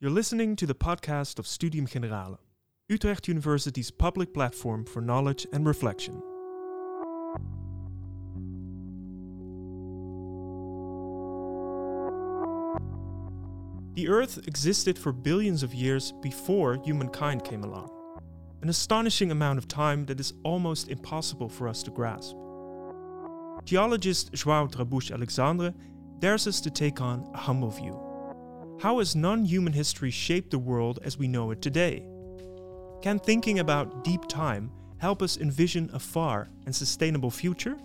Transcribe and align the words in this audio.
You're 0.00 0.10
listening 0.10 0.56
to 0.56 0.66
the 0.66 0.74
podcast 0.74 1.38
of 1.38 1.46
Studium 1.46 1.86
Generale, 1.86 2.40
Utrecht 2.88 3.28
University's 3.28 3.92
public 3.92 4.34
platform 4.34 4.84
for 4.84 5.00
knowledge 5.00 5.46
and 5.52 5.64
reflection. 5.64 6.20
The 13.94 14.08
Earth 14.08 14.38
existed 14.48 14.98
for 14.98 15.12
billions 15.12 15.62
of 15.62 15.72
years 15.72 16.12
before 16.20 16.80
humankind 16.84 17.44
came 17.44 17.62
along, 17.62 17.88
an 18.62 18.68
astonishing 18.68 19.30
amount 19.30 19.58
of 19.58 19.68
time 19.68 20.06
that 20.06 20.18
is 20.18 20.34
almost 20.42 20.88
impossible 20.88 21.48
for 21.48 21.68
us 21.68 21.84
to 21.84 21.92
grasp. 21.92 22.34
Geologist 23.64 24.32
João 24.32 24.68
Trabucho 24.68 25.12
Alexandre 25.14 25.72
dares 26.18 26.48
us 26.48 26.60
to 26.60 26.70
take 26.70 27.00
on 27.00 27.30
a 27.32 27.38
humble 27.38 27.70
view. 27.70 28.03
How 28.80 28.98
has 28.98 29.16
non 29.16 29.44
human 29.44 29.72
history 29.72 30.10
shaped 30.10 30.50
the 30.50 30.58
world 30.58 30.98
as 31.02 31.16
we 31.16 31.28
know 31.28 31.50
it 31.50 31.62
today? 31.62 32.02
Can 33.02 33.18
thinking 33.18 33.58
about 33.58 34.04
deep 34.04 34.26
time 34.28 34.70
help 34.98 35.22
us 35.22 35.36
envision 35.36 35.90
a 35.92 35.98
far 35.98 36.48
and 36.66 36.74
sustainable 36.74 37.30
future? 37.30 37.76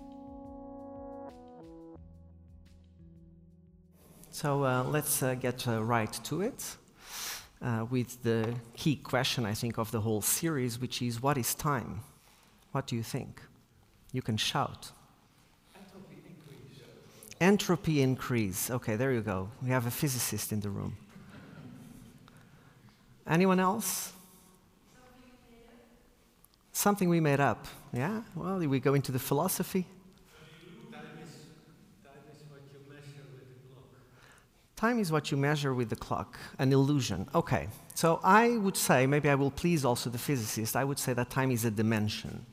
So 4.32 4.64
uh, 4.64 4.84
let's 4.84 5.22
uh, 5.22 5.36
get 5.36 5.68
uh, 5.68 5.84
right 5.84 6.12
to 6.24 6.42
it 6.42 6.78
uh, 7.62 7.86
with 7.90 8.24
the 8.24 8.54
key 8.76 8.96
question, 8.96 9.46
I 9.46 9.54
think, 9.54 9.78
of 9.78 9.92
the 9.92 10.02
whole 10.02 10.22
series, 10.22 10.80
which 10.80 11.02
is 11.02 11.22
what 11.22 11.38
is 11.38 11.56
time? 11.56 12.02
What 12.72 12.88
do 12.88 12.96
you 12.96 13.04
think? 13.04 13.42
You 14.12 14.22
can 14.22 14.38
shout. 14.38 14.92
Entropy 17.42 18.02
increase. 18.02 18.70
Okay, 18.70 18.96
there 18.96 19.14
you 19.14 19.22
go. 19.22 19.50
We 19.64 19.70
have 19.70 19.86
a 19.86 19.92
physicist 19.92 20.52
in 20.52 20.60
the 20.60 20.70
room. 20.70 20.98
Anyone 23.26 23.60
else? 23.60 24.12
Something 26.74 27.10
we 27.10 27.20
made 27.20 27.40
up. 27.40 27.68
Yeah? 27.94 28.22
Well, 28.36 28.58
we 28.60 28.80
go 28.80 28.94
into 28.94 29.12
the 29.12 29.20
philosophy. 29.20 29.86
Time 30.92 31.02
is, 31.22 31.30
time 32.04 32.22
is 32.34 32.42
what 32.50 32.62
you 32.72 32.80
measure 32.90 33.26
with 33.32 33.48
the 33.48 33.60
clock. 33.74 33.88
Time 34.76 35.00
is 35.00 35.12
what 35.12 35.32
you 35.32 35.38
measure 35.38 35.74
with 35.74 35.90
the 35.90 35.96
clock, 35.96 36.40
an 36.58 36.74
illusion. 36.74 37.28
Okay, 37.36 37.68
so 37.96 38.20
I 38.24 38.58
would 38.58 38.78
say, 38.78 39.08
maybe 39.08 39.30
I 39.30 39.36
will 39.36 39.52
please 39.52 39.86
also 39.86 40.10
the 40.10 40.18
physicist, 40.18 40.76
I 40.76 40.84
would 40.84 41.00
say 41.00 41.14
that 41.14 41.30
time 41.30 41.52
is 41.52 41.66
a 41.66 41.72
dimension. 41.72 42.46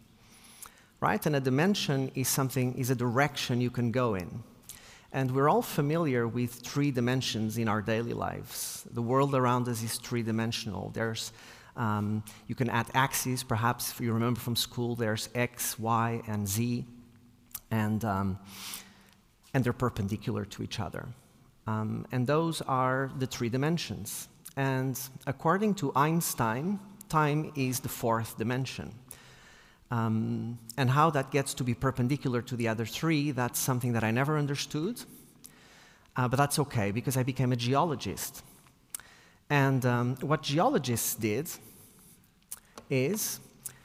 Right? 1.00 1.24
And 1.27 1.36
a 1.36 1.41
dimension 1.41 2.11
is 2.14 2.28
something, 2.28 2.74
is 2.74 2.91
a 2.91 2.94
direction 2.94 3.61
you 3.61 3.70
can 3.70 3.91
go 3.91 4.14
in. 4.14 4.42
And 5.12 5.30
we're 5.30 5.48
all 5.48 5.62
familiar 5.62 6.26
with 6.26 6.52
three 6.52 6.90
dimensions 6.90 7.58
in 7.58 7.68
our 7.68 7.80
daily 7.80 8.12
lives. 8.12 8.84
The 8.90 9.02
world 9.02 9.34
around 9.34 9.68
us 9.68 9.82
is 9.82 9.96
three 9.96 10.22
dimensional. 10.22 10.90
There's, 10.94 11.32
um, 11.76 12.22
you 12.48 12.54
can 12.54 12.68
add 12.68 12.86
axes, 12.94 13.42
perhaps 13.42 13.90
if 13.90 14.00
you 14.00 14.12
remember 14.12 14.40
from 14.40 14.56
school, 14.56 14.94
there's 14.96 15.28
X, 15.34 15.78
Y, 15.78 16.22
and 16.27 16.46
Z. 16.46 16.84
And, 17.70 18.04
um, 18.04 18.38
and 19.54 19.64
they're 19.64 19.72
perpendicular 19.72 20.44
to 20.44 20.62
each 20.62 20.80
other. 20.80 21.06
Um, 21.66 22.06
and 22.12 22.27
those 22.27 22.60
are 22.62 23.10
the 23.18 23.27
three 23.27 23.48
dimensions. 23.48 24.28
And 24.56 24.98
according 25.27 25.74
to 25.77 25.92
Einstein, 25.96 26.78
time 27.08 27.52
is 27.56 27.80
the 27.80 27.88
fourth 27.88 28.38
dimension. 28.38 28.92
Um, 29.91 30.59
and 30.77 30.91
how 30.91 31.11
that 31.11 31.31
gets 31.31 31.55
to 31.55 31.65
be 31.65 31.75
perpendicular 31.75 32.42
to 32.42 32.56
the 32.56 32.67
other 32.67 32.84
three, 32.84 33.31
that's 33.31 33.59
something 33.59 33.92
that 33.92 34.03
I 34.03 34.11
never 34.11 34.37
understood. 34.37 35.01
Uh, 36.17 36.27
but 36.27 36.37
that's 36.37 36.59
okay 36.59 36.91
because 36.91 37.17
I 37.17 37.23
became 37.23 37.53
a 37.53 37.56
geologist. 37.56 38.42
And 39.48 39.87
um, 39.87 40.17
what 40.17 40.42
geologists 40.42 41.14
did 41.14 41.48
is 42.91 43.39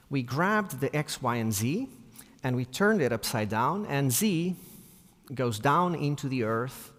we 0.10 0.24
grabbed 0.24 0.80
the 0.80 0.96
X, 0.96 1.22
Y, 1.22 1.36
and 1.36 1.54
Z 1.54 1.88
and 2.44 2.56
we 2.56 2.66
turned 2.66 3.02
it 3.02 3.12
upside 3.12 3.50
down, 3.50 3.86
and 3.86 4.12
Z 4.12 4.56
goes 5.34 5.60
down 5.60 5.96
into 5.96 6.28
the 6.28 6.44
earth 6.44 6.92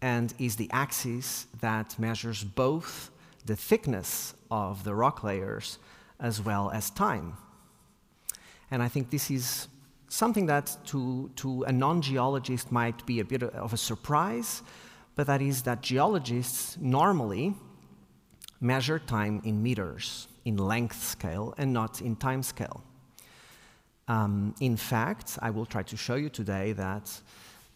and 0.00 0.32
is 0.38 0.56
the 0.56 0.70
axis 0.70 1.46
that 1.60 1.98
measures 1.98 2.44
both 2.44 3.10
the 3.44 3.56
thickness 3.56 4.34
of 4.50 4.84
the 4.84 4.94
rock 4.94 5.24
layers 5.24 5.78
as 6.20 6.40
well 6.40 6.70
as 6.70 6.90
time. 6.90 7.36
And 8.74 8.82
I 8.82 8.88
think 8.88 9.10
this 9.10 9.30
is 9.30 9.68
something 10.08 10.46
that 10.46 10.76
to, 10.86 11.30
to 11.36 11.62
a 11.62 11.70
non 11.70 12.02
geologist 12.02 12.72
might 12.72 13.06
be 13.06 13.20
a 13.20 13.24
bit 13.24 13.44
of 13.44 13.72
a 13.72 13.76
surprise, 13.76 14.64
but 15.14 15.28
that 15.28 15.40
is 15.40 15.62
that 15.62 15.80
geologists 15.80 16.76
normally 16.80 17.54
measure 18.60 18.98
time 18.98 19.40
in 19.44 19.62
meters, 19.62 20.26
in 20.44 20.56
length 20.56 21.00
scale, 21.00 21.54
and 21.56 21.72
not 21.72 22.02
in 22.02 22.16
time 22.16 22.42
scale. 22.42 22.82
Um, 24.08 24.56
in 24.60 24.76
fact, 24.76 25.38
I 25.40 25.50
will 25.50 25.66
try 25.66 25.84
to 25.84 25.96
show 25.96 26.16
you 26.16 26.28
today 26.28 26.72
that 26.72 27.06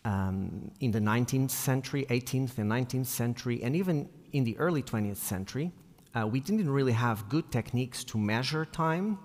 um, 0.05 0.73
in 0.81 0.91
the 0.91 0.99
19th 0.99 1.53
century, 1.53 2.07
18th 2.11 2.59
and 2.59 2.69
19th 2.69 3.07
century, 3.07 3.63
and 3.63 3.77
even 3.77 4.09
in 4.33 4.43
the 4.43 4.59
early 4.59 4.83
20th 4.83 5.19
century, 5.19 5.71
uh, 6.17 6.27
we 6.27 6.41
didn't 6.41 6.69
really 6.69 6.97
have 7.07 7.29
good 7.29 7.53
techniques 7.53 8.03
to 8.03 8.19
measure 8.19 8.65
time 8.65 9.17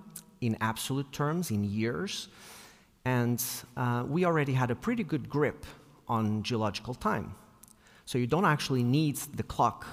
in 0.46 0.58
absolute 0.62 1.12
terms, 1.12 1.52
in 1.52 1.64
years, 1.64 2.28
and 3.06 3.44
uh, 3.78 4.04
we 4.08 4.26
already 4.26 4.54
had 4.54 4.72
a 4.72 4.76
pretty 4.76 5.04
good 5.04 5.30
grip 5.30 5.66
on 6.08 6.44
geological 6.44 6.94
time. 6.94 7.36
So 8.06 8.18
you 8.18 8.28
don't 8.28 8.46
actually 8.46 8.84
need 8.84 9.18
the 9.36 9.44
clock 9.44 9.86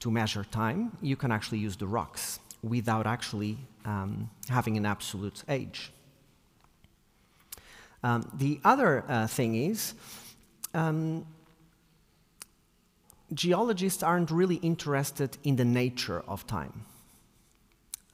to 0.00 0.10
measure 0.10 0.44
time, 0.44 0.96
you 1.02 1.16
can 1.16 1.32
actually 1.32 1.58
use 1.58 1.76
the 1.76 1.86
rocks 1.86 2.38
without 2.62 3.06
actually 3.06 3.58
um, 3.84 4.30
having 4.48 4.76
an 4.76 4.86
absolute 4.86 5.42
age. 5.48 5.90
Um, 8.04 8.30
the 8.34 8.60
other 8.64 9.04
uh, 9.08 9.26
thing 9.26 9.56
is, 9.56 9.94
um, 10.72 11.26
geologists 13.34 14.02
aren't 14.02 14.30
really 14.30 14.56
interested 14.56 15.36
in 15.42 15.56
the 15.56 15.64
nature 15.64 16.22
of 16.28 16.46
time. 16.46 16.84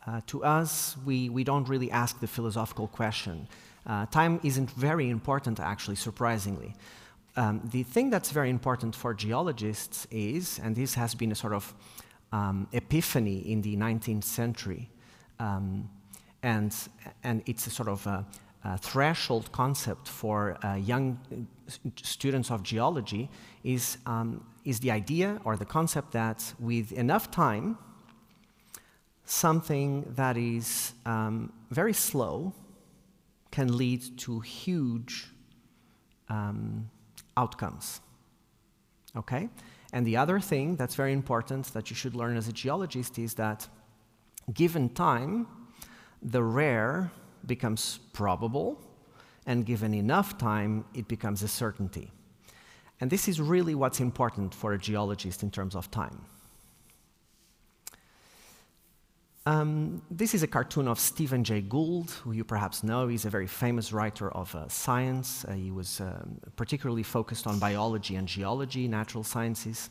Uh, 0.07 0.21
to 0.27 0.45
us, 0.45 0.97
we, 1.07 1.31
we 1.31 1.45
don't 1.45 1.67
really 1.69 1.91
ask 1.91 2.21
the 2.21 2.27
philosophical 2.27 2.89
question. 2.89 3.49
Uh, 3.87 4.05
time 4.07 4.39
isn't 4.43 4.71
very 4.73 5.09
important, 5.09 5.59
actually, 5.61 5.97
surprisingly. 5.97 6.75
Um, 7.37 7.63
the 7.73 7.83
thing 7.83 8.11
that's 8.11 8.31
very 8.31 8.51
important 8.51 8.95
for 8.95 9.15
geologists 9.15 10.07
is, 10.11 10.61
and 10.63 10.77
this 10.77 10.95
has 10.95 11.15
been 11.15 11.33
a 11.33 11.35
sort 11.35 11.55
of 11.55 11.75
um, 12.33 12.69
epiphany 12.73 13.39
in 13.51 13.63
the 13.63 13.77
19th 13.77 14.25
century, 14.25 14.91
um, 15.41 15.89
and, 16.43 16.75
and 17.23 17.43
it's 17.47 17.67
a 17.67 17.71
sort 17.71 17.89
of 17.89 18.07
a, 18.07 18.27
a 18.65 18.79
threshold 18.79 19.51
concept 19.53 20.07
for 20.07 20.59
uh, 20.65 20.75
young 20.75 21.19
students 21.97 22.51
of 22.51 22.63
geology, 22.63 23.31
is, 23.65 23.97
um, 24.05 24.45
is 24.67 24.81
the 24.81 24.91
idea 24.91 25.41
or 25.45 25.57
the 25.57 25.65
concept 25.65 26.13
that 26.13 26.53
with 26.61 26.93
enough 26.93 27.31
time, 27.31 27.79
something 29.25 30.05
that 30.17 30.37
is 30.37 30.93
um, 31.07 31.53
very 31.71 31.93
slow 31.93 32.53
can 33.51 33.77
lead 33.77 34.03
to 34.19 34.41
huge 34.41 35.29
um, 36.29 36.91
outcomes. 37.37 38.01
Okay? 39.17 39.49
And 39.93 40.07
the 40.07 40.17
other 40.17 40.41
thing 40.41 40.77
that's 40.77 40.97
very 40.97 41.13
important 41.13 41.67
that 41.73 41.89
you 41.91 41.97
should 41.97 42.15
learn 42.15 42.37
as 42.37 42.49
a 42.49 42.53
geologist 42.53 43.19
is 43.19 43.35
that 43.35 43.69
given 44.53 44.89
time, 44.89 45.47
the 46.21 46.43
rare 46.43 47.13
becomes 47.47 48.01
probable, 48.13 48.81
and 49.47 49.65
given 49.65 49.95
enough 49.95 50.37
time, 50.39 50.85
it 50.95 51.07
becomes 51.07 51.43
a 51.43 51.49
certainty. 51.49 52.11
And 53.01 53.11
this 53.11 53.29
is 53.29 53.41
really 53.41 53.75
what's 53.75 54.01
important 54.01 54.55
for 54.55 54.73
a 54.73 54.79
geologist 54.79 55.43
in 55.43 55.51
terms 55.51 55.77
of 55.77 55.91
time. 55.91 56.25
Um, 59.47 60.01
this 60.11 60.33
is 60.33 60.43
a 60.43 60.47
cartoon 60.47 60.89
of 60.89 60.99
Stephen 60.99 61.45
Jay 61.45 61.61
Gould, 61.61 62.11
who 62.11 62.33
you 62.33 62.45
perhaps 62.45 62.83
know. 62.83 63.09
He's 63.09 63.27
a 63.27 63.31
very 63.31 63.47
famous 63.47 63.93
writer 63.93 64.31
of 64.31 64.55
uh, 64.55 64.69
science. 64.69 65.45
Uh, 65.45 65.53
he 65.53 65.71
was 65.71 66.01
um, 66.01 66.41
particularly 66.57 67.03
focused 67.03 67.47
on 67.47 67.59
biology 67.59 68.17
and 68.17 68.27
geology, 68.27 68.89
natural 68.89 69.23
sciences. 69.23 69.91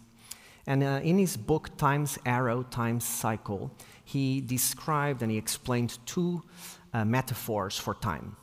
And 0.65 0.81
uh, 0.83 1.01
in 1.03 1.19
his 1.19 1.37
book, 1.37 1.77
Time's 1.77 2.17
Arrow, 2.25 2.63
Time's 2.63 3.03
Cycle, 3.05 3.71
he 4.05 4.41
described 4.41 5.21
and 5.21 5.31
he 5.31 5.37
explained 5.37 5.99
two 6.07 6.41
uh, 6.91 7.05
metaphors 7.05 7.77
for 7.77 7.93
time. 7.93 8.35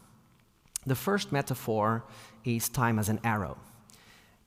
The 0.86 0.94
first 0.94 1.32
metaphor 1.32 2.04
is 2.44 2.68
time 2.68 3.00
as 3.00 3.08
an 3.08 3.18
arrow. 3.24 3.58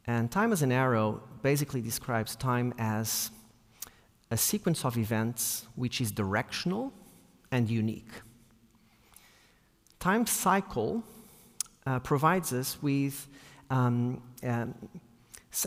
And 0.08 0.32
time 0.32 0.54
as 0.54 0.62
an 0.62 0.72
arrow 0.72 1.22
basically 1.42 1.82
describes 1.82 2.38
time 2.38 2.74
as 2.78 3.32
a 4.32 4.38
sequence 4.38 4.86
of 4.86 4.98
events 4.98 5.68
which 5.76 6.02
is 6.02 6.12
directional 6.12 6.92
and 7.52 7.70
unique. 7.70 8.12
Time 10.00 10.26
cycle 10.26 11.04
uh, 11.86 12.00
provides 12.00 12.52
us 12.52 12.82
with 12.82 13.28
um, 13.70 14.22
um, 14.44 14.74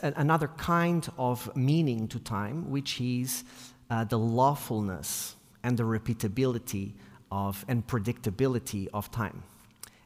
another 0.02 0.48
kind 0.48 1.08
of 1.16 1.54
meaning 1.56 2.08
to 2.08 2.18
time, 2.18 2.70
which 2.70 3.00
is 3.00 3.44
uh, 3.90 4.04
the 4.04 4.18
lawfulness 4.18 5.36
and 5.62 5.76
the 5.76 5.82
repeatability 5.82 6.92
of 7.30 7.64
and 7.68 7.86
predictability 7.86 8.88
of 8.92 9.10
time. 9.10 9.42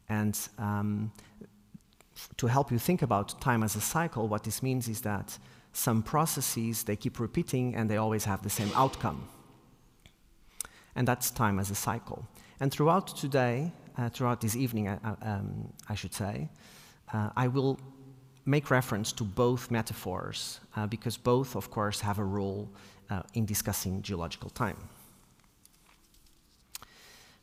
And 0.09 0.39
um, 0.59 1.13
to 2.37 2.47
help 2.47 2.71
you 2.71 2.79
think 2.79 3.03
about 3.03 3.41
time 3.41 3.63
as 3.63 3.77
a 3.77 3.81
cycle, 3.81 4.29
what 4.29 4.45
this 4.45 4.63
means 4.63 4.89
is 4.89 5.01
that 5.03 5.39
some 5.73 6.03
processes 6.03 6.85
they 6.85 6.97
keep 6.97 7.21
repeating 7.21 7.75
and 7.75 7.89
they 7.89 7.97
always 7.97 8.25
have 8.25 8.43
the 8.43 8.51
same 8.51 8.71
outcome. 8.75 9.29
And 10.95 11.07
that's 11.07 11.31
time 11.31 11.59
as 11.59 11.71
a 11.71 11.75
cycle. 11.75 12.27
And 12.59 12.73
throughout 12.73 13.07
today, 13.17 13.73
uh, 13.97 14.09
throughout 14.09 14.41
this 14.41 14.57
evening, 14.57 14.89
uh, 14.89 14.99
uh, 15.05 15.15
um, 15.23 15.73
I 15.89 15.95
should 15.95 16.15
say, 16.15 16.49
uh, 17.13 17.31
I 17.37 17.49
will 17.49 17.79
make 18.45 18.71
reference 18.71 19.13
to 19.13 19.25
both 19.25 19.71
metaphors 19.71 20.61
uh, 20.77 20.87
because 20.87 21.17
both, 21.17 21.57
of 21.57 21.71
course, 21.71 22.01
have 22.01 22.19
a 22.19 22.25
role 22.25 22.69
uh, 23.11 23.23
in 23.35 23.47
discussing 23.47 24.03
geological 24.03 24.51
time. 24.51 24.77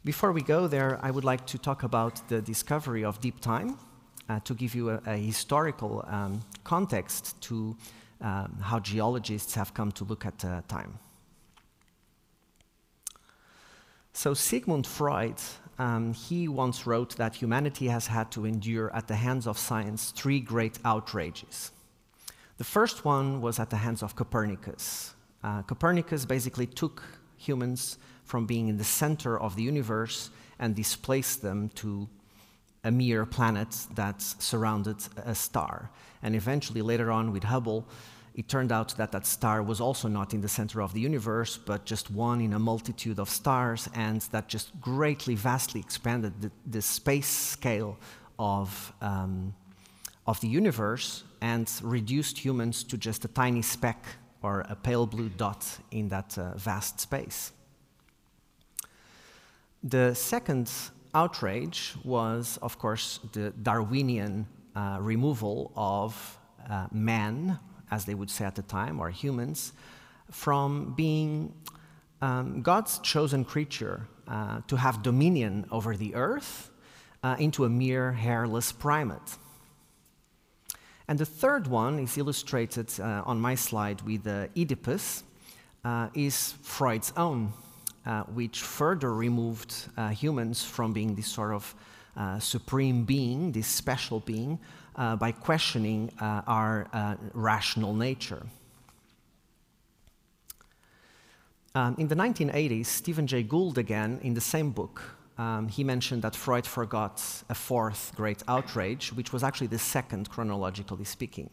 Before 0.04 0.32
we 0.32 0.42
go 0.42 0.68
there, 0.68 1.00
I 1.02 1.12
would 1.12 1.26
like 1.26 1.46
to 1.48 1.58
talk 1.58 1.84
about 1.84 2.28
the 2.30 2.42
discovery 2.42 3.04
of 3.04 3.20
deep 3.20 3.40
time 3.40 3.78
to 4.44 4.54
give 4.54 4.76
you 4.76 4.90
a, 4.90 5.02
a 5.06 5.16
historical 5.16 6.04
um, 6.08 6.42
context 6.66 7.40
to 7.42 7.76
um, 8.22 8.58
how 8.62 8.80
geologists 8.80 9.56
have 9.56 9.74
come 9.74 9.92
to 9.94 10.04
look 10.04 10.26
at 10.26 10.44
uh, 10.44 10.62
time. 10.68 11.00
So, 14.14 14.34
Sigmund 14.34 14.88
Freud, 14.88 15.36
um, 15.78 16.14
he 16.14 16.48
once 16.48 16.88
wrote 16.88 17.16
that 17.18 17.36
humanity 17.36 17.88
has 17.88 18.08
had 18.08 18.32
to 18.32 18.46
endure 18.46 18.92
at 18.96 19.08
the 19.08 19.16
hands 19.16 19.46
of 19.46 19.58
science 19.58 20.12
three 20.12 20.40
great 20.40 20.80
outrages. 20.84 21.72
The 22.58 22.64
first 22.64 23.06
one 23.06 23.42
was 23.42 23.60
at 23.60 23.70
the 23.70 23.78
hands 23.78 24.02
of 24.02 24.16
Copernicus. 24.16 25.14
Uh, 25.44 25.62
Copernicus 25.62 26.26
basically 26.26 26.66
took 26.66 27.04
humans 27.38 28.00
from 28.24 28.48
being 28.48 28.68
in 28.68 28.78
the 28.78 28.84
center 28.84 29.40
of 29.40 29.56
the 29.56 29.62
universe 29.62 30.32
and 30.58 30.76
displaced 30.76 31.44
them 31.44 31.70
to 31.76 32.10
a 32.84 32.92
mere 32.92 33.26
planet 33.26 33.88
that 33.96 34.22
surrounded 34.22 34.98
a 35.26 35.36
star. 35.36 35.90
And 36.22 36.36
eventually, 36.36 36.82
later 36.82 37.12
on 37.12 37.32
with 37.32 37.44
Hubble, 37.44 37.86
it 38.34 38.48
turned 38.48 38.72
out 38.72 38.96
that 38.98 39.12
that 39.12 39.26
star 39.26 39.64
was 39.64 39.82
also 39.82 40.08
not 40.08 40.34
in 40.34 40.42
the 40.42 40.48
center 40.48 40.82
of 40.82 40.94
the 40.94 41.00
universe, 41.00 41.58
but 41.58 41.86
just 41.86 42.12
one 42.12 42.40
in 42.40 42.54
a 42.54 42.60
multitude 42.60 43.20
of 43.20 43.30
stars, 43.30 43.90
and 43.96 44.22
that 44.32 44.48
just 44.48 44.80
greatly, 44.80 45.36
vastly 45.36 45.80
expanded 45.80 46.34
the, 46.42 46.52
the 46.68 46.82
space 46.82 47.28
scale 47.28 47.98
of, 48.38 48.94
um, 49.02 49.56
of 50.28 50.40
the 50.42 50.48
universe 50.48 51.24
and 51.42 51.72
reduced 51.84 52.38
humans 52.38 52.84
to 52.84 52.98
just 52.98 53.26
a 53.26 53.28
tiny 53.28 53.64
speck 53.64 54.06
or 54.44 54.62
a 54.70 54.76
pale 54.76 55.08
blue 55.08 55.30
dot 55.30 55.66
in 55.90 56.08
that 56.10 56.38
uh, 56.38 56.54
vast 56.56 57.00
space. 57.00 57.52
The 59.84 60.14
second 60.14 60.72
outrage 61.18 61.96
was, 62.04 62.60
of 62.62 62.78
course, 62.78 63.20
the 63.34 63.50
Darwinian 63.64 64.46
uh, 64.76 64.98
removal 65.02 65.72
of 65.76 66.38
uh, 66.70 66.88
man, 66.92 67.58
as 67.90 68.06
they 68.06 68.14
would 68.14 68.30
say 68.30 68.46
at 68.46 68.56
the 68.56 68.62
time, 68.62 69.00
or 69.00 69.10
humans, 69.10 69.74
from 70.30 70.94
being 70.96 71.54
um, 72.22 72.62
God's 72.62 73.00
chosen 73.00 73.44
creature 73.44 73.98
uh, 74.28 74.62
to 74.68 74.76
have 74.76 75.02
dominion 75.02 75.66
over 75.72 75.98
the 75.98 76.14
earth 76.14 76.70
uh, 77.24 77.36
into 77.40 77.66
a 77.66 77.70
mere 77.70 78.12
hairless 78.12 78.72
primate. 78.72 79.38
And 81.08 81.18
the 81.18 81.26
third 81.26 81.66
one 81.68 82.00
is 82.00 82.18
illustrated 82.18 82.88
uh, 83.00 83.24
on 83.26 83.40
my 83.40 83.56
slide 83.56 84.02
with 84.02 84.28
Oedipus, 84.28 85.24
uh, 85.84 86.10
is 86.14 86.54
Freud's 86.62 87.12
own 87.16 87.54
uh, 88.08 88.24
which 88.34 88.62
further 88.62 89.14
removed 89.14 89.90
uh, 89.98 90.08
humans 90.08 90.64
from 90.64 90.94
being 90.94 91.14
this 91.14 91.28
sort 91.28 91.54
of 91.54 91.76
uh, 92.16 92.40
supreme 92.40 93.04
being, 93.04 93.52
this 93.52 93.68
special 93.68 94.22
being, 94.22 94.58
uh, 94.96 95.16
by 95.18 95.30
questioning 95.32 96.10
uh, 96.22 96.42
our 96.48 96.88
rational 97.34 97.94
nature. 97.94 98.44
Um, 101.76 101.96
in 102.00 102.08
the 102.08 102.16
1980s, 102.16 102.86
Stephen 102.86 103.28
Jay 103.28 103.44
Gould, 103.44 103.78
again, 103.78 104.20
in 104.24 104.34
the 104.34 104.42
same 104.42 104.72
book, 104.72 105.02
um, 105.38 105.68
he 105.68 105.84
mentioned 105.84 106.24
that 106.24 106.36
Freud 106.36 106.66
forgot 106.66 107.22
a 107.50 107.54
fourth 107.54 108.14
great 108.16 108.42
outrage, 108.48 109.12
which 109.14 109.32
was 109.32 109.44
actually 109.44 109.68
the 109.68 109.78
second, 109.78 110.30
chronologically 110.30 111.04
speaking. 111.04 111.50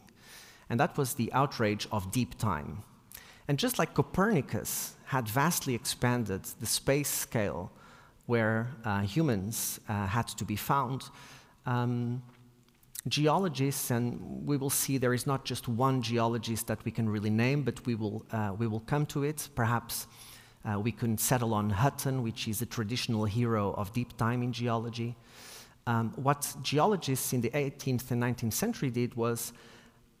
And 0.69 0.79
that 0.79 0.97
was 0.97 1.13
the 1.13 1.31
outrage 1.33 1.85
of 1.91 2.11
deep 2.11 2.39
time. 2.39 2.83
And 3.47 3.59
just 3.59 3.77
like 3.77 3.93
Copernicus 3.93 4.95
had 5.05 5.27
vastly 5.27 5.75
expanded 5.75 6.43
the 6.59 6.65
space 6.65 7.09
scale 7.09 7.71
where 8.25 8.67
uh, 8.83 9.01
humans 9.01 9.79
uh, 9.87 10.07
had 10.07 10.27
to 10.27 10.43
be 10.43 10.55
found, 10.55 11.03
um, 11.65 12.23
geologists, 13.07 13.91
and 13.91 14.19
we 14.47 14.57
will 14.57 14.69
see 14.71 14.97
there 14.97 15.13
is 15.13 15.27
not 15.27 15.45
just 15.45 15.67
one 15.67 16.01
geologist 16.01 16.65
that 16.67 16.83
we 16.85 16.91
can 16.91 17.07
really 17.07 17.29
name, 17.29 17.61
but 17.61 17.85
we 17.85 17.93
will, 17.93 18.25
uh, 18.31 18.53
we 18.57 18.65
will 18.65 18.79
come 18.81 19.05
to 19.05 19.23
it. 19.23 19.47
Perhaps 19.53 20.07
uh, 20.65 20.79
we 20.79 20.91
can 20.91 21.17
settle 21.17 21.53
on 21.53 21.69
Hutton, 21.69 22.23
which 22.23 22.47
is 22.47 22.61
a 22.63 22.65
traditional 22.65 23.25
hero 23.25 23.73
of 23.73 23.93
deep 23.93 24.17
time 24.17 24.41
in 24.41 24.51
geology. 24.51 25.15
Um, 25.85 26.13
what 26.15 26.55
geologists 26.63 27.31
in 27.33 27.41
the 27.41 27.51
18th 27.51 28.09
and 28.09 28.23
19th 28.23 28.53
century 28.53 28.89
did 28.89 29.13
was 29.13 29.53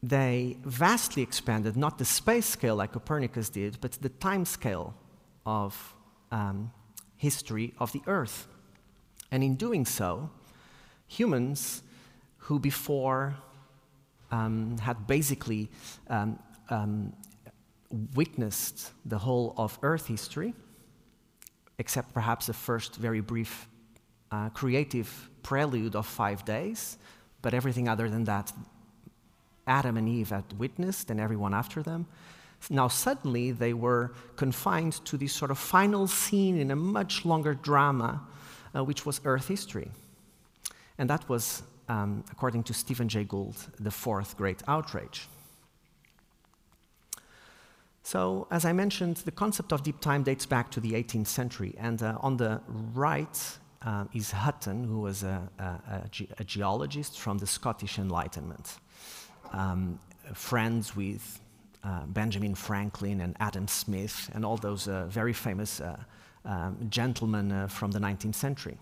they 0.07 0.57
vastly 0.63 1.23
expanded 1.23 1.75
not 1.75 1.97
the 1.97 2.05
space 2.05 2.45
scale 2.45 2.75
like 2.75 2.91
Copernicus 2.91 3.49
did, 3.49 3.81
but 3.81 3.93
the 3.93 4.09
time 4.09 4.45
scale 4.45 4.93
of 5.47 5.95
um, 6.31 6.71
history 7.17 7.73
of 7.79 7.91
the 7.91 8.01
Earth. 8.05 8.47
And 9.31 9.43
in 9.43 9.55
doing 9.55 9.83
so, 9.83 10.29
humans 11.07 11.81
who 12.37 12.59
before 12.59 13.35
um, 14.31 14.77
had 14.77 15.07
basically 15.07 15.69
um, 16.07 16.39
um 16.69 17.13
witnessed 18.13 18.91
the 19.05 19.17
whole 19.17 19.55
of 19.57 19.79
Earth 19.81 20.07
history, 20.07 20.53
except 21.79 22.13
perhaps 22.13 22.45
the 22.45 22.53
first 22.53 22.95
very 22.95 23.21
brief 23.21 23.67
uh, 24.31 24.49
creative 24.49 25.29
prelude 25.41 25.95
of 25.95 26.05
five 26.05 26.43
days, 26.45 26.97
but 27.41 27.53
everything 27.53 27.87
other 27.87 28.09
than 28.09 28.23
that 28.25 28.51
Adam 29.67 29.97
and 29.97 30.07
Eve 30.07 30.29
had 30.29 30.57
witnessed 30.57 31.09
and 31.09 31.19
everyone 31.19 31.53
after 31.53 31.81
them. 31.81 32.07
Now, 32.69 32.87
suddenly, 32.87 33.51
they 33.51 33.73
were 33.73 34.11
confined 34.35 35.05
to 35.05 35.17
this 35.17 35.33
sort 35.33 35.51
of 35.51 35.57
final 35.57 36.07
scene 36.07 36.57
in 36.57 36.71
a 36.71 36.75
much 36.75 37.25
longer 37.25 37.53
drama, 37.53 38.21
uh, 38.75 38.83
which 38.83 39.05
was 39.05 39.21
Earth 39.25 39.47
history. 39.47 39.91
And 40.97 41.09
that 41.09 41.27
was, 41.29 41.63
um, 41.89 42.23
according 42.31 42.63
to 42.63 42.73
Stephen 42.73 43.07
Jay 43.07 43.23
Gould, 43.23 43.57
the 43.79 43.91
fourth 43.91 44.37
great 44.37 44.63
outrage. 44.67 45.27
So, 48.01 48.47
as 48.51 48.65
I 48.65 48.73
mentioned, 48.73 49.17
the 49.17 49.31
concept 49.31 49.71
of 49.73 49.83
deep 49.83 49.99
time 49.99 50.23
dates 50.23 50.45
back 50.45 50.71
to 50.71 50.79
the 50.79 50.91
18th 50.93 51.27
century. 51.27 51.75
And 51.77 52.01
uh, 52.01 52.17
on 52.21 52.37
the 52.37 52.61
right 52.93 53.57
uh, 53.83 54.05
is 54.13 54.31
Hutton, 54.31 54.83
who 54.83 55.01
was 55.01 55.23
a, 55.23 55.49
a, 55.59 55.63
a, 56.05 56.09
ge- 56.09 56.27
a 56.39 56.43
geologist 56.43 57.19
from 57.19 57.39
the 57.39 57.47
Scottish 57.47 57.99
Enlightenment 57.99 58.77
um, 59.55 59.99
friends 60.33 60.95
with 60.95 61.39
uh, 61.83 62.05
Benjamin 62.07 62.55
Franklin 62.55 63.21
and 63.21 63.35
Adam 63.39 63.67
Smith 63.67 64.29
and 64.33 64.43
all 64.45 64.57
those 64.57 64.87
uh, 64.87 65.05
very 65.05 65.33
famous 65.33 65.79
uh, 65.79 65.97
um, 66.43 66.77
gentlemen 66.89 67.51
uh, 67.51 67.67
from 67.67 67.91
the 67.91 67.99
19th 67.99 68.35
century. 68.35 68.77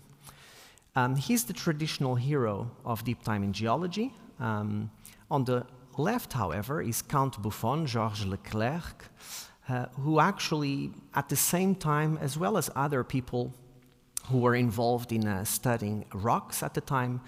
Um, 0.96 1.16
he's 1.16 1.44
the 1.44 1.52
traditional 1.52 2.14
hero 2.14 2.70
of 2.84 3.04
deep 3.04 3.22
time 3.22 3.42
in 3.42 3.52
geology. 3.52 4.12
Um, 4.40 4.90
on 5.30 5.44
the 5.44 5.66
left, 5.96 6.32
however, 6.32 6.82
is 6.82 7.02
Count 7.02 7.40
Buffon, 7.42 7.86
Georges 7.86 8.26
Leclerc, 8.26 9.06
uh, 9.68 9.86
who 10.00 10.20
actually, 10.20 10.90
at 11.14 11.28
the 11.28 11.36
same 11.36 11.74
time, 11.74 12.18
as 12.20 12.36
well 12.38 12.56
as 12.56 12.70
other 12.76 13.02
people 13.02 13.52
who 14.30 14.38
were 14.38 14.54
involved 14.54 15.12
in 15.12 15.26
uh, 15.26 15.44
studying 15.44 16.04
rocks 16.12 16.62
at 16.62 16.74
the 16.74 16.80
time, 16.80 17.20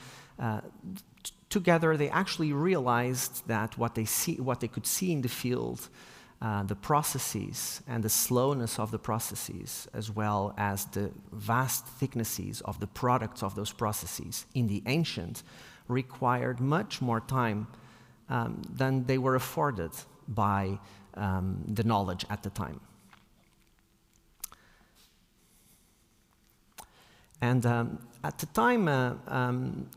together, 1.61 1.97
they 1.97 2.11
actually 2.11 2.53
realized 2.53 3.35
that 3.47 3.71
what 3.79 3.95
they, 3.95 4.05
see, 4.05 4.37
what 4.49 4.59
they 4.61 4.69
could 4.69 4.87
see 4.87 5.11
in 5.17 5.23
the 5.23 5.29
field, 5.43 5.81
uh, 6.43 6.63
the 6.73 6.77
processes 6.91 7.83
and 7.89 8.03
the 8.03 8.11
slowness 8.11 8.79
of 8.79 8.91
the 8.91 8.99
processes, 8.99 9.89
as 9.95 10.07
well 10.11 10.53
as 10.59 10.85
the 10.97 11.11
vast 11.33 11.83
thicknesses 12.01 12.61
of 12.71 12.79
the 12.79 12.87
products 12.87 13.43
of 13.43 13.55
those 13.55 13.73
processes 13.73 14.45
in 14.53 14.67
the 14.69 14.83
ancient, 14.87 15.43
required 15.89 16.61
much 16.61 17.01
more 17.01 17.21
time 17.21 17.67
um, 18.29 18.61
than 18.81 19.07
they 19.07 19.19
were 19.19 19.37
afforded 19.37 19.93
by 20.29 20.79
um, 21.15 21.65
the 21.79 21.85
knowledge 21.85 22.25
at 22.29 22.43
the 22.43 22.51
time. 22.51 22.81
And 27.41 27.65
um, 27.65 27.99
at 28.23 28.37
the 28.39 28.47
time, 28.47 28.89
uh, 28.89 29.15
um, 29.29 29.89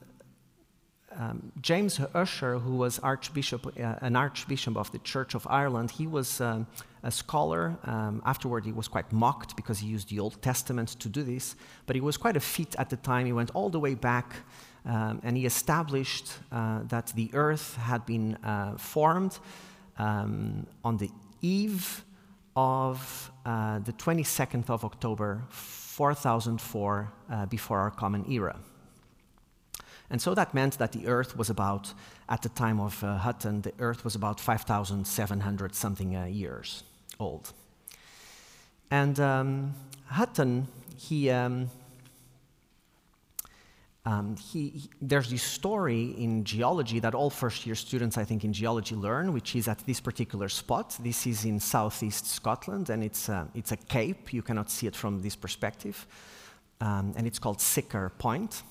um, 1.20 1.52
James 1.62 2.00
Ussher, 2.16 2.60
who 2.60 2.76
was 2.76 2.98
archbishop, 3.00 3.66
uh, 3.68 3.96
an 4.02 4.16
archbishop 4.16 4.78
of 4.78 4.90
the 4.92 5.00
Church 5.00 5.36
of 5.36 5.46
Ireland, 5.50 5.92
he 5.92 6.08
was 6.08 6.40
um, 6.40 6.66
a 7.04 7.12
scholar. 7.12 7.78
Um, 7.84 8.22
afterward, 8.26 8.64
he 8.64 8.72
was 8.72 8.88
quite 8.88 9.12
mocked 9.12 9.58
because 9.58 9.80
he 9.80 9.88
used 9.88 10.10
the 10.10 10.20
Old 10.20 10.42
Testament 10.42 10.90
to 11.00 11.10
do 11.10 11.22
this, 11.24 11.56
but 11.86 11.96
he 11.98 12.02
was 12.02 12.16
quite 12.16 12.38
a 12.38 12.40
feat 12.40 12.74
at 12.78 12.90
the 12.90 12.96
time. 12.96 13.26
He 13.26 13.34
went 13.34 13.52
all 13.54 13.70
the 13.70 13.80
way 13.80 13.96
back 13.96 14.34
um, 14.86 15.20
and 15.24 15.36
he 15.36 15.46
established 15.46 16.32
uh, 16.52 16.80
that 16.88 17.08
the 17.16 17.30
earth 17.34 17.76
had 17.76 18.06
been 18.06 18.36
uh, 18.36 18.78
formed 18.78 19.38
um, 19.98 20.66
on 20.86 20.98
the 20.98 21.12
eve 21.42 22.06
of 22.56 23.32
uh, 23.46 23.80
the 23.80 23.94
22nd 23.94 24.70
of 24.70 24.86
October, 24.86 25.44
4004 25.50 27.12
uh, 27.30 27.46
before 27.48 27.80
our 27.80 27.92
common 27.92 28.26
era. 28.32 28.58
And 30.12 30.22
so 30.22 30.34
that 30.34 30.54
meant 30.54 30.78
that 30.80 30.92
the 30.92 31.08
Earth 31.08 31.38
was 31.38 31.50
about, 31.50 31.94
at 32.28 32.42
the 32.42 32.50
time 32.50 32.80
of 32.80 33.04
uh, 33.04 33.18
Hutton, 33.18 33.62
the 33.62 33.74
Earth 33.80 34.04
was 34.04 34.16
about 34.16 34.40
5,700 34.40 35.76
something 35.76 36.16
uh, 36.16 36.26
years 36.26 36.84
old. 37.20 37.54
And 38.90 39.20
um, 39.20 39.76
Hutton, 40.08 40.68
he, 40.98 41.30
um, 41.30 41.70
um, 44.06 44.36
he, 44.38 44.70
he, 44.70 44.90
there's 45.00 45.30
this 45.30 45.44
story 45.44 46.16
in 46.18 46.44
geology 46.44 47.00
that 47.00 47.14
all 47.14 47.30
first 47.30 47.68
year 47.68 47.76
students, 47.76 48.18
I 48.18 48.24
think, 48.24 48.44
in 48.44 48.52
geology 48.52 48.96
learn, 48.96 49.32
which 49.32 49.56
is 49.56 49.68
at 49.68 49.78
this 49.86 50.00
particular 50.00 50.50
spot. 50.50 50.98
This 51.00 51.28
is 51.28 51.46
in 51.46 51.60
southeast 51.60 52.26
Scotland, 52.26 52.90
and 52.90 53.04
it's, 53.04 53.30
uh, 53.30 53.46
it's 53.54 53.72
a 53.72 53.78
cape. 53.78 54.34
You 54.34 54.42
cannot 54.42 54.72
see 54.72 54.88
it 54.88 54.96
from 54.96 55.22
this 55.22 55.36
perspective. 55.36 56.08
Um, 56.82 57.14
and 57.16 57.28
it's 57.28 57.38
called 57.38 57.60
Siccar 57.60 58.10
Point. 58.18 58.64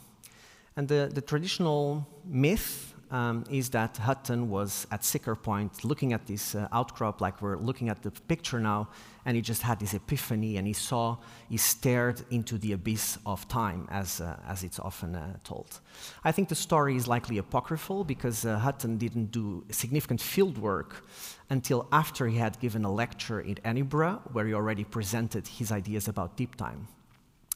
And 0.79 0.87
the, 0.87 1.11
the 1.13 1.21
traditional 1.21 2.07
myth 2.25 2.95
um, 3.11 3.43
is 3.51 3.69
that 3.71 3.97
Hutton 3.97 4.49
was 4.49 4.87
at 4.93 5.01
Siccar 5.01 5.35
Point 5.35 5.85
looking 5.85 6.13
at 6.13 6.25
this 6.25 6.55
uh, 6.55 6.69
outcrop, 6.71 7.21
like 7.21 7.43
we're 7.43 7.57
looking 7.57 7.89
at 7.89 8.01
the 8.05 8.13
picture 8.13 8.61
now, 8.61 8.89
and 9.25 9.35
he 9.35 9.43
just 9.43 9.63
had 9.63 9.81
this 9.81 9.93
epiphany 9.95 10.57
and 10.57 10.69
he 10.69 10.73
saw, 10.73 11.17
he 11.49 11.57
stared 11.57 12.23
into 12.31 12.59
the 12.59 12.75
abyss 12.75 13.19
of 13.27 13.49
time, 13.49 13.89
as, 13.91 14.21
uh, 14.21 14.39
as 14.47 14.63
it's 14.63 14.79
often 14.79 15.17
uh, 15.17 15.37
told. 15.43 15.81
I 16.23 16.31
think 16.31 16.49
the 16.49 16.55
story 16.55 16.95
is 16.95 17.09
likely 17.09 17.39
apocryphal 17.39 18.05
because 18.05 18.45
uh, 18.45 18.57
Hutton 18.61 18.99
didn't 18.99 19.33
do 19.33 19.65
significant 19.73 20.21
field 20.21 20.59
work 20.59 21.05
until 21.51 21.89
after 21.91 22.29
he 22.29 22.39
had 22.39 22.61
given 22.61 22.85
a 22.85 22.93
lecture 22.93 23.41
in 23.41 23.59
Edinburgh, 23.65 24.23
where 24.33 24.47
he 24.47 24.55
already 24.55 24.85
presented 24.85 25.49
his 25.49 25.73
ideas 25.73 26.07
about 26.07 26.37
deep 26.37 26.55
time. 26.55 26.87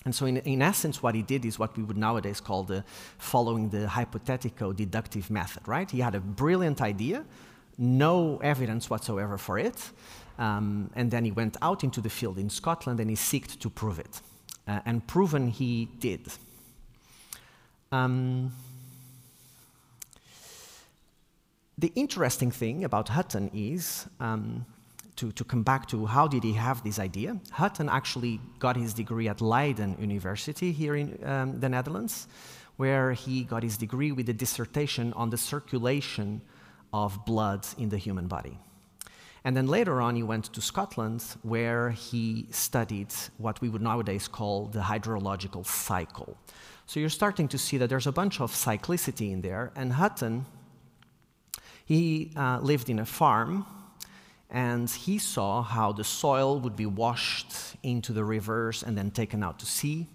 And 0.04 0.14
so, 0.14 0.26
in, 0.26 0.38
in, 0.38 0.62
essence, 0.62 1.02
what 1.02 1.14
he 1.14 1.22
did 1.22 1.44
is 1.44 1.58
what 1.58 1.76
we 1.76 1.82
would 1.82 1.96
nowadays 1.96 2.40
call 2.40 2.64
the 2.64 2.84
following 3.18 3.68
the 3.68 3.86
hypothetico 3.86 4.74
deductive 4.74 5.30
method, 5.30 5.66
right? 5.68 5.88
He 5.90 6.00
had 6.00 6.14
a 6.14 6.20
brilliant 6.20 6.80
idea, 6.80 7.24
no 7.78 8.38
evidence 8.38 8.90
whatsoever 8.90 9.38
for 9.38 9.58
it, 9.58 9.90
um, 10.38 10.90
and 10.96 11.10
then 11.10 11.24
he 11.24 11.30
went 11.30 11.56
out 11.62 11.84
into 11.84 12.00
the 12.00 12.10
field 12.10 12.38
in 12.38 12.50
Scotland 12.50 12.98
and 13.00 13.08
he 13.08 13.16
sought 13.16 13.48
to 13.60 13.70
prove 13.70 13.98
it. 13.98 14.20
Uh, 14.66 14.80
and 14.86 15.06
proven 15.06 15.48
he 15.48 15.88
did. 15.98 16.20
Um, 17.90 18.52
the 21.76 21.92
interesting 21.96 22.50
thing 22.50 22.84
about 22.84 23.08
Hutton 23.08 23.50
is 23.52 24.06
um, 24.20 24.66
to, 25.16 25.32
to 25.32 25.44
come 25.44 25.62
back 25.62 25.86
to 25.88 26.06
how 26.06 26.26
did 26.26 26.42
he 26.42 26.52
have 26.54 26.82
this 26.82 26.98
idea, 26.98 27.38
Hutton 27.50 27.88
actually 27.88 28.40
got 28.58 28.76
his 28.76 28.94
degree 28.94 29.28
at 29.28 29.40
Leiden 29.40 29.96
University 29.98 30.72
here 30.72 30.96
in 30.96 31.18
um, 31.24 31.60
the 31.60 31.68
Netherlands, 31.68 32.28
where 32.76 33.12
he 33.12 33.44
got 33.44 33.62
his 33.62 33.76
degree 33.76 34.12
with 34.12 34.28
a 34.28 34.32
dissertation 34.32 35.12
on 35.12 35.30
the 35.30 35.36
circulation 35.36 36.40
of 36.92 37.24
blood 37.24 37.66
in 37.78 37.88
the 37.88 37.98
human 37.98 38.26
body. 38.26 38.58
And 39.44 39.56
then 39.56 39.66
later 39.66 40.00
on, 40.00 40.14
he 40.14 40.22
went 40.22 40.52
to 40.52 40.60
Scotland, 40.60 41.24
where 41.42 41.90
he 41.90 42.46
studied 42.50 43.12
what 43.38 43.60
we 43.60 43.68
would 43.68 43.82
nowadays 43.82 44.28
call 44.28 44.66
the 44.66 44.80
hydrological 44.80 45.66
cycle. 45.66 46.36
So 46.86 47.00
you're 47.00 47.08
starting 47.08 47.48
to 47.48 47.58
see 47.58 47.76
that 47.78 47.88
there's 47.88 48.06
a 48.06 48.12
bunch 48.12 48.40
of 48.40 48.52
cyclicity 48.52 49.32
in 49.32 49.40
there. 49.40 49.72
And 49.74 49.94
Hutton, 49.94 50.46
he 51.84 52.30
uh, 52.36 52.60
lived 52.60 52.88
in 52.88 53.00
a 53.00 53.06
farm 53.06 53.66
and 54.52 54.88
he 54.88 55.18
saw 55.18 55.62
how 55.62 55.92
the 55.92 56.04
soil 56.04 56.60
would 56.60 56.76
be 56.76 56.84
washed 56.84 57.52
into 57.82 58.12
the 58.12 58.22
rivers 58.22 58.82
and 58.82 58.96
then 58.96 59.10
taken 59.10 59.42
out 59.42 59.58
to 59.58 59.66
sea. 59.66 60.06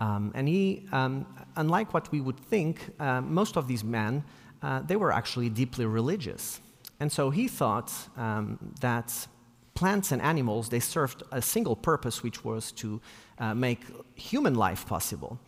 Um, 0.00 0.32
and 0.34 0.48
he, 0.48 0.88
um, 0.90 1.26
unlike 1.54 1.92
what 1.94 2.10
we 2.10 2.20
would 2.20 2.40
think, 2.40 2.90
uh, 2.98 3.20
most 3.20 3.56
of 3.56 3.68
these 3.68 3.84
men, 3.84 4.24
uh, 4.62 4.80
they 4.80 4.96
were 4.96 5.12
actually 5.12 5.50
deeply 5.50 5.84
religious. 5.84 6.60
And 6.98 7.12
so 7.12 7.30
he 7.30 7.46
thought 7.46 7.92
um, 8.16 8.58
that 8.80 9.28
plants 9.74 10.12
and 10.12 10.22
animals, 10.22 10.70
they 10.70 10.80
served 10.80 11.22
a 11.30 11.42
single 11.42 11.76
purpose, 11.76 12.22
which 12.22 12.44
was 12.44 12.72
to 12.72 13.00
uh, 13.38 13.54
make 13.54 13.80
human 14.14 14.54
life 14.54 14.86
possible. 14.86 15.38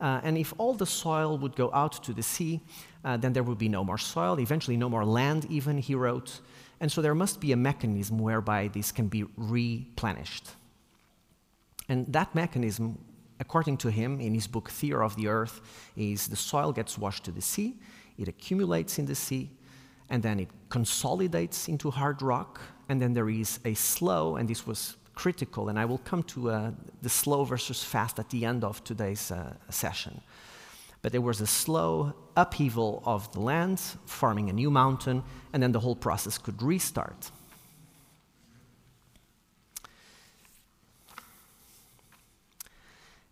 Uh, 0.00 0.20
and 0.22 0.36
if 0.36 0.52
all 0.58 0.74
the 0.74 0.86
soil 0.86 1.38
would 1.38 1.56
go 1.56 1.70
out 1.72 2.04
to 2.04 2.12
the 2.12 2.22
sea, 2.22 2.60
uh, 3.04 3.16
then 3.16 3.32
there 3.32 3.42
would 3.42 3.58
be 3.58 3.68
no 3.68 3.82
more 3.82 3.98
soil, 3.98 4.38
eventually 4.38 4.76
no 4.76 4.88
more 4.88 5.04
land 5.04 5.46
even, 5.48 5.78
he 5.78 5.94
wrote. 5.94 6.40
And 6.84 6.92
so 6.92 7.00
there 7.00 7.14
must 7.14 7.40
be 7.40 7.50
a 7.52 7.56
mechanism 7.56 8.18
whereby 8.18 8.68
this 8.68 8.92
can 8.92 9.08
be 9.08 9.24
replenished. 9.38 10.50
And 11.88 12.04
that 12.12 12.34
mechanism, 12.34 12.98
according 13.40 13.78
to 13.78 13.90
him 13.90 14.20
in 14.20 14.34
his 14.34 14.46
book 14.46 14.68
Theory 14.68 15.02
of 15.02 15.16
the 15.16 15.28
Earth, 15.28 15.62
is 15.96 16.26
the 16.26 16.36
soil 16.36 16.74
gets 16.74 16.98
washed 16.98 17.24
to 17.24 17.30
the 17.30 17.40
sea, 17.40 17.80
it 18.18 18.28
accumulates 18.28 18.98
in 18.98 19.06
the 19.06 19.14
sea, 19.14 19.48
and 20.10 20.22
then 20.22 20.38
it 20.38 20.48
consolidates 20.68 21.68
into 21.68 21.90
hard 21.90 22.20
rock, 22.20 22.60
and 22.90 23.00
then 23.00 23.14
there 23.14 23.30
is 23.30 23.60
a 23.64 23.72
slow, 23.72 24.36
and 24.36 24.46
this 24.46 24.66
was 24.66 24.98
critical, 25.14 25.70
and 25.70 25.78
I 25.78 25.86
will 25.86 26.02
come 26.04 26.22
to 26.34 26.50
uh, 26.50 26.70
the 27.00 27.08
slow 27.08 27.44
versus 27.44 27.82
fast 27.82 28.18
at 28.18 28.28
the 28.28 28.44
end 28.44 28.62
of 28.62 28.84
today's 28.84 29.30
uh, 29.30 29.54
session 29.70 30.20
but 31.04 31.12
there 31.12 31.20
was 31.20 31.42
a 31.42 31.46
slow 31.46 32.14
upheaval 32.34 33.02
of 33.04 33.30
the 33.32 33.38
land, 33.40 33.78
forming 34.06 34.48
a 34.48 34.54
new 34.54 34.70
mountain, 34.70 35.22
and 35.52 35.62
then 35.62 35.70
the 35.70 35.78
whole 35.78 35.94
process 35.94 36.38
could 36.38 36.62
restart. 36.62 37.30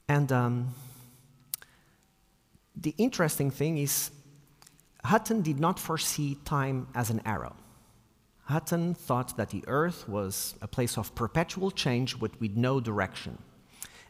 And 0.07 0.31
um, 0.31 0.75
the 2.77 2.95
interesting 2.99 3.51
thing 3.51 3.79
is, 3.79 4.11
Hutton 5.03 5.41
did 5.41 5.59
not 5.59 5.79
foresee 5.79 6.37
time 6.45 6.89
as 6.95 7.09
an 7.09 7.23
arrow. 7.25 7.57
Hutton 8.45 8.93
thought 8.93 9.39
that 9.39 9.49
the 9.49 9.65
earth 9.67 10.07
was 10.07 10.57
a 10.61 10.69
place 10.69 10.99
of 10.99 11.15
perpetual 11.15 11.71
change 11.71 12.17
with 12.17 12.39
no 12.55 12.81
direction. 12.81 13.39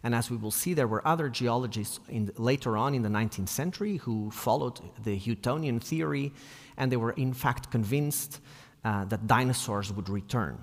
And 0.04 0.14
as 0.14 0.30
we 0.30 0.37
will 0.37 0.50
see, 0.50 0.75
there 0.75 0.88
were 0.88 1.06
other 1.06 1.28
geologists 1.28 2.00
in, 2.09 2.32
later 2.37 2.76
on 2.76 2.94
in 2.94 3.02
the 3.02 3.09
19th 3.09 3.49
century 3.49 3.99
who 3.99 4.30
followed 4.30 4.80
the 5.04 5.16
Huttonian 5.18 5.80
theory, 5.80 6.32
and 6.76 6.90
they 6.90 6.97
were 6.97 7.12
in 7.12 7.32
fact 7.32 7.71
convinced 7.71 8.40
uh, 8.85 9.04
that 9.04 9.26
dinosaurs 9.26 9.92
would 9.92 10.09
return. 10.09 10.59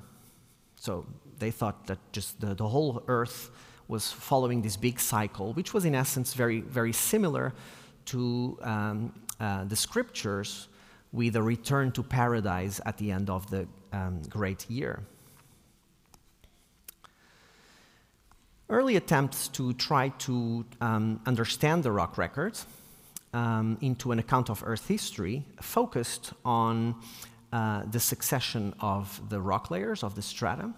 So 0.76 1.06
they 1.38 1.52
thought 1.52 1.88
that 1.88 2.00
just 2.12 2.40
the, 2.42 2.54
the 2.54 2.68
whole 2.68 3.04
Earth 3.08 3.50
was 3.88 4.12
following 4.12 4.62
this 4.62 4.78
big 4.78 5.00
cycle, 5.00 5.54
which 5.54 5.74
was 5.74 5.86
in 5.86 5.96
essence 5.96 6.34
very, 6.34 6.62
very 6.62 6.94
similar 6.94 7.54
to 8.06 8.58
um, 8.62 9.14
uh, 9.40 9.64
the 9.64 9.76
scriptures 9.76 10.68
with 11.12 11.36
a 11.36 11.42
return 11.42 11.92
to 11.92 12.04
paradise 12.04 12.80
at 12.86 12.98
the 12.98 13.12
end 13.12 13.30
of 13.30 13.50
the 13.50 13.68
um, 13.94 14.22
great 14.30 14.70
year. 14.70 15.02
Early 18.70 18.96
attempts 18.96 19.48
to 19.50 19.74
try 19.74 20.10
to 20.10 20.66
um, 20.82 21.20
understand 21.26 21.84
the 21.84 21.92
rock 21.92 22.18
records 22.18 22.66
um, 23.34 23.78
into 23.82 24.12
an 24.12 24.20
account 24.20 24.50
of 24.50 24.64
Earth 24.66 24.88
history 24.88 25.44
focused 25.62 26.34
on 26.46 26.96
uh, 27.52 27.84
the 27.90 28.00
succession 28.00 28.74
of 28.80 29.22
the 29.30 29.42
rock 29.42 29.72
layers, 29.72 30.04
of 30.04 30.16
the 30.16 30.22
strata. 30.22 30.72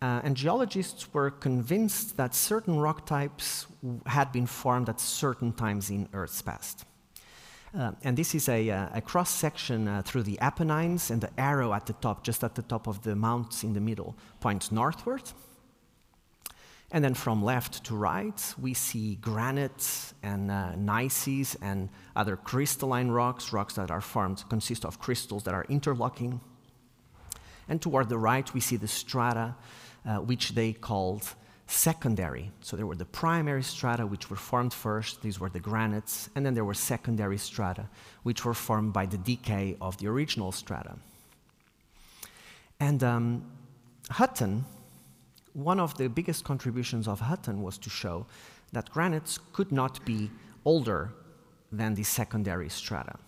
Uh, 0.00 0.20
and 0.24 0.36
geologists 0.36 1.14
were 1.14 1.30
convinced 1.30 2.16
that 2.16 2.34
certain 2.34 2.76
rock 2.76 3.06
types 3.06 3.66
had 4.06 4.32
been 4.32 4.46
formed 4.46 4.88
at 4.88 4.98
certain 4.98 5.52
times 5.52 5.90
in 5.90 6.08
Earth's 6.12 6.42
past. 6.42 6.84
Uh, 7.78 7.92
and 8.02 8.18
this 8.18 8.34
is 8.34 8.48
a, 8.48 8.68
uh, 8.68 8.88
a 8.94 9.00
cross 9.00 9.30
section 9.30 9.86
uh, 9.86 10.02
through 10.02 10.24
the 10.24 10.38
Apennines, 10.40 11.10
and 11.10 11.20
the 11.20 11.30
arrow 11.38 11.72
at 11.72 11.86
the 11.86 11.92
top, 11.94 12.24
just 12.24 12.42
at 12.42 12.54
the 12.56 12.62
top 12.62 12.88
of 12.88 13.02
the 13.02 13.14
mounts 13.14 13.62
in 13.62 13.72
the 13.72 13.80
middle, 13.80 14.16
points 14.40 14.72
northward. 14.72 15.22
And 16.94 17.02
then 17.02 17.14
from 17.14 17.42
left 17.42 17.84
to 17.84 17.96
right, 17.96 18.54
we 18.60 18.74
see 18.74 19.16
granites 19.16 20.12
and 20.22 20.50
uh, 20.50 20.72
gneisses 20.76 21.56
and 21.62 21.88
other 22.14 22.36
crystalline 22.36 23.10
rocks, 23.10 23.50
rocks 23.50 23.74
that 23.74 23.90
are 23.90 24.02
formed, 24.02 24.44
consist 24.50 24.84
of 24.84 24.98
crystals 24.98 25.44
that 25.44 25.54
are 25.54 25.64
interlocking. 25.70 26.40
And 27.66 27.80
toward 27.80 28.10
the 28.10 28.18
right, 28.18 28.52
we 28.52 28.60
see 28.60 28.76
the 28.76 28.88
strata, 28.88 29.54
uh, 30.04 30.16
which 30.16 30.50
they 30.50 30.74
called 30.74 31.34
secondary. 31.66 32.50
So 32.60 32.76
there 32.76 32.86
were 32.86 32.96
the 32.96 33.06
primary 33.06 33.62
strata, 33.62 34.06
which 34.06 34.28
were 34.28 34.36
formed 34.36 34.74
first, 34.74 35.22
these 35.22 35.40
were 35.40 35.48
the 35.48 35.60
granites, 35.60 36.28
and 36.34 36.44
then 36.44 36.52
there 36.52 36.66
were 36.66 36.74
secondary 36.74 37.38
strata, 37.38 37.88
which 38.22 38.44
were 38.44 38.52
formed 38.52 38.92
by 38.92 39.06
the 39.06 39.16
decay 39.16 39.78
of 39.80 39.96
the 39.96 40.08
original 40.08 40.52
strata. 40.52 40.96
And 42.78 43.02
um, 43.02 43.50
Hutton, 44.10 44.66
one 45.54 45.80
of 45.80 45.96
the 45.96 46.08
biggest 46.08 46.44
contributions 46.44 47.06
of 47.06 47.20
Hutton 47.20 47.62
was 47.62 47.78
to 47.78 47.90
show 47.90 48.26
that 48.72 48.90
granites 48.90 49.38
could 49.52 49.70
not 49.70 50.04
be 50.04 50.30
older 50.64 51.12
than 51.70 51.94
the 51.94 52.02
secondary 52.02 52.68
strata. 52.68 53.18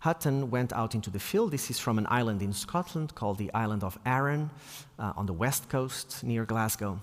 Hutton 0.00 0.50
went 0.50 0.72
out 0.72 0.94
into 0.94 1.10
the 1.10 1.18
field. 1.18 1.52
This 1.52 1.70
is 1.70 1.78
from 1.78 1.98
an 1.98 2.06
island 2.10 2.42
in 2.42 2.52
Scotland 2.52 3.14
called 3.14 3.38
the 3.38 3.52
island 3.54 3.82
of 3.82 3.98
Arran 4.04 4.50
uh, 4.98 5.12
on 5.16 5.26
the 5.26 5.32
west 5.32 5.68
coast 5.68 6.22
near 6.22 6.44
Glasgow. 6.44 7.00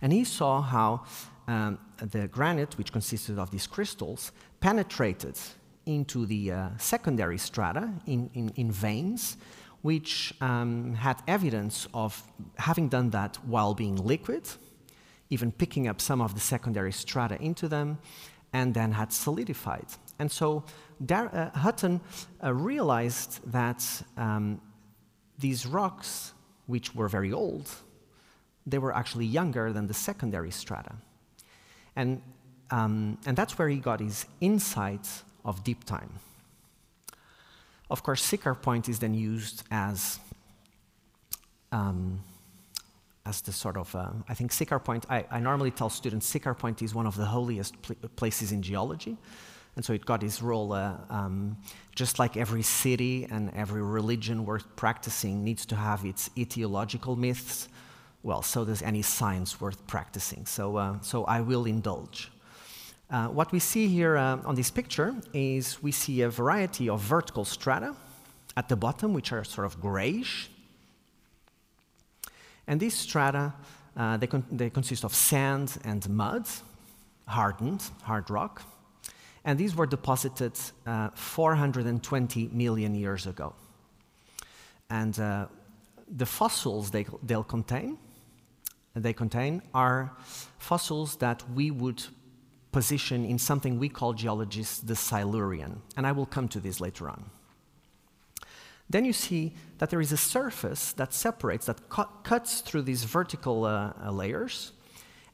And 0.00 0.12
he 0.12 0.24
saw 0.24 0.62
how 0.62 1.04
um, 1.48 1.78
the 1.98 2.28
granite, 2.28 2.78
which 2.78 2.92
consisted 2.92 3.38
of 3.38 3.50
these 3.50 3.66
crystals, 3.66 4.30
penetrated 4.60 5.36
into 5.86 6.26
the 6.26 6.52
uh, 6.52 6.68
secondary 6.78 7.38
strata 7.38 7.90
in, 8.06 8.30
in, 8.34 8.52
in 8.56 8.70
veins, 8.70 9.36
which 9.86 10.34
um, 10.40 10.94
had 10.94 11.16
evidence 11.28 11.88
of 11.92 12.20
having 12.56 12.88
done 12.88 13.10
that 13.10 13.36
while 13.46 13.72
being 13.72 13.96
liquid, 13.96 14.42
even 15.30 15.52
picking 15.52 15.86
up 15.86 16.00
some 16.00 16.20
of 16.20 16.34
the 16.34 16.40
secondary 16.40 16.92
strata 16.92 17.36
into 17.40 17.68
them, 17.68 17.98
and 18.52 18.74
then 18.74 18.90
had 18.92 19.12
solidified. 19.12 19.86
And 20.18 20.28
so 20.30 20.64
Dar- 21.04 21.32
uh, 21.32 21.58
Hutton 21.58 22.00
uh, 22.42 22.52
realized 22.52 23.40
that 23.52 24.02
um, 24.16 24.60
these 25.38 25.66
rocks, 25.66 26.34
which 26.66 26.92
were 26.92 27.08
very 27.08 27.32
old, 27.32 27.70
they 28.66 28.78
were 28.78 28.94
actually 28.96 29.26
younger 29.26 29.72
than 29.72 29.86
the 29.86 29.94
secondary 29.94 30.50
strata. 30.50 30.96
And, 31.94 32.22
um, 32.70 33.18
and 33.24 33.36
that's 33.36 33.56
where 33.56 33.68
he 33.68 33.78
got 33.78 34.00
his 34.00 34.26
insight 34.40 35.06
of 35.44 35.62
deep 35.62 35.84
time. 35.84 36.10
Of 37.90 38.02
course, 38.02 38.22
Siccar 38.28 38.60
Point 38.60 38.88
is 38.88 38.98
then 38.98 39.14
used 39.14 39.62
as, 39.70 40.18
um, 41.72 42.20
as 43.24 43.40
the 43.42 43.52
sort 43.52 43.76
of, 43.76 43.94
uh, 43.94 44.10
I 44.28 44.34
think 44.34 44.50
Siccar 44.50 44.82
Point, 44.82 45.06
I, 45.08 45.24
I, 45.30 45.40
normally 45.40 45.70
tell 45.70 45.88
students 45.88 46.32
Siccar 46.32 46.58
Point 46.58 46.82
is 46.82 46.94
one 46.94 47.06
of 47.06 47.16
the 47.16 47.26
holiest 47.26 47.80
pl- 47.82 47.96
places 48.16 48.52
in 48.52 48.62
geology. 48.62 49.16
And 49.76 49.84
so 49.84 49.92
it 49.92 50.04
got 50.06 50.22
its 50.22 50.42
role, 50.42 50.72
uh, 50.72 50.96
um, 51.10 51.56
just 51.94 52.18
like 52.18 52.36
every 52.36 52.62
city 52.62 53.26
and 53.30 53.52
every 53.54 53.82
religion 53.82 54.46
worth 54.46 54.64
practicing 54.74 55.44
needs 55.44 55.66
to 55.66 55.76
have 55.76 56.04
its 56.04 56.30
etiological 56.30 57.16
myths 57.16 57.68
well, 58.26 58.42
so 58.42 58.64
does 58.64 58.82
any 58.82 59.02
science 59.02 59.60
worth 59.60 59.86
practicing. 59.86 60.46
So, 60.46 60.76
uh, 60.76 61.00
so 61.00 61.24
I 61.26 61.42
will 61.42 61.64
indulge. 61.64 62.28
Uh, 63.08 63.28
what 63.28 63.52
we 63.52 63.60
see 63.60 63.86
here 63.86 64.16
uh, 64.16 64.38
on 64.44 64.56
this 64.56 64.70
picture 64.70 65.14
is 65.32 65.80
we 65.82 65.92
see 65.92 66.22
a 66.22 66.28
variety 66.28 66.88
of 66.88 67.00
vertical 67.00 67.44
strata 67.44 67.94
at 68.56 68.68
the 68.68 68.74
bottom, 68.74 69.12
which 69.14 69.32
are 69.32 69.44
sort 69.44 69.64
of 69.64 69.80
grayish. 69.80 70.50
And 72.66 72.80
these 72.80 72.94
strata, 72.94 73.54
uh, 73.96 74.16
they, 74.16 74.26
con 74.26 74.44
they 74.50 74.70
consist 74.70 75.04
of 75.04 75.14
sand 75.14 75.78
and 75.84 76.08
mud, 76.08 76.48
hardened, 77.28 77.82
hard 78.02 78.28
rock. 78.28 78.62
And 79.44 79.56
these 79.56 79.76
were 79.76 79.86
deposited 79.86 80.58
uh, 80.84 81.10
420 81.14 82.48
million 82.52 82.94
years 82.96 83.28
ago. 83.28 83.54
And 84.90 85.16
uh, 85.20 85.46
the 86.08 86.26
fossils 86.26 86.90
they, 86.90 87.06
they'll 87.22 87.44
contain 87.44 87.98
they 88.96 89.12
contain 89.12 89.60
are 89.74 90.16
fossils 90.58 91.16
that 91.16 91.44
we 91.54 91.70
would 91.70 92.02
position 92.76 93.24
in 93.24 93.38
something 93.38 93.78
we 93.78 93.88
call 93.88 94.12
geologists 94.12 94.80
the 94.80 94.94
Silurian. 94.94 95.80
And 95.96 96.06
I 96.06 96.12
will 96.12 96.26
come 96.26 96.46
to 96.48 96.60
this 96.60 96.78
later 96.78 97.08
on. 97.08 97.30
Then 98.90 99.06
you 99.06 99.14
see 99.14 99.54
that 99.78 99.88
there 99.88 100.02
is 100.02 100.12
a 100.12 100.16
surface 100.16 100.92
that 100.92 101.14
separates, 101.14 101.64
that 101.66 101.78
cu 101.88 102.04
cuts 102.22 102.60
through 102.60 102.84
these 102.84 103.04
vertical 103.04 103.64
uh, 103.64 103.70
uh, 103.72 104.10
layers. 104.10 104.72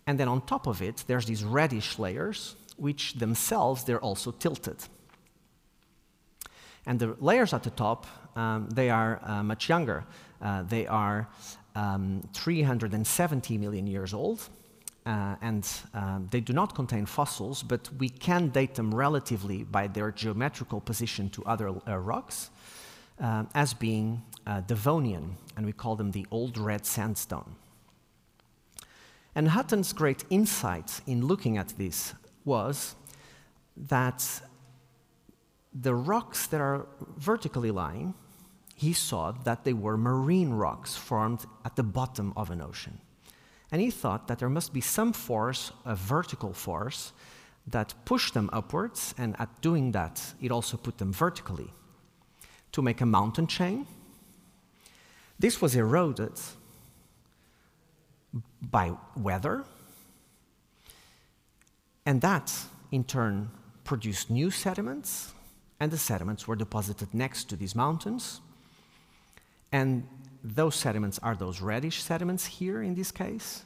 And 0.06 0.18
then 0.18 0.28
on 0.28 0.40
top 0.46 0.66
of 0.68 0.80
it, 0.82 1.04
there's 1.08 1.26
these 1.26 1.42
reddish 1.42 1.98
layers, 1.98 2.54
which 2.76 3.14
themselves, 3.14 3.84
they're 3.84 4.04
also 4.08 4.30
tilted. 4.30 4.78
And 6.86 7.00
the 7.00 7.16
layers 7.20 7.52
at 7.52 7.62
the 7.62 7.74
top, 7.86 8.06
um, 8.36 8.68
they 8.74 8.88
are 8.90 9.20
uh, 9.22 9.42
much 9.42 9.68
younger. 9.68 10.04
Uh, 10.40 10.62
they 10.62 10.86
are 10.86 11.26
um, 11.74 12.22
370 12.34 13.58
million 13.58 13.86
years 13.88 14.14
old. 14.14 14.48
Uh, 15.04 15.34
and 15.42 15.68
um, 15.94 16.28
they 16.30 16.40
do 16.40 16.52
not 16.52 16.74
contain 16.74 17.06
fossils, 17.06 17.62
but 17.62 17.88
we 17.98 18.08
can 18.08 18.48
date 18.48 18.76
them 18.76 18.94
relatively 18.94 19.64
by 19.64 19.88
their 19.88 20.12
geometrical 20.12 20.80
position 20.80 21.28
to 21.30 21.44
other 21.44 21.68
uh, 21.70 21.98
rocks 21.98 22.50
uh, 23.20 23.44
as 23.54 23.74
being 23.74 24.22
uh, 24.46 24.60
Devonian, 24.60 25.36
and 25.56 25.66
we 25.66 25.72
call 25.72 25.96
them 25.96 26.12
the 26.12 26.24
Old 26.30 26.56
Red 26.56 26.86
Sandstone. 26.86 27.56
And 29.34 29.48
Hutton's 29.48 29.92
great 29.92 30.24
insight 30.30 31.00
in 31.06 31.26
looking 31.26 31.56
at 31.56 31.70
this 31.78 32.14
was 32.44 32.94
that 33.76 34.42
the 35.72 35.94
rocks 35.94 36.46
that 36.48 36.60
are 36.60 36.86
vertically 37.16 37.70
lying 37.70 38.14
he 38.82 38.92
saw 38.92 39.30
that 39.30 39.64
they 39.64 39.72
were 39.72 39.96
marine 39.96 40.50
rocks 40.50 40.96
formed 40.96 41.46
at 41.64 41.76
the 41.76 41.82
bottom 41.84 42.32
of 42.36 42.50
an 42.50 42.60
ocean. 42.60 42.98
And 43.72 43.80
he 43.80 43.90
thought 43.90 44.28
that 44.28 44.38
there 44.38 44.50
must 44.50 44.72
be 44.72 44.80
some 44.80 45.12
force, 45.12 45.72
a 45.84 45.96
vertical 45.96 46.52
force, 46.52 47.12
that 47.66 47.94
pushed 48.04 48.34
them 48.34 48.50
upwards, 48.52 49.14
and 49.18 49.34
at 49.40 49.60
doing 49.60 49.92
that, 49.92 50.34
it 50.40 50.52
also 50.52 50.76
put 50.76 50.98
them 50.98 51.12
vertically. 51.12 51.70
To 52.72 52.82
make 52.82 53.00
a 53.00 53.06
mountain 53.06 53.46
chain, 53.46 53.86
this 55.38 55.60
was 55.60 55.74
eroded 55.74 56.32
by 58.60 58.92
weather, 59.16 59.64
and 62.06 62.20
that 62.20 62.52
in 62.90 63.04
turn 63.04 63.50
produced 63.84 64.30
new 64.30 64.50
sediments, 64.50 65.32
and 65.80 65.90
the 65.90 65.98
sediments 65.98 66.46
were 66.46 66.56
deposited 66.56 67.12
next 67.12 67.48
to 67.48 67.56
these 67.56 67.74
mountains 67.74 68.40
and 69.72 70.06
those 70.42 70.74
sediments 70.74 71.18
are 71.22 71.34
those 71.34 71.60
reddish 71.60 72.02
sediments 72.02 72.46
here 72.46 72.82
in 72.82 72.94
this 72.94 73.10
case. 73.10 73.64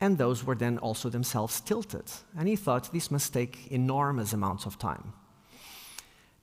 And 0.00 0.18
those 0.18 0.44
were 0.44 0.56
then 0.56 0.78
also 0.78 1.08
themselves 1.08 1.60
tilted. 1.60 2.10
And 2.36 2.48
he 2.48 2.56
thought 2.56 2.92
this 2.92 3.10
must 3.10 3.32
take 3.32 3.70
enormous 3.70 4.32
amounts 4.32 4.66
of 4.66 4.78
time. 4.78 5.12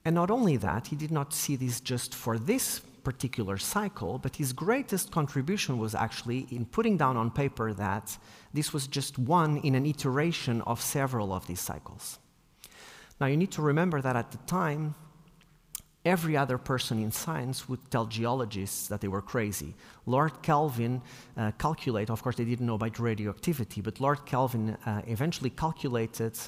And 0.05 0.15
not 0.15 0.32
only 0.32 0.55
that, 0.58 0.88
he 0.88 0.95
did 0.95 1.12
not 1.12 1.34
see 1.34 1.55
this 1.55 1.82
just 1.82 2.15
for 2.15 2.38
this 2.38 2.79
particular 2.79 3.58
cycle, 3.58 4.17
but 4.17 4.38
his 4.38 4.53
greatest 4.53 5.12
contribution 5.12 5.77
was 5.77 5.93
actually 5.93 6.47
in 6.51 6.65
putting 6.65 6.97
down 6.97 7.17
on 7.17 7.32
paper 7.32 7.73
that 7.73 8.17
this 8.53 8.73
was 8.73 8.88
just 8.88 9.19
one 9.19 9.58
in 9.58 9.75
an 9.75 9.86
iteration 9.86 10.62
of 10.62 10.82
several 10.82 11.34
of 11.34 11.45
these 11.47 11.60
cycles. 11.60 12.19
Now, 13.19 13.27
you 13.27 13.36
need 13.36 13.51
to 13.51 13.62
remember 13.62 14.01
that 14.01 14.15
at 14.15 14.32
the 14.32 14.38
time, 14.39 14.95
Every 16.05 16.38
other 16.38 16.57
person 16.57 17.03
in 17.03 17.12
science 17.12 17.67
would 17.67 17.91
tell 17.91 18.05
geologists 18.05 18.88
that 18.88 19.01
they 19.01 19.09
were 19.09 19.21
crazy. 19.21 19.75
Lord 20.05 20.41
Kelvin 20.41 21.01
uh, 21.35 21.51
calculated, 21.57 22.09
of 22.09 22.23
course, 22.23 22.38
they 22.38 22.45
didn't 22.45 22.65
know 22.65 22.75
about 22.75 22.99
radioactivity, 22.99 23.81
but 23.81 23.99
Lord 23.99 24.25
Kelvin 24.25 24.77
uh, 24.85 25.01
eventually 25.07 25.49
calculated 25.49 26.39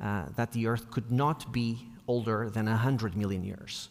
uh, 0.00 0.26
that 0.36 0.52
the 0.52 0.68
Earth 0.68 0.90
could 0.92 1.10
not 1.10 1.52
be 1.52 1.88
older 2.06 2.48
than 2.50 2.66
100 2.66 3.16
million 3.16 3.42
years. 3.42 3.88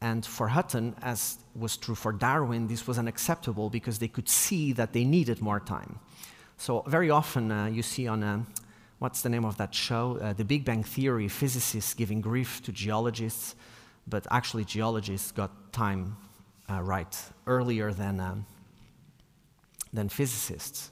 And 0.00 0.24
for 0.24 0.48
Hutton, 0.48 0.94
as 1.02 1.36
was 1.54 1.76
true 1.76 1.94
for 1.94 2.12
Darwin, 2.12 2.66
this 2.66 2.86
was 2.86 2.98
unacceptable 2.98 3.68
because 3.68 3.98
they 3.98 4.08
could 4.08 4.28
see 4.28 4.72
that 4.72 4.94
they 4.94 5.04
needed 5.04 5.42
more 5.42 5.60
time. 5.60 5.98
So, 6.56 6.82
very 6.86 7.10
often 7.10 7.52
uh, 7.52 7.66
you 7.66 7.82
see 7.82 8.06
on 8.08 8.22
a, 8.22 8.34
uh, 8.34 8.38
what's 8.98 9.20
the 9.20 9.28
name 9.28 9.44
of 9.44 9.58
that 9.58 9.74
show? 9.74 10.18
Uh, 10.20 10.32
the 10.32 10.44
Big 10.44 10.64
Bang 10.64 10.82
Theory, 10.82 11.28
physicists 11.28 11.92
giving 11.92 12.22
grief 12.22 12.62
to 12.62 12.72
geologists 12.72 13.54
but 14.06 14.26
actually 14.30 14.64
geologists 14.64 15.32
got 15.32 15.72
time 15.72 16.16
uh, 16.68 16.82
right 16.82 17.16
earlier 17.46 17.92
than, 17.92 18.20
um, 18.20 18.46
than 19.92 20.08
physicists. 20.08 20.90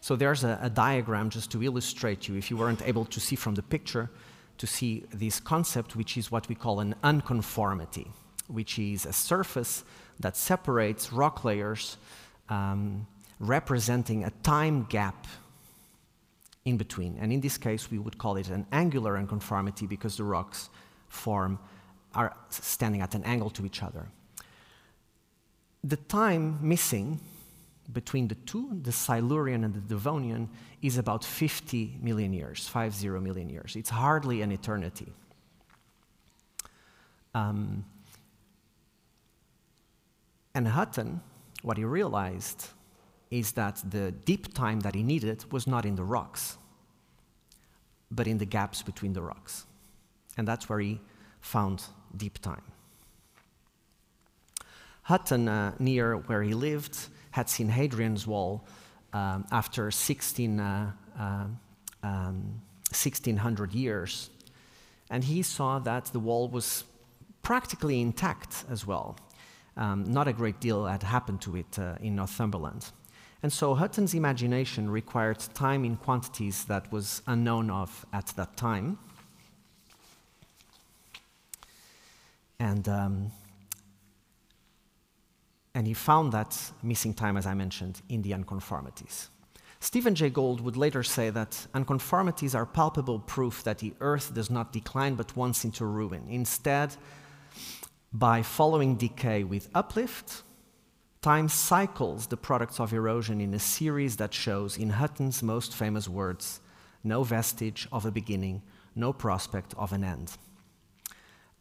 So 0.00 0.16
there's 0.16 0.42
a, 0.42 0.58
a, 0.60 0.68
diagram 0.68 1.30
just 1.30 1.52
to 1.52 1.62
illustrate 1.62 2.26
you, 2.26 2.34
if 2.36 2.50
you 2.50 2.56
weren't 2.56 2.82
able 2.82 3.04
to 3.04 3.20
see 3.20 3.36
from 3.36 3.54
the 3.54 3.62
picture, 3.62 4.10
to 4.58 4.66
see 4.66 5.04
this 5.12 5.38
concept, 5.38 5.94
which 5.94 6.16
is 6.16 6.30
what 6.30 6.48
we 6.48 6.54
call 6.54 6.80
an 6.80 6.94
unconformity, 7.04 8.10
which 8.48 8.78
is 8.78 9.06
a 9.06 9.12
surface 9.12 9.84
that 10.18 10.36
separates 10.36 11.12
rock 11.12 11.44
layers 11.44 11.96
um, 12.48 13.06
representing 13.38 14.24
a 14.24 14.30
time 14.42 14.86
gap 14.88 15.26
in 16.64 16.76
between. 16.76 17.18
And 17.18 17.32
in 17.32 17.40
this 17.40 17.58
case, 17.58 17.90
we 17.90 17.98
would 17.98 18.18
call 18.18 18.36
it 18.36 18.48
an 18.48 18.66
angular 18.72 19.16
unconformity 19.16 19.86
because 19.86 20.16
the 20.16 20.24
rocks 20.24 20.70
form 21.08 21.58
are 22.14 22.34
standing 22.50 23.00
at 23.00 23.14
an 23.14 23.24
angle 23.24 23.50
to 23.50 23.66
each 23.66 23.82
other. 23.82 24.06
The 25.82 25.96
time 25.96 26.58
missing 26.60 27.20
between 27.92 28.28
the 28.28 28.36
two, 28.46 28.78
the 28.82 28.92
Silurian 28.92 29.64
and 29.64 29.74
the 29.74 29.80
Devonian, 29.80 30.48
is 30.82 30.98
about 30.98 31.24
50 31.24 31.98
million 32.00 32.32
years, 32.32 32.68
50 32.68 33.08
million 33.18 33.48
years. 33.48 33.74
It's 33.76 33.90
hardly 33.90 34.42
an 34.42 34.52
eternity. 34.52 35.12
Um, 37.34 37.84
and 40.54 40.68
Hutton, 40.68 41.20
what 41.62 41.78
he 41.78 41.84
realized 41.84 42.68
is 43.32 43.52
that 43.52 43.82
the 43.90 44.12
deep 44.12 44.52
time 44.52 44.80
that 44.80 44.94
he 44.94 45.02
needed 45.02 45.50
was 45.50 45.66
not 45.66 45.86
in 45.86 45.96
the 45.96 46.04
rocks, 46.04 46.58
but 48.10 48.26
in 48.26 48.36
the 48.36 48.44
gaps 48.44 48.82
between 48.82 49.14
the 49.14 49.22
rocks. 49.22 49.64
And 50.36 50.46
that's 50.46 50.68
where 50.68 50.78
he 50.78 51.00
found 51.40 51.82
deep 52.14 52.38
time. 52.40 52.62
Hutton, 55.04 55.48
uh, 55.48 55.72
near 55.78 56.18
where 56.18 56.42
he 56.42 56.52
lived, 56.52 57.08
had 57.30 57.48
seen 57.48 57.70
Hadrian's 57.70 58.26
Wall 58.26 58.66
um, 59.14 59.46
after 59.50 59.90
16, 59.90 60.60
uh, 60.60 60.92
uh, 61.18 61.46
um, 62.02 62.60
1600 62.90 63.72
years. 63.72 64.28
And 65.08 65.24
he 65.24 65.42
saw 65.42 65.78
that 65.78 66.04
the 66.12 66.20
wall 66.20 66.48
was 66.48 66.84
practically 67.42 68.02
intact 68.02 68.64
as 68.70 68.86
well. 68.86 69.16
Um, 69.78 70.04
not 70.04 70.28
a 70.28 70.34
great 70.34 70.60
deal 70.60 70.84
had 70.84 71.02
happened 71.02 71.40
to 71.40 71.56
it 71.56 71.78
uh, 71.78 71.94
in 72.02 72.14
Northumberland. 72.16 72.92
And 73.42 73.52
so 73.52 73.74
Hutton's 73.74 74.14
imagination 74.14 74.88
required 74.88 75.40
time 75.54 75.84
in 75.84 75.96
quantities 75.96 76.64
that 76.66 76.92
was 76.92 77.22
unknown 77.26 77.70
of 77.70 78.06
at 78.12 78.26
that 78.36 78.56
time. 78.56 78.98
And, 82.60 82.88
um, 82.88 83.32
and 85.74 85.86
he 85.88 85.94
found 85.94 86.32
that 86.32 86.56
missing 86.82 87.14
time, 87.14 87.36
as 87.36 87.44
I 87.44 87.54
mentioned, 87.54 88.00
in 88.08 88.22
the 88.22 88.32
unconformities. 88.32 89.28
Stephen 89.80 90.14
Jay 90.14 90.30
Gould 90.30 90.60
would 90.60 90.76
later 90.76 91.02
say 91.02 91.28
that 91.30 91.66
unconformities 91.74 92.54
are 92.54 92.64
palpable 92.64 93.18
proof 93.18 93.64
that 93.64 93.78
the 93.78 93.92
earth 94.00 94.32
does 94.32 94.48
not 94.48 94.72
decline 94.72 95.16
but 95.16 95.36
once 95.36 95.64
into 95.64 95.84
ruin. 95.84 96.24
Instead, 96.30 96.94
by 98.12 98.42
following 98.42 98.94
decay 98.94 99.42
with 99.42 99.68
uplift, 99.74 100.44
time 101.22 101.48
cycles 101.48 102.26
the 102.26 102.36
products 102.36 102.80
of 102.80 102.92
erosion 102.92 103.40
in 103.40 103.54
a 103.54 103.58
series 103.58 104.16
that 104.16 104.34
shows, 104.34 104.76
in 104.76 104.90
Hutton's 104.90 105.42
most 105.42 105.72
famous 105.72 106.08
words, 106.08 106.60
no 107.04 107.22
vestige 107.22 107.86
of 107.92 108.04
a 108.04 108.10
beginning, 108.10 108.60
no 108.96 109.12
prospect 109.12 109.72
of 109.78 109.92
an 109.92 110.02
end. 110.02 110.36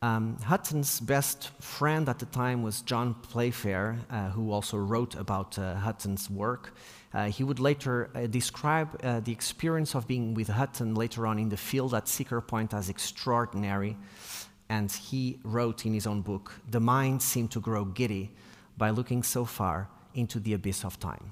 Um, 0.01 0.37
Hutton's 0.39 0.99
best 0.99 1.51
friend 1.61 2.09
at 2.09 2.17
the 2.17 2.25
time 2.25 2.63
was 2.63 2.81
John 2.81 3.13
Playfair, 3.13 3.99
uh, 4.09 4.29
who 4.31 4.51
also 4.51 4.77
wrote 4.77 5.13
about 5.13 5.59
uh, 5.59 5.75
Hutton's 5.75 6.27
work. 6.27 6.73
Uh, 7.13 7.25
he 7.25 7.43
would 7.43 7.59
later 7.59 8.09
uh, 8.15 8.25
describe 8.25 8.99
uh, 9.03 9.19
the 9.19 9.31
experience 9.31 9.93
of 9.93 10.07
being 10.07 10.33
with 10.33 10.47
Hutton 10.47 10.95
later 10.95 11.27
on 11.27 11.37
in 11.37 11.49
the 11.49 11.57
field 11.57 11.93
at 11.93 12.05
Siccar 12.05 12.45
Point 12.45 12.73
as 12.73 12.89
extraordinary 12.89 13.95
and 14.69 14.89
he 14.89 15.37
wrote 15.43 15.85
in 15.85 15.93
his 15.93 16.07
own 16.07 16.21
book 16.21 16.53
The 16.69 16.79
mind 16.79 17.21
seemed 17.21 17.51
to 17.51 17.59
grow 17.59 17.83
giddy 17.83 18.31
by 18.81 18.89
looking 18.89 19.21
so 19.21 19.45
far 19.45 19.87
into 20.15 20.39
the 20.39 20.53
abyss 20.53 20.83
of 20.83 20.99
time. 20.99 21.31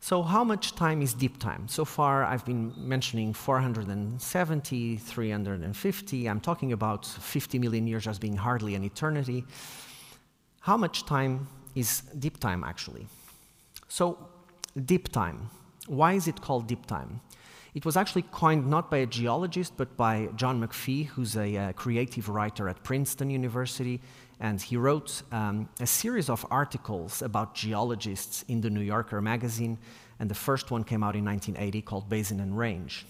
So, 0.00 0.22
how 0.22 0.42
much 0.52 0.74
time 0.74 1.02
is 1.02 1.14
deep 1.14 1.38
time? 1.38 1.68
So 1.68 1.84
far, 1.84 2.24
I've 2.24 2.44
been 2.44 2.72
mentioning 2.76 3.32
470, 3.32 4.96
350. 4.96 6.28
I'm 6.28 6.40
talking 6.40 6.72
about 6.72 7.06
50 7.06 7.58
million 7.60 7.86
years 7.86 8.08
as 8.08 8.18
being 8.18 8.36
hardly 8.36 8.74
an 8.74 8.82
eternity. 8.82 9.44
How 10.60 10.76
much 10.76 11.06
time 11.06 11.46
is 11.76 12.02
deep 12.18 12.38
time, 12.40 12.64
actually? 12.64 13.06
So, 13.88 14.18
deep 14.92 15.12
time. 15.12 15.38
Why 15.86 16.14
is 16.14 16.26
it 16.26 16.40
called 16.40 16.66
deep 16.66 16.86
time? 16.86 17.20
It 17.76 17.84
was 17.84 17.94
actually 17.94 18.22
coined 18.22 18.66
not 18.66 18.90
by 18.90 18.96
a 18.96 19.06
geologist, 19.06 19.74
but 19.76 19.98
by 19.98 20.30
John 20.34 20.66
McPhee, 20.66 21.08
who's 21.08 21.36
a, 21.36 21.54
uh, 21.54 21.72
creative 21.74 22.30
writer 22.30 22.70
at 22.70 22.82
Princeton 22.82 23.28
University. 23.28 24.00
And 24.40 24.62
he 24.62 24.78
wrote 24.78 25.22
um, 25.30 25.68
a 25.78 25.86
series 25.86 26.30
of 26.30 26.46
articles 26.50 27.20
about 27.20 27.54
geologists 27.54 28.46
in 28.48 28.62
the 28.62 28.70
New 28.70 28.80
Yorker 28.80 29.20
magazine. 29.20 29.76
And 30.18 30.30
the 30.30 30.34
first 30.34 30.70
one 30.70 30.84
came 30.84 31.02
out 31.02 31.16
in 31.16 31.24
1980 31.26 31.82
called 31.82 32.08
Basin 32.08 32.40
and 32.40 32.56
Range. 32.56 33.04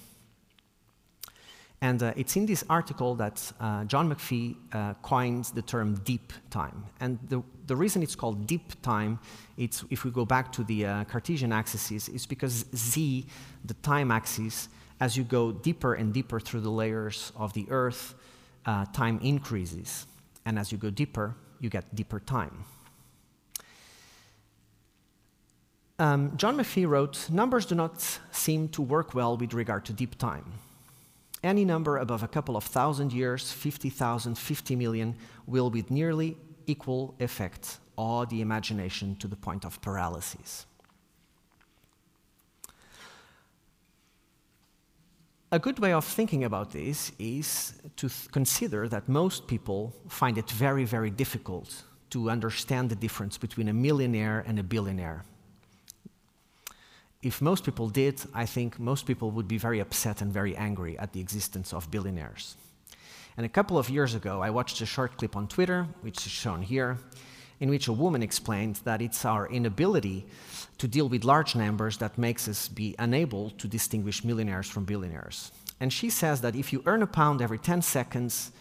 And 1.83 2.03
uh, 2.03 2.15
it's 2.17 2.37
in 2.37 2.47
this 2.47 2.65
article 2.71 3.15
that 3.17 3.53
uh, 3.61 3.85
John 3.85 4.13
McPhee 4.13 4.57
uh, 4.73 4.95
coins 5.03 5.51
the 5.51 5.63
term 5.63 5.95
deep 6.05 6.33
time. 6.51 6.85
And 7.01 7.19
the, 7.29 7.43
the 7.67 7.77
reason 7.77 8.03
it's 8.03 8.17
called 8.17 8.47
deep 8.47 8.81
time, 8.83 9.19
it's, 9.59 9.85
if 9.91 10.05
we 10.05 10.11
go 10.11 10.25
back 10.25 10.51
to 10.53 10.65
the 10.65 10.87
uh, 10.87 11.05
Cartesian 11.05 11.53
axes, 11.53 12.09
is 12.09 12.25
because 12.25 12.65
z, 12.75 13.27
the 13.65 13.75
time 13.75 14.11
axis, 14.11 14.69
as 15.01 15.17
you 15.17 15.25
go 15.25 15.53
deeper 15.53 15.95
and 15.95 16.15
deeper 16.15 16.41
through 16.41 16.63
the 16.63 16.71
layers 16.71 17.31
of 17.37 17.53
the 17.53 17.67
Earth, 17.69 18.15
uh, 18.65 18.87
time 18.87 19.21
increases. 19.23 20.07
And 20.47 20.59
as 20.59 20.73
you 20.73 20.79
go 20.79 20.91
deeper, 20.91 21.35
you 21.61 21.69
get 21.69 21.95
deeper 21.95 22.21
time. 22.21 22.65
Um, 25.99 26.37
John 26.37 26.57
McPhee 26.57 26.87
wrote, 26.87 27.31
Numbers 27.31 27.67
do 27.67 27.75
not 27.75 28.19
seem 28.31 28.69
to 28.71 28.83
work 28.83 29.15
well 29.15 29.37
with 29.37 29.55
regard 29.55 29.85
to 29.87 29.93
deep 29.93 30.19
time. 30.19 30.45
Any 31.43 31.65
number 31.65 31.99
above 31.99 32.23
a 32.23 32.29
couple 32.29 32.57
of 32.57 32.65
thousand 32.65 33.13
years, 33.13 33.53
50,000, 33.53 34.37
50 34.37 34.77
million, 34.77 35.15
will 35.47 35.71
with 35.71 35.91
nearly 35.91 36.37
equal 36.67 37.15
effect 37.21 37.79
awe 37.97 38.25
the 38.25 38.41
imagination 38.41 39.17
to 39.17 39.29
the 39.29 39.37
point 39.37 39.65
of 39.65 39.81
paralysis. 39.81 40.67
A 45.53 45.59
good 45.59 45.79
way 45.79 45.93
of 45.93 46.05
thinking 46.05 46.45
about 46.45 46.73
this 46.73 47.13
is 47.19 47.75
to 47.97 48.09
th- 48.09 48.31
consider 48.33 48.89
that 48.89 49.09
most 49.09 49.47
people 49.47 49.95
find 50.09 50.37
it 50.37 50.51
very, 50.51 50.85
very 50.85 51.11
difficult 51.11 51.85
to 52.11 52.31
understand 52.31 52.91
the 52.91 52.97
difference 52.97 53.39
between 53.39 53.69
a 53.69 53.73
millionaire 53.73 54.45
and 54.47 54.59
a 54.59 54.63
billionaire 54.63 55.25
if 57.27 57.43
most 57.43 57.65
people 57.65 57.89
did, 57.89 58.23
I 58.33 58.47
think 58.47 58.79
most 58.79 59.05
people 59.05 59.33
would 59.33 59.49
be 59.49 59.59
very 59.59 59.81
upset 59.81 60.23
and 60.23 60.33
very 60.33 60.55
angry 60.57 60.97
at 60.97 61.13
the 61.13 61.19
existence 61.19 61.73
of 61.73 61.91
billionaires. 61.91 62.57
And 63.37 63.45
a 63.45 63.49
couple 63.49 63.79
of 63.79 63.91
years 63.91 64.15
ago, 64.15 64.41
I 64.43 64.51
watched 64.51 64.81
a 64.81 64.87
short 64.87 65.17
clip 65.17 65.35
on 65.35 65.49
Twitter, 65.49 65.89
which 66.03 66.25
is 66.25 66.31
shown 66.31 66.63
here, 66.63 66.99
in 67.59 67.69
which 67.69 67.89
a 67.89 67.93
woman 67.93 68.23
explained 68.23 68.77
that 68.85 69.03
it's 69.03 69.25
our 69.25 69.49
inability 69.49 70.25
to 70.79 70.87
deal 70.87 71.09
with 71.09 71.25
large 71.25 71.57
numbers 71.57 71.99
that 71.99 72.17
makes 72.17 72.47
us 72.47 72.69
be 72.69 72.95
unable 73.01 73.51
to 73.59 73.67
distinguish 73.67 74.23
millionaires 74.23 74.71
from 74.71 74.85
billionaires. 74.85 75.51
And 75.81 75.93
she 75.93 76.11
says 76.11 76.43
that 76.43 76.55
if 76.55 76.73
you 76.73 76.81
earn 76.87 77.03
a 77.03 77.09
pound 77.09 77.43
every 77.43 77.59
10 77.59 77.83
seconds, 77.83 78.53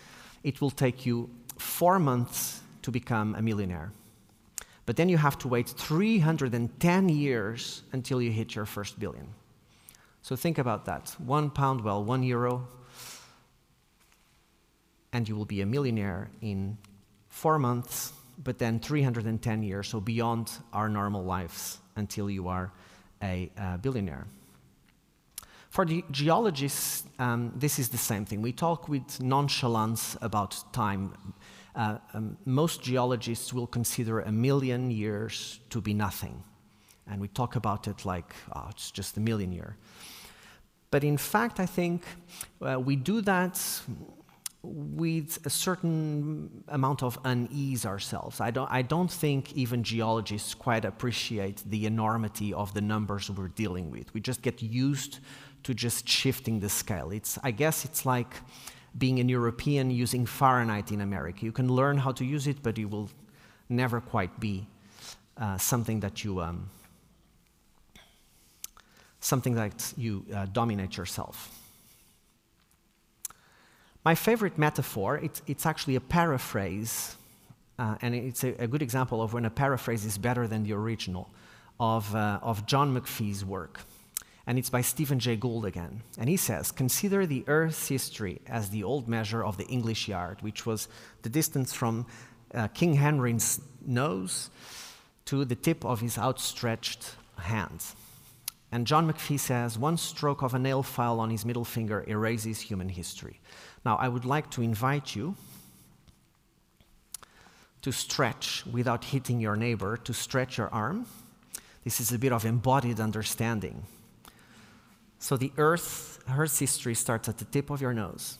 it 0.43 0.59
will 0.59 0.71
take 0.71 1.05
you 1.05 1.29
four 1.59 1.99
months 1.99 2.61
to 2.81 2.89
become 2.89 3.35
a 3.35 3.43
millionaire. 3.43 3.91
But 4.85 4.97
then 4.97 5.09
you 5.09 5.17
have 5.17 5.37
to 5.39 5.47
wait 5.47 5.67
310 5.67 7.09
years 7.09 7.83
until 7.91 8.21
you 8.21 8.31
hit 8.31 8.55
your 8.55 8.65
first 8.65 8.99
billion. 8.99 9.27
So 10.21 10.35
think 10.35 10.57
about 10.57 10.85
that. 10.85 11.15
One 11.19 11.49
pound, 11.49 11.81
well, 11.81 12.03
one 12.03 12.23
euro, 12.23 12.67
and 15.13 15.27
you 15.27 15.35
will 15.35 15.45
be 15.45 15.61
a 15.61 15.65
millionaire 15.65 16.29
in 16.41 16.77
four 17.29 17.57
months, 17.57 18.13
but 18.43 18.59
then 18.59 18.79
310 18.79 19.63
years, 19.63 19.87
so 19.87 19.99
beyond 19.99 20.51
our 20.73 20.89
normal 20.89 21.23
lives 21.23 21.79
until 21.95 22.29
you 22.29 22.47
are 22.47 22.71
a 23.21 23.51
uh, 23.57 23.77
billionaire. 23.77 24.27
For 25.69 25.85
the 25.85 26.03
geologists, 26.11 27.03
um, 27.19 27.51
this 27.55 27.79
is 27.79 27.89
the 27.89 27.97
same 27.97 28.25
thing. 28.25 28.41
We 28.41 28.53
talk 28.53 28.87
with 28.87 29.21
nonchalance 29.21 30.17
about 30.21 30.63
time 30.71 31.13
uh, 31.75 31.97
um, 32.13 32.37
most 32.45 32.81
geologists 32.81 33.53
will 33.53 33.67
consider 33.67 34.21
a 34.21 34.31
million 34.31 34.91
years 34.91 35.59
to 35.69 35.81
be 35.81 35.93
nothing. 35.93 36.43
And 37.07 37.21
we 37.21 37.27
talk 37.27 37.55
about 37.55 37.87
it 37.87 38.05
like, 38.05 38.33
oh, 38.55 38.67
it's 38.69 38.91
just 38.91 39.17
a 39.17 39.19
million 39.19 39.51
year. 39.51 39.77
But 40.89 41.03
in 41.03 41.17
fact, 41.17 41.59
I 41.59 41.65
think 41.65 42.03
uh, 42.61 42.79
we 42.79 42.95
do 42.95 43.21
that 43.21 43.61
with 44.63 45.45
a 45.45 45.49
certain 45.49 46.63
amount 46.69 47.03
of 47.03 47.19
unease 47.23 47.85
ourselves. 47.85 48.41
I 48.41 48.51
don't, 48.51 48.71
I 48.71 48.81
don't 48.81 49.11
think 49.11 49.53
even 49.53 49.83
geologists 49.83 50.53
quite 50.53 50.85
appreciate 50.85 51.61
the 51.65 51.85
enormity 51.85 52.53
of 52.53 52.73
the 52.73 52.81
numbers 52.81 53.29
we're 53.29 53.49
dealing 53.49 53.91
with. 53.91 54.13
We 54.13 54.21
just 54.21 54.41
get 54.41 54.61
used 54.61 55.19
to 55.63 55.73
just 55.73 56.07
shifting 56.07 56.59
the 56.59 56.69
scale. 56.69 57.11
It's, 57.11 57.37
I 57.43 57.51
guess 57.51 57.85
it's 57.85 58.05
like 58.05 58.33
being 58.97 59.19
an 59.19 59.29
European 59.29 59.91
using 59.91 60.25
Fahrenheit 60.25 60.91
in 60.91 61.01
America. 61.01 61.45
You 61.45 61.51
can 61.51 61.67
learn 61.67 61.97
how 61.97 62.11
to 62.13 62.25
use 62.25 62.47
it, 62.47 62.63
but 62.63 62.77
you 62.77 62.87
will 62.87 63.09
never 63.69 63.99
quite 63.99 64.39
be 64.39 64.67
uh, 65.37 65.57
something 65.57 65.99
that 65.99 66.23
you 66.23 66.41
um, 66.41 66.69
something 69.19 69.55
that 69.55 69.93
you 69.97 70.23
uh, 70.33 70.45
dominate 70.53 70.97
yourself. 70.97 71.51
My 74.03 74.13
favorite 74.13 74.59
metaphor, 74.59 75.17
it's, 75.17 75.41
it's 75.47 75.65
actually 75.65 75.95
a 75.95 76.01
paraphrase 76.01 77.15
uh, 77.77 77.95
and 78.01 78.15
it's 78.15 78.43
a, 78.43 78.63
a, 78.63 78.67
good 78.67 78.81
example 78.81 79.21
of 79.21 79.33
when 79.33 79.45
a 79.45 79.49
paraphrase 79.49 80.05
is 80.05 80.17
better 80.17 80.47
than 80.47 80.63
the 80.63 80.73
original, 80.73 81.29
of, 81.79 82.15
uh, 82.15 82.39
of 82.41 82.65
John 82.65 82.97
McPhee's 82.97 83.43
work. 83.43 83.81
And 84.47 84.59
it's 84.59 84.69
by 84.69 84.81
Stephen 84.81 85.19
Jay 85.19 85.35
Gould 85.35 85.65
again. 85.65 86.01
And 86.17 86.29
he 86.29 86.37
says 86.37 86.71
Consider 86.71 87.25
the 87.25 87.43
Earth's 87.47 87.87
history 87.87 88.41
as 88.47 88.69
the 88.69 88.83
old 88.83 89.07
measure 89.07 89.43
of 89.43 89.57
the 89.57 89.65
English 89.65 90.07
yard, 90.07 90.41
which 90.41 90.65
was 90.65 90.87
the 91.23 91.29
distance 91.29 91.73
from 91.73 92.05
uh, 92.53 92.67
King 92.69 92.93
Henry's 92.93 93.59
nose 93.85 94.49
to 95.25 95.45
the 95.45 95.55
tip 95.55 95.83
of 95.83 96.01
his 96.01 96.17
outstretched 96.17 97.15
hand. 97.37 97.83
And 98.71 98.85
John 98.85 99.11
McPhee 99.11 99.39
says, 99.39 99.77
one 99.77 99.97
stroke 99.97 100.41
of 100.41 100.53
a 100.53 100.59
nail 100.59 100.83
file 100.83 101.19
on 101.19 101.29
his 101.29 101.45
middle 101.45 101.65
finger 101.65 102.03
erases 102.07 102.59
human 102.61 102.89
history. 102.89 103.39
Now, 103.85 103.95
I 103.95 104.07
would 104.07 104.25
like 104.25 104.49
to 104.51 104.61
invite 104.61 105.15
you 105.15 105.35
to 107.81 107.91
stretch 107.91 108.65
without 108.71 109.05
hitting 109.05 109.39
your 109.39 109.55
neighbor, 109.55 109.97
to 109.97 110.13
stretch 110.13 110.57
your 110.57 110.69
arm. 110.69 111.05
This 111.83 111.99
is 111.99 112.11
a 112.11 112.19
bit 112.19 112.31
of 112.31 112.45
embodied 112.45 112.99
understanding. 112.99 113.83
So 115.19 115.37
the 115.37 115.51
earth, 115.57 116.19
Earth's 116.29 116.59
history 116.59 116.95
starts 116.95 117.29
at 117.29 117.37
the 117.37 117.45
tip 117.45 117.69
of 117.69 117.81
your 117.81 117.93
nose. 117.93 118.37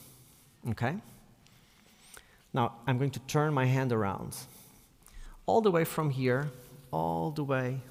Okay? 0.70 0.98
Now, 2.54 2.74
I'm 2.88 2.98
going 2.98 3.12
to 3.12 3.20
turn 3.22 3.54
my 3.54 3.66
hand 3.66 3.92
around. 3.92 4.36
All 5.46 5.62
the 5.62 5.72
way 5.72 5.84
from 5.84 6.10
here, 6.10 6.52
all 6.92 7.32
the 7.32 7.44
way 7.44 7.82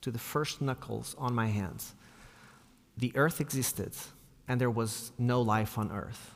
to 0.00 0.10
the 0.10 0.18
first 0.18 0.60
knuckles 0.60 1.14
on 1.18 1.34
my 1.34 1.46
hands. 1.46 1.94
The 2.96 3.12
earth 3.14 3.40
existed, 3.40 3.92
and 4.48 4.60
there 4.60 4.70
was 4.70 5.12
no 5.18 5.42
life 5.42 5.78
on 5.78 5.92
earth. 5.92 6.34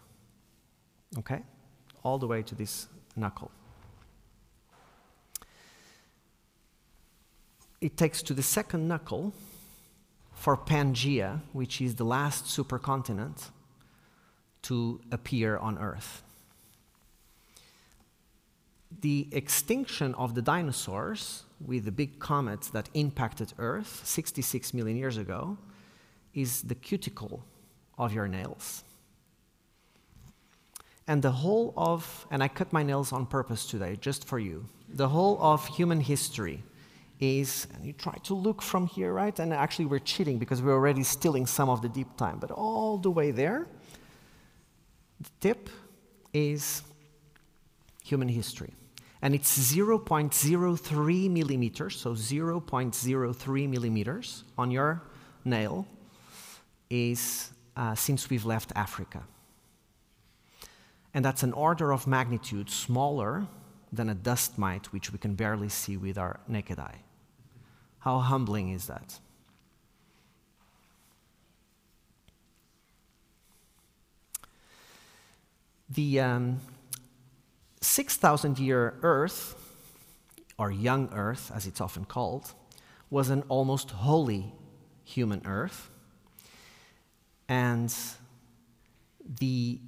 Okay? 1.18 1.42
All 2.02 2.18
the 2.18 2.26
way 2.26 2.42
to 2.42 2.54
this 2.54 2.86
knuckle. 3.16 3.50
It 7.80 7.96
takes 7.96 8.22
to 8.22 8.34
the 8.34 8.42
second 8.42 8.88
knuckle 8.88 9.32
for 10.44 10.58
Pangea, 10.58 11.40
which 11.54 11.80
is 11.80 11.94
the 11.94 12.04
last 12.04 12.44
supercontinent, 12.44 13.48
to 14.60 15.00
appear 15.10 15.56
on 15.56 15.78
Earth. 15.78 16.22
The 19.00 19.26
extinction 19.32 20.14
of 20.16 20.34
the 20.34 20.42
dinosaurs 20.42 21.44
with 21.66 21.86
the 21.86 21.92
big 21.92 22.18
comets 22.18 22.68
that 22.68 22.90
impacted 22.92 23.54
Earth 23.58 24.02
66 24.04 24.74
million 24.74 24.98
years 24.98 25.16
ago 25.16 25.56
is 26.34 26.60
the 26.60 26.74
cuticle 26.74 27.42
of 27.96 28.12
your 28.12 28.28
nails. 28.28 28.84
And 31.06 31.22
the 31.22 31.30
whole 31.30 31.72
of, 31.74 32.26
and 32.30 32.42
I 32.42 32.48
cut 32.48 32.70
my 32.70 32.82
nails 32.82 33.14
on 33.14 33.24
purpose 33.24 33.64
today, 33.64 33.96
just 33.98 34.26
for 34.26 34.38
you, 34.38 34.66
the 34.90 35.08
whole 35.08 35.38
of 35.40 35.66
human 35.68 36.00
history 36.00 36.62
is, 37.20 37.66
and 37.74 37.84
you 37.84 37.92
try 37.92 38.14
to 38.24 38.34
look 38.34 38.60
from 38.60 38.86
here, 38.86 39.12
right? 39.12 39.38
And 39.38 39.52
actually, 39.52 39.86
we're 39.86 40.00
cheating 40.00 40.38
because 40.38 40.62
we're 40.62 40.72
already 40.72 41.02
stealing 41.02 41.46
some 41.46 41.68
of 41.68 41.82
the 41.82 41.88
deep 41.88 42.16
time, 42.16 42.38
but 42.38 42.50
all 42.50 42.98
the 42.98 43.10
way 43.10 43.30
there, 43.30 43.66
the 45.20 45.30
tip 45.40 45.70
is 46.32 46.82
human 48.02 48.28
history. 48.28 48.74
And 49.22 49.34
it's 49.34 49.56
0.03 49.58 51.30
millimeters, 51.30 51.96
so 51.96 52.12
0.03 52.12 53.68
millimeters 53.68 54.44
on 54.58 54.70
your 54.70 55.02
nail 55.44 55.86
is 56.90 57.50
uh, 57.76 57.94
since 57.94 58.28
we've 58.28 58.44
left 58.44 58.72
Africa. 58.76 59.22
And 61.14 61.24
that's 61.24 61.42
an 61.42 61.52
order 61.52 61.92
of 61.92 62.06
magnitude 62.06 62.68
smaller 62.68 63.46
than 63.92 64.10
a 64.10 64.14
dust 64.14 64.58
mite, 64.58 64.92
which 64.92 65.12
we 65.12 65.18
can 65.18 65.34
barely 65.34 65.68
see 65.68 65.96
with 65.96 66.18
our 66.18 66.40
naked 66.48 66.78
eye. 66.78 67.03
How 68.04 68.18
humbling 68.18 68.68
is 68.68 68.86
that? 68.88 69.18
The 75.88 76.20
um, 76.20 76.60
6,000 77.80 78.58
year 78.58 78.98
Earth, 79.00 79.54
or 80.58 80.70
young 80.70 81.08
Earth 81.14 81.50
as 81.54 81.66
it's 81.66 81.80
often 81.80 82.04
called, 82.04 82.52
was 83.08 83.30
an 83.30 83.42
almost 83.48 83.92
holy 83.92 84.52
human 85.04 85.40
Earth. 85.46 85.88
And 87.48 87.94
the 89.40 89.78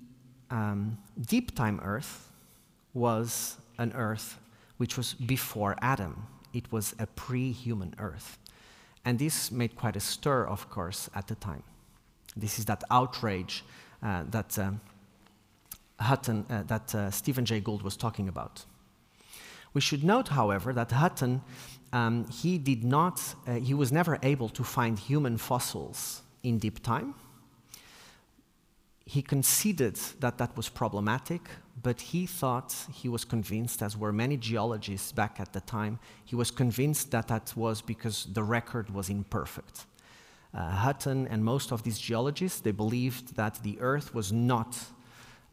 um, 0.50 0.96
deep 1.20 1.54
time 1.54 1.80
Earth 1.82 2.32
was 2.94 3.58
an 3.76 3.92
Earth 3.94 4.38
which 4.78 4.96
was 4.96 5.12
before 5.12 5.76
Adam. 5.82 6.26
It 6.56 6.72
was 6.72 6.94
a 6.98 7.06
pre 7.06 7.52
human 7.52 7.94
Earth. 7.98 8.38
And 9.04 9.18
this 9.18 9.50
made 9.52 9.76
quite 9.76 9.94
a 9.94 10.00
stir, 10.00 10.46
of 10.46 10.70
course, 10.70 11.10
at 11.14 11.28
the 11.28 11.34
time. 11.34 11.62
This 12.34 12.58
is 12.58 12.64
that 12.64 12.82
outrage 12.90 13.62
uh, 14.02 14.24
that 14.30 14.58
um, 14.58 14.80
Hutton, 16.00 16.46
uh, 16.50 16.62
that 16.66 16.94
uh, 16.94 17.10
Stephen 17.10 17.44
Jay 17.44 17.60
Gould 17.60 17.82
was 17.82 17.96
talking 17.96 18.28
about. 18.28 18.64
We 19.74 19.80
should 19.80 20.02
note, 20.02 20.28
however, 20.28 20.72
that 20.72 20.90
Hutton, 20.92 21.42
um, 21.92 22.26
he 22.30 22.58
did 22.58 22.82
not, 22.84 23.20
uh, 23.46 23.54
he 23.54 23.74
was 23.74 23.92
never 23.92 24.18
able 24.22 24.48
to 24.48 24.64
find 24.64 24.98
human 24.98 25.36
fossils 25.36 26.22
in 26.42 26.58
deep 26.58 26.82
time. 26.82 27.14
He 29.06 29.22
conceded 29.22 29.94
that 30.18 30.36
that 30.38 30.56
was 30.56 30.68
problematic, 30.68 31.42
but 31.80 32.00
he 32.00 32.26
thought, 32.26 32.74
he 32.92 33.08
was 33.08 33.24
convinced, 33.24 33.80
as 33.80 33.96
were 33.96 34.12
many 34.12 34.36
geologists 34.36 35.12
back 35.12 35.38
at 35.38 35.52
the 35.52 35.60
time, 35.60 36.00
he 36.24 36.34
was 36.34 36.50
convinced 36.50 37.12
that 37.12 37.28
that 37.28 37.52
was 37.56 37.80
because 37.80 38.26
the 38.32 38.42
record 38.42 38.90
was 38.90 39.08
imperfect. 39.08 39.86
Uh, 40.52 40.70
Hutton 40.70 41.28
and 41.28 41.44
most 41.44 41.70
of 41.70 41.84
these 41.84 42.00
geologists, 42.00 42.60
they 42.60 42.72
believed 42.72 43.36
that 43.36 43.62
the 43.62 43.78
Earth 43.80 44.12
was 44.12 44.32
not 44.32 44.76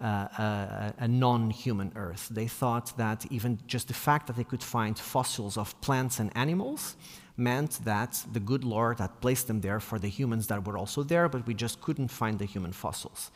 uh, 0.01 0.27
a, 0.37 0.93
a 0.99 1.07
non 1.07 1.51
human 1.51 1.91
Earth. 1.95 2.29
They 2.31 2.47
thought 2.47 2.97
that 2.97 3.25
even 3.29 3.59
just 3.67 3.87
the 3.87 3.93
fact 3.93 4.27
that 4.27 4.35
they 4.35 4.43
could 4.43 4.63
find 4.63 4.97
fossils 4.97 5.57
of 5.57 5.79
plants 5.81 6.19
and 6.19 6.35
animals 6.35 6.95
meant 7.37 7.79
that 7.83 8.23
the 8.31 8.39
good 8.39 8.63
Lord 8.63 8.99
had 8.99 9.19
placed 9.21 9.47
them 9.47 9.61
there 9.61 9.79
for 9.79 9.99
the 9.99 10.07
humans 10.07 10.47
that 10.47 10.65
were 10.65 10.77
also 10.77 11.03
there, 11.03 11.27
but 11.29 11.47
we 11.47 11.53
just 11.53 11.81
couldn't 11.81 12.09
find 12.09 12.39
the 12.39 12.45
human 12.45 12.71
fossils. 12.71 13.31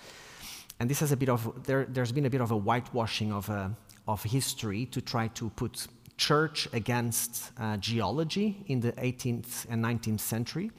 And 0.80 0.90
this 0.90 1.00
has 1.00 1.12
a 1.12 1.18
bit 1.18 1.30
of, 1.30 1.66
there, 1.66 1.88
has 1.96 2.12
been 2.12 2.26
a 2.26 2.30
bit 2.30 2.42
of 2.42 2.52
a 2.52 2.58
whitewashing 2.58 3.32
of, 3.32 3.50
uh, 3.50 3.70
of 4.08 4.24
history 4.24 4.86
to 4.88 5.02
try 5.02 5.28
to 5.30 5.50
put 5.50 5.88
church 6.18 6.68
against 6.74 7.52
uh, 7.60 7.78
geology 7.78 8.64
in 8.68 8.82
the 8.82 8.92
18th 8.94 9.66
and 9.70 9.84
19th 9.84 10.20
century. 10.20 10.72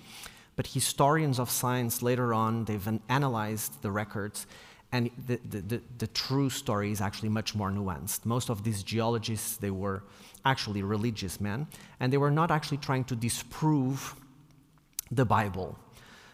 But 0.56 0.66
historians 0.66 1.38
of 1.38 1.50
science 1.50 2.02
later 2.02 2.34
on, 2.34 2.64
they've 2.64 2.88
analyzed 3.08 3.80
the 3.82 3.90
records 3.90 4.46
and 4.90 5.10
the, 5.26 5.38
the, 5.48 5.60
the, 5.60 5.82
the, 5.98 6.06
true 6.08 6.48
story 6.48 6.90
is 6.90 7.00
actually 7.02 7.28
much 7.28 7.54
more 7.54 7.70
nuanced. 7.70 8.24
Most 8.24 8.48
of 8.48 8.64
these 8.64 8.82
geologists, 8.82 9.58
they 9.58 9.70
were 9.70 10.02
actually 10.44 10.82
religious 10.82 11.40
men, 11.40 11.66
and 12.00 12.12
they 12.12 12.18
were 12.18 12.30
not 12.30 12.50
actually 12.50 12.78
trying 12.78 13.04
to 13.04 13.16
disprove 13.16 14.14
the 15.10 15.24
Bible. 15.24 15.78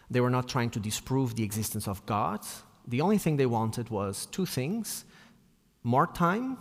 They 0.09 0.21
were 0.21 0.29
not 0.29 0.47
trying 0.47 0.69
to 0.71 0.79
disprove 0.79 1.35
the 1.35 1.43
existence 1.43 1.87
of 1.87 2.05
God. 2.05 2.41
The 2.87 3.01
only 3.01 3.17
thing 3.17 3.37
they 3.37 3.45
wanted 3.45 3.89
was 3.89 4.25
two 4.27 4.45
things 4.45 5.05
more 5.83 6.07
time, 6.07 6.57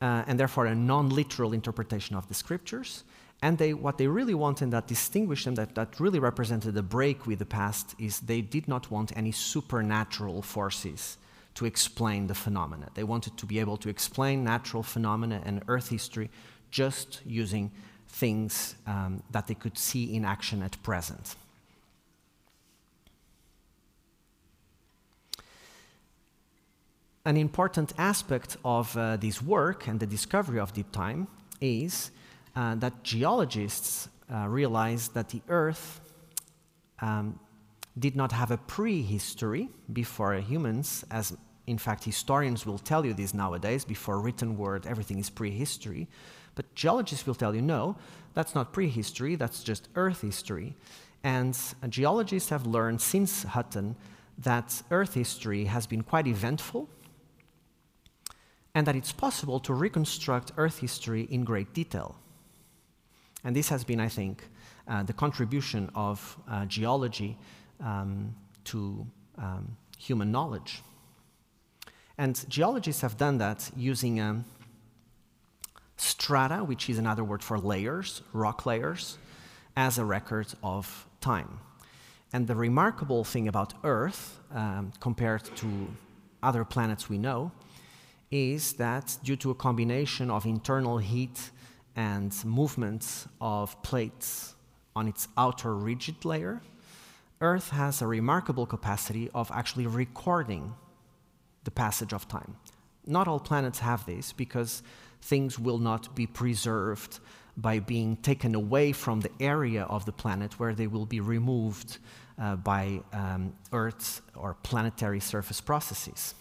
uh, 0.00 0.24
and 0.26 0.38
therefore 0.38 0.66
a 0.66 0.74
non 0.74 1.08
literal 1.08 1.52
interpretation 1.52 2.16
of 2.16 2.28
the 2.28 2.34
scriptures, 2.34 3.04
and 3.42 3.58
they, 3.58 3.74
what 3.74 3.98
they 3.98 4.06
really 4.06 4.34
wanted 4.34 4.70
that 4.70 4.86
distinguished 4.86 5.44
them, 5.44 5.54
that, 5.56 5.74
that 5.74 6.00
really 6.00 6.18
represented 6.18 6.76
a 6.76 6.82
break 6.82 7.26
with 7.26 7.38
the 7.38 7.46
past, 7.46 7.94
is 7.98 8.20
they 8.20 8.40
did 8.40 8.68
not 8.68 8.90
want 8.90 9.16
any 9.16 9.32
supernatural 9.32 10.42
forces 10.42 11.18
to 11.54 11.66
explain 11.66 12.26
the 12.26 12.34
phenomena. 12.34 12.88
They 12.94 13.04
wanted 13.04 13.36
to 13.38 13.46
be 13.46 13.60
able 13.60 13.76
to 13.78 13.88
explain 13.88 14.44
natural 14.44 14.82
phenomena 14.82 15.40
and 15.44 15.62
Earth 15.68 15.88
history 15.88 16.30
just 16.70 17.20
using 17.24 17.70
things 18.08 18.74
um, 18.86 19.22
that 19.30 19.46
they 19.46 19.54
could 19.54 19.78
see 19.78 20.14
in 20.14 20.24
action 20.24 20.62
at 20.62 20.82
present. 20.82 21.36
An 27.24 27.36
important 27.36 27.92
aspect 27.96 28.56
of 28.64 28.96
uh, 28.96 29.16
this 29.16 29.40
work 29.40 29.86
and 29.88 29.98
the 29.98 30.06
discovery 30.06 30.58
of 30.58 30.72
deep 30.74 30.92
time 30.92 31.26
is 31.60 32.10
uh, 32.54 32.74
that 32.74 33.02
geologists 33.02 34.08
uh, 34.30 34.46
realized 34.48 35.14
that 35.14 35.30
the 35.30 35.40
Earth 35.48 36.00
um, 37.00 37.38
did 37.98 38.16
not 38.16 38.32
have 38.32 38.50
a 38.50 38.56
prehistory 38.56 39.68
before 39.92 40.34
humans, 40.34 41.04
as 41.10 41.36
in 41.66 41.78
fact 41.78 42.04
historians 42.04 42.66
will 42.66 42.78
tell 42.78 43.06
you 43.06 43.14
this 43.14 43.34
nowadays, 43.34 43.84
before 43.84 44.20
written 44.20 44.56
word, 44.56 44.86
everything 44.86 45.18
is 45.18 45.30
prehistory. 45.30 46.08
But 46.54 46.74
geologists 46.74 47.26
will 47.26 47.34
tell 47.34 47.54
you, 47.54 47.62
no, 47.62 47.96
that's 48.34 48.54
not 48.54 48.72
prehistory, 48.72 49.36
that's 49.36 49.62
just 49.62 49.88
Earth 49.94 50.20
history. 50.20 50.74
And 51.22 51.56
uh, 51.82 51.88
geologists 51.88 52.50
have 52.50 52.66
learned 52.66 53.00
since 53.00 53.44
Hutton 53.44 53.96
that 54.38 54.82
Earth 54.90 55.14
history 55.14 55.64
has 55.64 55.86
been 55.86 56.02
quite 56.02 56.26
eventful 56.26 56.88
and 58.74 58.86
that 58.86 58.96
it's 58.96 59.12
possible 59.12 59.60
to 59.60 59.72
reconstruct 59.72 60.52
Earth 60.56 60.80
history 60.80 61.28
in 61.30 61.44
great 61.44 61.72
detail. 61.72 62.16
And 63.44 63.54
this 63.54 63.68
has 63.68 63.84
been, 63.84 64.00
I 64.00 64.08
think, 64.08 64.44
uh, 64.88 65.02
the 65.04 65.12
contribution 65.12 65.90
of 65.94 66.36
uh, 66.48 66.66
geology 66.66 67.38
um, 67.80 68.34
to 68.64 69.06
um, 69.38 69.76
human 69.98 70.30
knowledge. 70.30 70.82
And 72.16 72.44
geologists 72.48 73.02
have 73.02 73.16
done 73.16 73.38
that 73.38 73.70
using 73.76 74.20
um, 74.20 74.44
strata, 75.96 76.62
which 76.64 76.88
is 76.88 76.98
another 76.98 77.24
word 77.24 77.42
for 77.42 77.58
layers, 77.58 78.22
rock 78.32 78.66
layers, 78.66 79.18
as 79.76 79.98
a 79.98 80.04
record 80.04 80.46
of 80.62 81.06
time. 81.20 81.58
And 82.32 82.46
the 82.46 82.54
remarkable 82.54 83.24
thing 83.24 83.48
about 83.48 83.74
Earth, 83.84 84.40
um, 84.52 84.92
compared 85.00 85.44
to 85.56 85.88
other 86.42 86.64
planets 86.64 87.08
we 87.08 87.18
know, 87.18 87.52
is 88.30 88.74
that 88.74 89.16
due 89.22 89.36
to 89.36 89.50
a 89.50 89.54
combination 89.54 90.30
of 90.30 90.44
internal 90.44 90.98
heat 90.98 91.50
and 91.96 92.32
movements 92.44 93.28
of 93.40 93.80
plates 93.82 94.54
on 94.96 95.06
its 95.08 95.28
outer 95.36 95.74
rigid 95.74 96.24
layer, 96.24 96.60
Earth 97.40 97.70
has 97.70 98.00
a 98.00 98.06
remarkable 98.06 98.66
capacity 98.66 99.30
of 99.34 99.50
actually 99.52 99.86
recording 99.86 100.74
the 101.64 101.70
passage 101.70 102.12
of 102.12 102.28
time. 102.28 102.56
Not 103.06 103.28
all 103.28 103.40
planets 103.40 103.80
have 103.80 104.06
this 104.06 104.32
because 104.32 104.82
things 105.20 105.58
will 105.58 105.78
not 105.78 106.14
be 106.14 106.26
preserved 106.26 107.18
by 107.56 107.78
being 107.78 108.16
taken 108.16 108.54
away 108.54 108.92
from 108.92 109.20
the 109.20 109.30
area 109.40 109.84
of 109.84 110.04
the 110.04 110.12
planet 110.12 110.58
where 110.58 110.74
they 110.74 110.86
will 110.86 111.06
be 111.06 111.20
removed 111.20 111.98
uh, 112.38 112.56
by 112.56 113.00
um, 113.12 113.54
Earth's 113.72 114.22
or 114.34 114.54
planetary 114.62 115.20
surface 115.20 115.60
processes. 115.60 116.34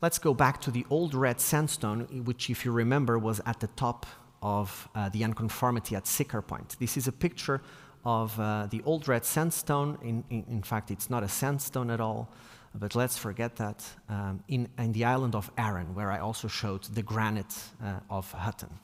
Let's 0.00 0.18
go 0.18 0.32
back 0.32 0.60
to 0.62 0.70
the 0.70 0.86
old 0.90 1.14
red 1.14 1.40
sandstone, 1.40 2.24
which, 2.24 2.50
if 2.50 2.64
you 2.64 2.70
remember, 2.70 3.18
was 3.18 3.40
at 3.44 3.60
the 3.60 3.66
top 3.68 4.06
of 4.42 4.88
uh, 4.94 5.08
the 5.08 5.24
unconformity 5.24 5.96
at 5.96 6.04
Siccar 6.04 6.46
Point. 6.46 6.76
This 6.78 6.96
is 6.96 7.08
a 7.08 7.12
picture 7.12 7.60
of 8.04 8.38
uh, 8.38 8.66
the 8.70 8.82
old 8.84 9.08
red 9.08 9.24
sandstone. 9.24 9.98
In, 10.02 10.24
in, 10.30 10.44
in, 10.48 10.62
fact, 10.62 10.90
it's 10.90 11.10
not 11.10 11.22
a 11.22 11.28
sandstone 11.28 11.90
at 11.90 12.00
all, 12.00 12.30
but 12.74 12.94
let's 12.94 13.18
forget 13.18 13.56
that, 13.56 13.84
um, 14.08 14.42
in, 14.48 14.68
in, 14.78 14.92
the 14.92 15.04
island 15.04 15.34
of 15.34 15.50
Arran, 15.58 15.94
where 15.94 16.10
I 16.10 16.18
also 16.18 16.48
showed 16.48 16.84
the 16.84 17.02
granite 17.02 17.54
uh, 17.82 18.00
of 18.10 18.30
Hutton. 18.32 18.78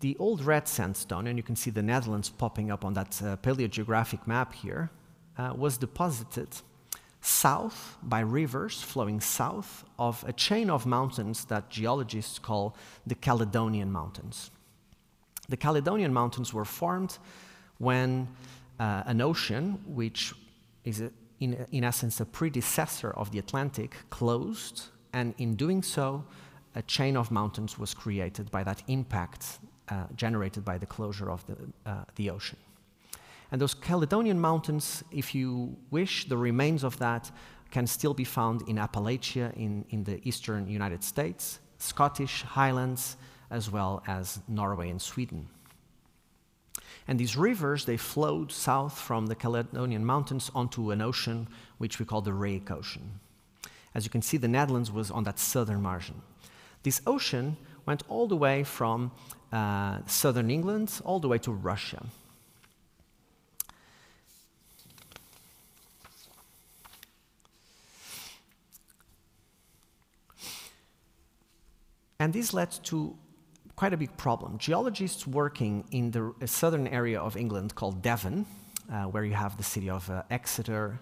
The 0.00 0.16
old 0.18 0.44
red 0.44 0.68
sandstone, 0.68 1.26
and 1.26 1.36
you 1.36 1.42
can 1.42 1.56
see 1.56 1.70
the 1.70 1.82
Netherlands 1.82 2.30
popping 2.30 2.70
up 2.70 2.84
on 2.84 2.94
that 2.94 3.20
uh, 3.20 3.36
paleogeographic 3.38 4.26
map 4.26 4.54
here, 4.54 4.90
uh, 5.36 5.52
was 5.56 5.76
deposited 5.76 6.48
south 7.20 7.96
by 8.02 8.20
rivers 8.20 8.82
flowing 8.82 9.20
south 9.20 9.84
of 9.98 10.24
a 10.26 10.32
chain 10.32 10.70
of 10.70 10.86
mountains 10.86 11.44
that 11.46 11.68
geologists 11.70 12.38
call 12.38 12.76
the 13.06 13.14
Caledonian 13.14 13.90
Mountains. 13.90 14.50
The 15.48 15.56
Caledonian 15.56 16.12
Mountains 16.12 16.52
were 16.52 16.64
formed 16.64 17.18
when 17.78 18.28
uh, 18.78 19.02
an 19.06 19.20
ocean, 19.20 19.78
which 19.86 20.34
is 20.84 21.00
a, 21.00 21.10
in, 21.40 21.66
in 21.72 21.84
essence 21.84 22.20
a 22.20 22.24
predecessor 22.24 23.10
of 23.10 23.30
the 23.30 23.38
Atlantic, 23.38 23.96
closed, 24.10 24.84
and 25.12 25.34
in 25.38 25.56
doing 25.56 25.82
so, 25.82 26.24
a 26.74 26.82
chain 26.82 27.16
of 27.16 27.30
mountains 27.30 27.78
was 27.78 27.94
created 27.94 28.50
by 28.50 28.62
that 28.62 28.82
impact 28.88 29.58
uh, 29.88 30.04
generated 30.14 30.64
by 30.64 30.78
the 30.78 30.86
closure 30.86 31.30
of 31.30 31.44
the, 31.46 31.56
uh, 31.86 32.04
the 32.16 32.30
ocean. 32.30 32.58
And 33.50 33.60
those 33.60 33.74
Caledonian 33.74 34.40
Mountains, 34.40 35.02
if 35.10 35.34
you 35.34 35.76
wish, 35.90 36.28
the 36.28 36.36
remains 36.36 36.84
of 36.84 36.98
that 36.98 37.30
can 37.70 37.86
still 37.86 38.14
be 38.14 38.24
found 38.24 38.62
in 38.68 38.76
Appalachia 38.76 39.54
in, 39.56 39.84
in 39.90 40.04
the 40.04 40.20
eastern 40.26 40.68
United 40.68 41.02
States, 41.02 41.60
Scottish 41.78 42.42
Highlands, 42.42 43.16
as 43.50 43.70
well 43.70 44.02
as 44.06 44.40
Norway 44.48 44.90
and 44.90 45.00
Sweden. 45.00 45.48
And 47.06 47.18
these 47.18 47.36
rivers, 47.36 47.86
they 47.86 47.96
flowed 47.96 48.52
south 48.52 48.98
from 48.98 49.26
the 49.26 49.34
Caledonian 49.34 50.04
Mountains 50.04 50.50
onto 50.54 50.90
an 50.90 51.00
ocean 51.00 51.48
which 51.78 51.98
we 51.98 52.04
call 52.04 52.20
the 52.20 52.32
Rheic 52.32 52.70
Ocean. 52.70 53.20
As 53.94 54.04
you 54.04 54.10
can 54.10 54.20
see, 54.20 54.36
the 54.36 54.48
Netherlands 54.48 54.92
was 54.92 55.10
on 55.10 55.24
that 55.24 55.38
southern 55.38 55.80
margin. 55.80 56.20
This 56.82 57.00
ocean 57.06 57.56
went 57.86 58.02
all 58.08 58.26
the 58.26 58.36
way 58.36 58.62
from 58.62 59.10
uh, 59.50 60.00
southern 60.06 60.50
England 60.50 61.00
all 61.04 61.18
the 61.18 61.28
way 61.28 61.38
to 61.38 61.50
Russia. 61.50 62.04
And 72.20 72.32
this 72.32 72.52
led 72.52 72.72
to 72.84 73.16
quite 73.76 73.92
a 73.92 73.96
big 73.96 74.16
problem. 74.16 74.58
Geologists 74.58 75.24
working 75.26 75.84
in 75.92 76.10
the 76.10 76.34
southern 76.46 76.88
area 76.88 77.20
of 77.20 77.36
England 77.36 77.76
called 77.76 78.02
Devon, 78.02 78.44
uh, 78.92 79.04
where 79.04 79.24
you 79.24 79.34
have 79.34 79.56
the 79.56 79.62
city 79.62 79.88
of 79.88 80.10
uh, 80.10 80.24
Exeter 80.28 80.98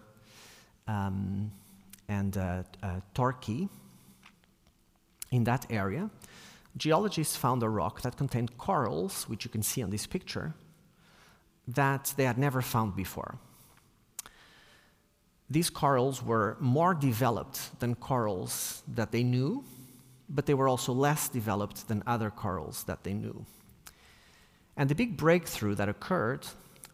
um, 0.87 1.51
and 2.09 2.37
uh, 2.37 2.63
uh, 2.83 3.01
Torquay, 3.15 3.67
in 5.31 5.45
that 5.45 5.67
area, 5.71 6.11
geologists 6.77 7.37
found 7.37 7.63
a 7.63 7.69
rock 7.69 8.03
that 8.03 8.17
contained 8.17 8.59
corals, 8.59 9.27
which 9.29 9.45
you 9.45 9.51
can 9.51 9.63
see 9.63 9.83
on 9.83 9.91
this 9.91 10.07
picture, 10.07 10.55
that 11.67 12.13
they 12.17 12.25
had 12.25 12.39
never 12.39 12.61
found 12.61 12.95
before. 12.95 13.39
These 15.49 15.71
corals 15.71 16.23
were 16.23 16.57
more 16.61 16.95
developed 16.95 17.81
than 17.81 17.95
corals 17.95 18.83
that 18.87 19.13
they 19.13 19.23
knew 19.23 19.65
but 20.29 20.47
they 20.47 20.55
were 20.55 20.69
also 20.69 20.93
less 20.93 21.29
developed 21.29 21.89
than 21.89 22.03
other 22.07 22.31
corals 22.31 22.85
that 22.85 23.05
they 23.05 23.15
knew. 23.15 23.45
And 24.77 24.89
the 24.89 24.95
big 24.95 25.17
breakthrough 25.17 25.75
that 25.77 25.89
occurred 25.89 26.47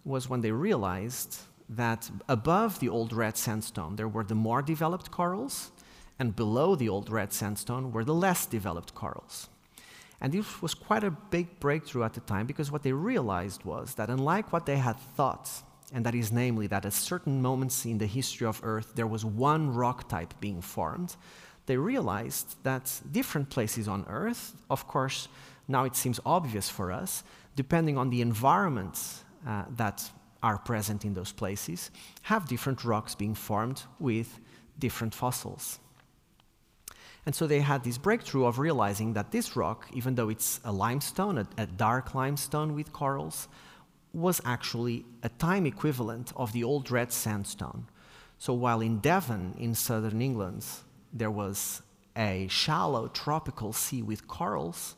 was 0.05 0.29
when 0.29 0.40
they 0.40 0.53
realized 0.53 1.38
that 1.68 2.11
above 2.29 2.81
the 2.81 2.88
old 2.88 3.12
red 3.12 3.37
sandstone 3.37 3.97
there 3.97 4.09
were 4.09 4.25
the 4.25 4.35
more 4.35 4.62
developed 4.62 5.11
corals, 5.11 5.71
and 6.18 6.37
below 6.37 6.77
the 6.77 6.88
old 6.88 7.11
red 7.11 7.33
sandstone 7.33 7.92
were 7.92 8.05
the 8.05 8.14
less 8.14 8.47
developed 8.47 8.95
corals. 8.95 9.49
And 10.21 10.33
this 10.33 10.62
was 10.62 10.75
quite 10.75 11.03
a 11.03 11.11
big 11.11 11.59
breakthrough 11.59 12.05
at 12.05 12.14
the 12.14 12.21
time 12.21 12.47
because 12.47 12.71
what 12.71 12.85
they 12.85 12.92
realized 12.92 13.64
was 13.64 13.95
that, 13.95 14.09
unlike 14.09 14.53
what 14.53 14.66
they 14.66 14.77
had 14.77 14.97
thought, 15.16 15.51
and 15.92 16.07
that 16.07 16.14
is 16.14 16.31
namely 16.31 16.68
that 16.68 16.87
at 16.87 16.92
certain 16.92 17.42
moments 17.42 17.85
in 17.85 17.99
the 17.99 18.07
history 18.07 18.47
of 18.47 18.61
Earth 18.62 18.92
there 18.95 19.07
was 19.07 19.25
one 19.25 19.75
rock 19.75 20.09
type 20.09 20.33
being 20.40 20.61
formed, 20.61 21.16
they 21.66 21.77
realized 21.77 22.57
that 22.62 23.01
different 23.11 23.51
places 23.51 23.88
on 23.88 24.05
Earth, 24.09 24.55
of 24.68 24.87
course, 24.87 25.29
now 25.68 25.85
it 25.85 25.96
seems 25.96 26.20
obvious 26.27 26.68
for 26.68 26.90
us, 26.90 27.22
depending 27.57 27.96
on 27.96 28.11
the 28.11 28.20
environments 28.20 29.25
uh, 29.46 29.64
that 29.77 30.11
are 30.42 30.59
present 30.59 31.05
in 31.05 31.14
those 31.14 31.33
places, 31.33 31.90
have 32.22 32.48
different 32.48 32.85
rocks 32.85 33.14
being 33.14 33.35
formed 33.35 33.83
with 34.01 34.40
different 34.79 35.14
fossils. 35.14 35.79
And 37.25 37.35
so 37.35 37.46
they 37.46 37.61
had 37.61 37.85
this 37.85 37.98
breakthrough 37.98 38.46
of 38.46 38.59
realizing 38.59 39.12
that 39.12 39.31
this 39.31 39.55
rock, 39.57 39.87
even 39.92 40.16
though 40.16 40.29
it's 40.29 40.61
a 40.64 40.72
limestone, 40.72 41.38
a, 41.38 41.46
a 41.57 41.66
dark 41.66 42.14
limestone 42.14 42.75
with 42.75 42.92
corals, 42.92 43.46
was 44.12 44.40
actually 44.44 45.05
a 45.22 45.29
time 45.29 45.64
equivalent 45.64 46.33
of 46.37 46.53
the 46.53 46.64
old 46.64 46.90
red 46.90 47.12
sandstone. 47.12 47.87
So 48.38 48.53
while 48.53 48.81
in 48.81 48.98
Devon, 48.98 49.55
in 49.57 49.75
southern 49.75 50.20
England, 50.20 50.66
there 51.12 51.31
was 51.31 51.83
a 52.16 52.46
shallow 52.48 53.09
tropical 53.09 53.72
sea 53.72 54.03
with 54.03 54.27
corals. 54.29 54.94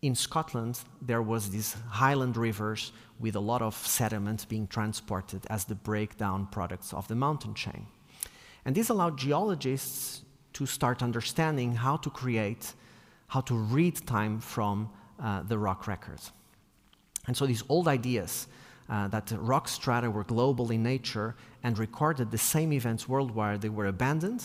In 0.00 0.14
Scotland, 0.14 0.80
there 1.00 1.22
was 1.22 1.50
these 1.50 1.76
highland 1.88 2.36
rivers 2.36 2.92
with 3.20 3.36
a 3.36 3.40
lot 3.40 3.62
of 3.62 3.74
sediment 3.74 4.48
being 4.48 4.66
transported 4.66 5.46
as 5.48 5.64
the 5.64 5.74
breakdown 5.74 6.48
products 6.50 6.92
of 6.92 7.06
the 7.08 7.14
mountain 7.14 7.54
chain. 7.54 7.86
And 8.64 8.74
this 8.74 8.88
allowed 8.88 9.18
geologists 9.18 10.22
to 10.54 10.66
start 10.66 11.02
understanding 11.02 11.74
how 11.74 11.96
to 11.98 12.10
create, 12.10 12.74
how 13.28 13.40
to 13.42 13.54
read 13.54 14.06
time 14.06 14.40
from 14.40 14.90
uh, 15.20 15.42
the 15.42 15.58
rock 15.58 15.86
records. 15.86 16.32
And 17.26 17.36
so 17.36 17.46
these 17.46 17.62
old 17.68 17.88
ideas 17.88 18.48
uh, 18.90 19.08
that 19.08 19.32
rock 19.38 19.68
strata 19.68 20.10
were 20.10 20.24
global 20.24 20.70
in 20.70 20.82
nature 20.82 21.34
and 21.62 21.78
recorded 21.78 22.30
the 22.30 22.38
same 22.38 22.72
events 22.72 23.08
worldwide, 23.08 23.60
they 23.60 23.68
were 23.68 23.86
abandoned, 23.86 24.44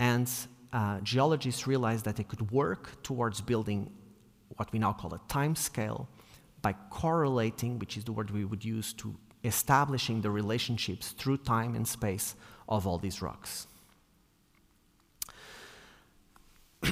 and 0.00 0.28
uh, 0.72 0.98
geologists 1.02 1.66
realized 1.66 2.04
that 2.06 2.16
they 2.16 2.24
could 2.24 2.50
work 2.50 3.00
towards 3.02 3.40
building 3.40 3.92
what 4.56 4.72
we 4.72 4.78
now 4.78 4.92
call 4.92 5.14
a 5.14 5.20
time 5.28 5.54
scale 5.54 6.08
by 6.62 6.74
correlating, 6.88 7.78
which 7.78 7.96
is 7.96 8.04
the 8.04 8.12
word 8.12 8.30
we 8.30 8.44
would 8.44 8.64
use 8.64 8.92
to 8.94 9.14
establishing 9.44 10.20
the 10.22 10.30
relationships 10.30 11.10
through 11.10 11.36
time 11.36 11.74
and 11.74 11.86
space 11.86 12.34
of 12.68 12.86
all 12.86 12.98
these 12.98 13.22
rocks. 13.22 13.66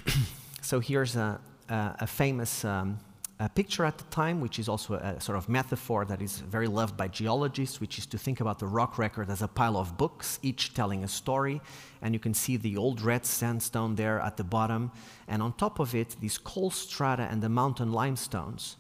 so 0.61 0.81
here's 0.81 1.17
a, 1.17 1.41
a, 1.69 1.97
a 2.01 2.07
famous 2.07 2.65
um, 2.65 2.99
a 3.41 3.49
picture 3.49 3.85
at 3.85 3.99
the 3.99 4.05
time, 4.05 4.41
which 4.41 4.59
is 4.59 4.69
also 4.69 4.95
a 4.95 5.21
sort 5.21 5.39
of 5.39 5.49
metaphor 5.49 6.05
that 6.05 6.21
is 6.21 6.39
very 6.41 6.67
loved 6.67 6.97
by 6.97 7.07
geologists, 7.07 7.81
which 7.81 7.97
is 7.97 8.07
to 8.07 8.19
think 8.19 8.41
about 8.41 8.59
the 8.59 8.67
rock 8.67 8.99
record 8.99 9.31
as 9.31 9.43
a 9.43 9.49
pile 9.49 9.77
of 9.77 9.97
books, 9.97 10.41
each 10.43 10.75
telling 10.75 11.05
a 11.05 11.09
story. 11.09 11.61
And 12.03 12.15
you 12.15 12.21
can 12.21 12.35
see 12.35 12.57
the 12.57 12.77
old 12.77 13.01
red 13.01 13.25
sandstone 13.25 13.95
there 13.95 14.19
at 14.21 14.37
the 14.37 14.45
bottom. 14.45 14.91
And 15.29 15.41
on 15.41 15.53
top 15.53 15.79
of 15.79 15.95
it, 15.95 16.17
these 16.21 16.37
coal 16.37 16.71
strata 16.71 17.29
and 17.31 17.41
the 17.41 17.49
mountain 17.49 17.93
limestones. 17.93 18.77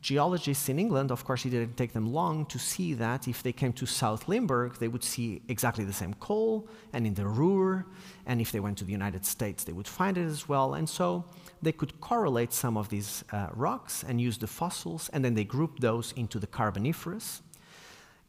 Geologists 0.00 0.68
in 0.68 0.78
England, 0.78 1.10
of 1.10 1.24
course, 1.24 1.44
it 1.44 1.50
didn't 1.50 1.76
take 1.76 1.92
them 1.92 2.12
long 2.12 2.46
to 2.46 2.58
see 2.58 2.94
that 2.94 3.26
if 3.26 3.42
they 3.42 3.52
came 3.52 3.72
to 3.74 3.84
South 3.84 4.28
Limburg, 4.28 4.78
they 4.78 4.86
would 4.86 5.02
see 5.02 5.42
exactly 5.48 5.84
the 5.84 5.92
same 5.92 6.14
coal, 6.14 6.68
and 6.92 7.04
in 7.04 7.14
the 7.14 7.26
Ruhr, 7.26 7.84
and 8.24 8.40
if 8.40 8.52
they 8.52 8.60
went 8.60 8.78
to 8.78 8.84
the 8.84 8.92
United 8.92 9.26
States, 9.26 9.64
they 9.64 9.72
would 9.72 9.88
find 9.88 10.16
it 10.16 10.24
as 10.24 10.48
well. 10.48 10.74
And 10.74 10.88
so 10.88 11.24
they 11.62 11.72
could 11.72 12.00
correlate 12.00 12.52
some 12.52 12.76
of 12.76 12.88
these 12.88 13.24
uh, 13.32 13.48
rocks 13.52 14.04
and 14.06 14.20
use 14.20 14.38
the 14.38 14.46
fossils, 14.46 15.08
and 15.12 15.24
then 15.24 15.34
they 15.34 15.44
grouped 15.44 15.80
those 15.80 16.12
into 16.12 16.38
the 16.38 16.46
Carboniferous. 16.46 17.42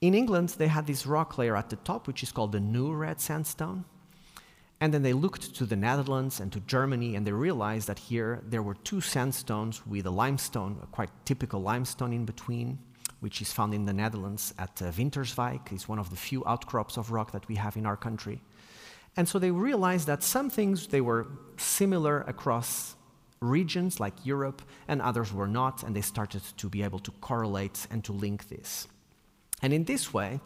In 0.01 0.13
England, 0.13 0.49
they 0.57 0.67
had 0.67 0.87
this 0.87 1.05
rock 1.05 1.37
layer 1.37 1.55
at 1.55 1.69
the 1.69 1.75
top, 1.77 2.07
which 2.07 2.23
is 2.23 2.31
called 2.31 2.53
the 2.53 2.59
New 2.59 2.93
Red 2.93 3.19
Sandstone. 3.19 3.85
And 4.81 4.93
then 4.93 5.03
they 5.03 5.11
looked 5.11 5.53
to 5.55 5.65
the 5.65 5.75
Netherlands 5.75 6.39
and 6.39 6.53
to 6.53 6.61
Germany, 6.61 7.15
and 7.15 7.27
they 7.27 7.33
realized 7.33 7.87
that 7.87 7.99
here 7.99 8.41
there 8.47 8.63
were 8.63 8.75
two 8.75 9.01
sandstones 9.01 9.85
with 9.85 10.05
a 10.05 10.11
limestone, 10.11 10.79
a 10.81 10.85
quite 10.87 11.09
typical 11.25 11.61
limestone 11.61 12.13
in 12.13 12.23
between, 12.23 12.79
which 13.19 13.41
is 13.41 13.51
found 13.51 13.73
in 13.73 13.85
the 13.85 13.93
Netherlands 13.93 14.53
at 14.57 14.81
uh, 14.81 14.91
Winterswijk. 14.91 15.73
It's 15.73 15.89
one 15.89 15.99
of 15.99 16.09
the 16.09 16.15
few 16.15 16.43
outcrops 16.45 16.95
of 16.95 17.11
rock 17.11 17.33
that 17.33 17.45
we 17.49 17.55
have 17.55 17.75
in 17.75 17.85
our 17.85 17.97
country. 17.97 18.41
And 19.17 19.27
so 19.27 19.37
they 19.37 19.51
realized 19.51 20.07
that 20.07 20.23
some 20.23 20.49
things 20.49 20.87
they 20.87 21.01
were 21.01 21.27
similar 21.57 22.21
across 22.21 22.95
regions 23.41 23.99
like 23.99 24.25
Europe, 24.25 24.61
and 24.87 25.01
others 25.01 25.33
were 25.33 25.47
not, 25.47 25.83
and 25.83 25.95
they 25.95 26.01
started 26.01 26.41
to 26.57 26.69
be 26.69 26.83
able 26.83 26.99
to 26.99 27.11
correlate 27.21 27.87
and 27.89 28.03
to 28.03 28.13
link 28.13 28.49
this. 28.49 28.87
And 29.61 29.73
in 29.73 29.85
this 29.85 30.13
way, 30.13 30.39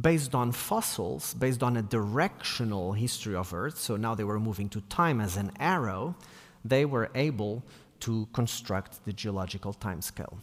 based 0.00 0.34
on 0.34 0.52
fossils, 0.52 1.34
based 1.34 1.62
on 1.62 1.76
a 1.76 1.82
directional 1.82 2.92
history 2.92 3.34
of 3.34 3.52
Earth, 3.52 3.78
so 3.78 3.96
now 3.96 4.14
they 4.14 4.24
were 4.24 4.40
moving 4.40 4.68
to 4.70 4.80
time 4.82 5.20
as 5.20 5.36
an 5.36 5.52
arrow, 5.58 6.14
they 6.64 6.84
were 6.84 7.10
able 7.14 7.62
to 8.00 8.26
construct 8.32 9.04
the 9.04 9.12
geological 9.12 9.74
timescale. 9.74 10.38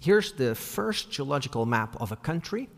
Here's 0.00 0.32
the 0.32 0.54
first 0.54 1.10
geological 1.10 1.66
map 1.66 2.00
of 2.00 2.12
a 2.12 2.16
country, 2.16 2.68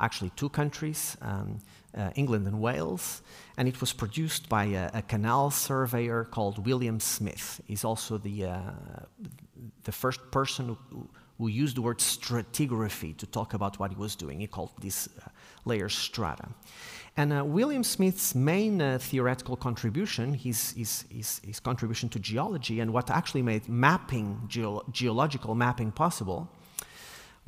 actually 0.00 0.30
two 0.36 0.48
countries, 0.48 1.16
um, 1.22 1.58
uh, 1.96 2.10
England 2.14 2.46
and 2.46 2.60
Wales, 2.60 3.22
and 3.56 3.68
it 3.68 3.80
was 3.80 3.92
produced 3.92 4.48
by 4.48 4.64
a, 4.64 4.90
a, 4.94 5.02
canal 5.02 5.50
surveyor 5.50 6.24
called 6.24 6.64
William 6.66 7.00
Smith. 7.00 7.60
He's 7.66 7.84
also 7.84 8.18
the, 8.18 8.44
uh, 8.44 8.60
the 9.84 9.92
first 9.92 10.20
person 10.30 10.76
who, 10.90 11.08
who, 11.38 11.48
used 11.48 11.76
the 11.76 11.82
word 11.82 11.98
stratigraphy 11.98 13.16
to 13.16 13.26
talk 13.26 13.54
about 13.54 13.78
what 13.78 13.90
he 13.90 13.96
was 13.96 14.14
doing. 14.14 14.40
He 14.40 14.46
called 14.46 14.70
this 14.80 15.08
uh, 15.08 15.28
layer 15.64 15.88
strata. 15.88 16.48
And 17.16 17.32
uh, 17.32 17.44
William 17.44 17.82
Smith's 17.82 18.34
main 18.34 18.80
uh, 18.80 18.98
theoretical 19.00 19.56
contribution, 19.56 20.34
his, 20.34 20.70
his, 20.72 21.04
his, 21.10 21.40
his, 21.44 21.58
contribution 21.58 22.08
to 22.10 22.20
geology, 22.20 22.78
and 22.78 22.92
what 22.92 23.10
actually 23.10 23.42
made 23.42 23.68
mapping, 23.68 24.40
geo 24.46 24.84
geological 24.92 25.56
mapping 25.56 25.90
possible, 25.90 26.48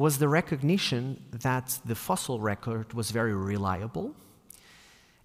was 0.01 0.17
the 0.17 0.29
recognition 0.29 1.23
that 1.31 1.79
the 1.85 1.95
fossil 1.95 2.41
record 2.41 2.95
was 2.95 3.11
very 3.11 3.35
reliable 3.35 4.15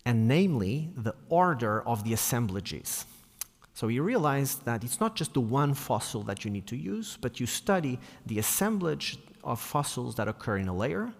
and 0.06 0.28
namely 0.28 0.90
the 0.98 1.16
order 1.30 1.82
of 1.88 2.04
the 2.04 2.12
assemblages. 2.12 3.06
So 3.74 3.88
he 3.88 4.02
realized 4.02 4.66
that 4.66 4.84
it's 4.84 5.00
not 5.00 5.16
just 5.16 5.34
the 5.34 5.40
one 5.40 5.76
fossil 5.76 6.24
that 6.24 6.44
you 6.44 6.52
need 6.52 6.68
to 6.68 6.76
use, 6.76 7.18
but 7.22 7.40
you 7.40 7.46
study 7.46 8.00
the 8.26 8.38
assemblage 8.38 9.18
of 9.46 9.62
fossils 9.62 10.16
that 10.16 10.28
occur 10.28 10.58
in 10.58 10.68
a 10.68 10.76
layer, 10.76 11.14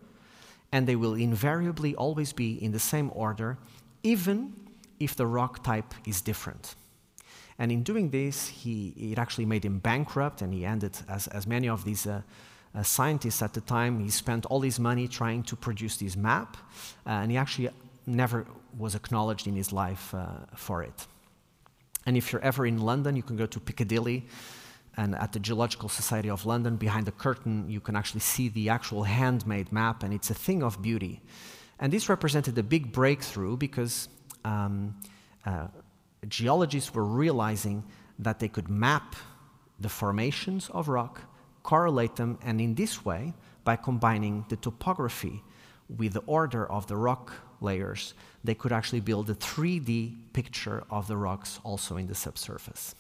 and 0.74 0.86
they 0.86 0.98
will 0.98 1.14
invariably 1.14 1.96
always 1.96 2.34
be 2.34 2.62
in 2.62 2.74
the 2.74 2.80
same 2.94 3.10
order, 3.14 3.58
even 4.04 4.54
if 5.00 5.16
the 5.16 5.28
rock 5.28 5.64
type 5.64 5.94
is 6.06 6.20
different. 6.20 6.76
And 7.58 7.72
in 7.72 7.84
doing 7.84 8.10
this, 8.10 8.50
he, 8.50 8.90
it 9.12 9.18
actually 9.18 9.46
made 9.46 9.64
him 9.64 9.80
bankrupt, 9.80 10.42
and 10.42 10.54
he 10.54 10.66
ended, 10.66 10.98
as, 11.08 11.28
as 11.28 11.48
many 11.48 11.70
of 11.70 11.86
these 11.86 12.06
uh, 12.06 12.22
uh, 12.76 12.84
scientists 12.84 13.42
at 13.42 13.54
the 13.54 13.62
time, 13.62 14.00
he 14.00 14.10
spent 14.10 14.46
all 14.48 14.62
his 14.62 14.80
money 14.80 15.08
trying 15.08 15.44
to 15.44 15.56
produce 15.56 15.98
this 15.98 16.16
map, 16.16 16.58
uh, 17.06 17.22
and 17.22 17.32
he 17.32 17.38
actually 17.38 17.70
never 18.06 18.46
was 18.78 18.96
acknowledged 18.96 19.48
in 19.48 19.56
his 19.56 19.72
life 19.72 20.14
uh, 20.14 20.26
for 20.56 20.84
it. 20.84 21.08
And 22.06 22.18
if 22.18 22.32
you're 22.32 22.42
ever 22.42 22.66
in 22.66 22.80
London, 22.80 23.16
you 23.16 23.24
can 23.24 23.38
go 23.38 23.46
to 23.46 23.60
Piccadilly, 23.60 24.26
and 24.98 25.16
at 25.16 25.32
the 25.32 25.40
Geological 25.40 25.90
Society 25.90 26.30
of 26.30 26.46
London, 26.46 26.78
behind 26.78 27.06
the 27.06 27.12
curtain, 27.12 27.70
you 27.70 27.80
can 27.80 27.96
actually 27.96 28.22
see 28.22 28.50
the 28.50 28.70
actual 28.70 29.04
handmade 29.04 29.72
map, 29.72 30.04
and 30.04 30.14
it's 30.14 30.30
a 30.30 30.34
thing 30.34 30.64
of 30.64 30.82
beauty. 30.82 31.22
And 31.80 31.92
this 31.92 32.08
represented 32.10 32.58
a 32.58 32.64
big 32.64 32.92
breakthrough 32.92 33.58
because 33.58 34.08
um, 34.46 34.96
uh, 35.46 35.68
geologists 36.28 36.94
were 36.94 37.06
realizing 37.06 37.84
that 38.20 38.40
they 38.40 38.48
could 38.48 38.70
map 38.70 39.16
the 39.80 39.90
formations 39.90 40.70
of 40.70 40.88
rock, 40.88 41.22
correlate 41.66 42.16
them, 42.16 42.38
and 42.44 42.62
in 42.62 42.76
this 42.76 43.04
way, 43.04 43.34
by 43.64 43.76
combining 43.76 44.46
the 44.50 44.56
topography 44.56 45.42
with 45.98 46.14
the 46.14 46.24
order 46.28 46.72
of 46.72 46.86
the 46.86 46.96
rock 46.96 47.34
layers, 47.60 48.14
they 48.44 48.54
could 48.54 48.72
actually 48.72 49.00
build 49.00 49.30
a 49.32 49.34
3D 49.34 50.16
picture 50.32 50.84
of 50.92 51.08
the 51.08 51.18
rocks 51.18 51.60
also 51.64 51.98
in 51.98 52.06
the 52.06 52.14
subsurface. 52.14 52.94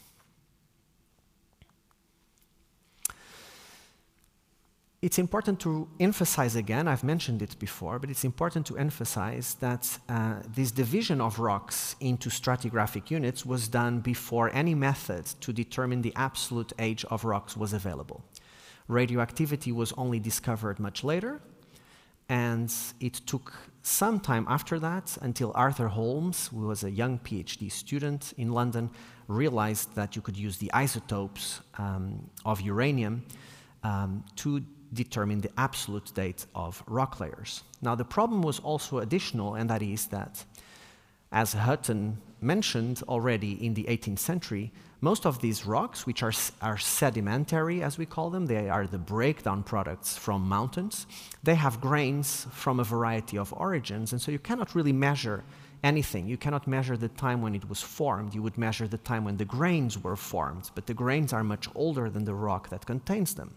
It's 4.99 5.19
important 5.19 5.59
to 5.59 5.87
emphasize 5.99 6.55
again, 6.55 6.87
I've 6.87 7.03
mentioned 7.03 7.43
it 7.43 7.59
before, 7.59 7.99
but 7.99 8.09
it's 8.09 8.23
important 8.23 8.65
to 8.65 8.77
emphasize 8.77 9.53
that 9.59 9.99
uh, 10.09 10.37
this 10.55 10.71
division 10.71 11.21
of 11.21 11.37
rocks 11.37 11.95
into 11.99 12.29
stratigraphic 12.29 13.11
units 13.11 13.45
was 13.45 13.67
done 13.67 13.99
before 13.99 14.49
any 14.55 14.73
method 14.73 15.25
to 15.41 15.53
determine 15.53 16.01
the 16.01 16.13
absolute 16.15 16.73
age 16.79 17.05
of 17.11 17.23
rocks 17.23 17.55
was 17.55 17.71
available. 17.73 18.23
Radioactivity 18.87 19.71
was 19.71 19.93
only 19.93 20.19
discovered 20.19 20.79
much 20.79 21.03
later, 21.03 21.41
and 22.29 22.73
it 22.99 23.13
took 23.25 23.53
some 23.81 24.19
time 24.19 24.45
after 24.49 24.79
that 24.79 25.17
until 25.21 25.51
Arthur 25.55 25.87
Holmes, 25.87 26.47
who 26.47 26.67
was 26.67 26.83
a 26.83 26.89
young 26.89 27.19
PhD 27.19 27.71
student 27.71 28.33
in 28.37 28.51
London, 28.51 28.89
realized 29.27 29.95
that 29.95 30.15
you 30.15 30.21
could 30.21 30.37
use 30.37 30.57
the 30.57 30.71
isotopes 30.73 31.61
um, 31.77 32.29
of 32.45 32.61
uranium 32.61 33.23
um, 33.83 34.23
to 34.37 34.63
determine 34.93 35.41
the 35.41 35.51
absolute 35.57 36.13
date 36.13 36.45
of 36.55 36.83
rock 36.87 37.19
layers. 37.19 37.63
Now, 37.81 37.95
the 37.95 38.05
problem 38.05 38.41
was 38.41 38.59
also 38.59 38.99
additional, 38.99 39.55
and 39.55 39.69
that 39.69 39.81
is 39.81 40.07
that, 40.07 40.45
as 41.35 41.51
Hutton 41.51 42.17
mentioned 42.39 43.03
already 43.09 43.63
in 43.63 43.73
the 43.73 43.83
18th 43.83 44.19
century, 44.19 44.71
most 45.01 45.25
of 45.25 45.41
these 45.41 45.65
rocks, 45.65 46.05
which 46.05 46.23
are, 46.23 46.31
are 46.61 46.77
sedimentary, 46.77 47.83
as 47.83 47.97
we 47.97 48.05
call 48.05 48.29
them, 48.29 48.45
they 48.45 48.69
are 48.69 48.87
the 48.87 48.97
breakdown 48.97 49.61
products 49.61 50.17
from 50.17 50.47
mountains, 50.47 51.05
they 51.43 51.55
have 51.55 51.81
grains 51.81 52.47
from 52.51 52.79
a 52.79 52.85
variety 52.85 53.37
of 53.37 53.53
origins, 53.53 54.13
and 54.13 54.21
so 54.21 54.31
you 54.31 54.39
cannot 54.39 54.73
really 54.73 54.93
measure 54.93 55.43
anything. 55.83 56.25
You 56.25 56.37
cannot 56.37 56.67
measure 56.67 56.95
the 56.95 57.09
time 57.09 57.41
when 57.41 57.53
it 57.53 57.67
was 57.67 57.81
formed. 57.81 58.33
You 58.33 58.41
would 58.41 58.57
measure 58.57 58.87
the 58.87 58.97
time 58.97 59.25
when 59.25 59.35
the 59.35 59.45
grains 59.45 60.01
were 60.01 60.15
formed, 60.15 60.71
but 60.73 60.87
the 60.87 60.93
grains 60.93 61.33
are 61.33 61.43
much 61.43 61.67
older 61.75 62.09
than 62.09 62.23
the 62.23 62.33
rock 62.33 62.69
that 62.69 62.85
contains 62.85 63.35
them. 63.35 63.55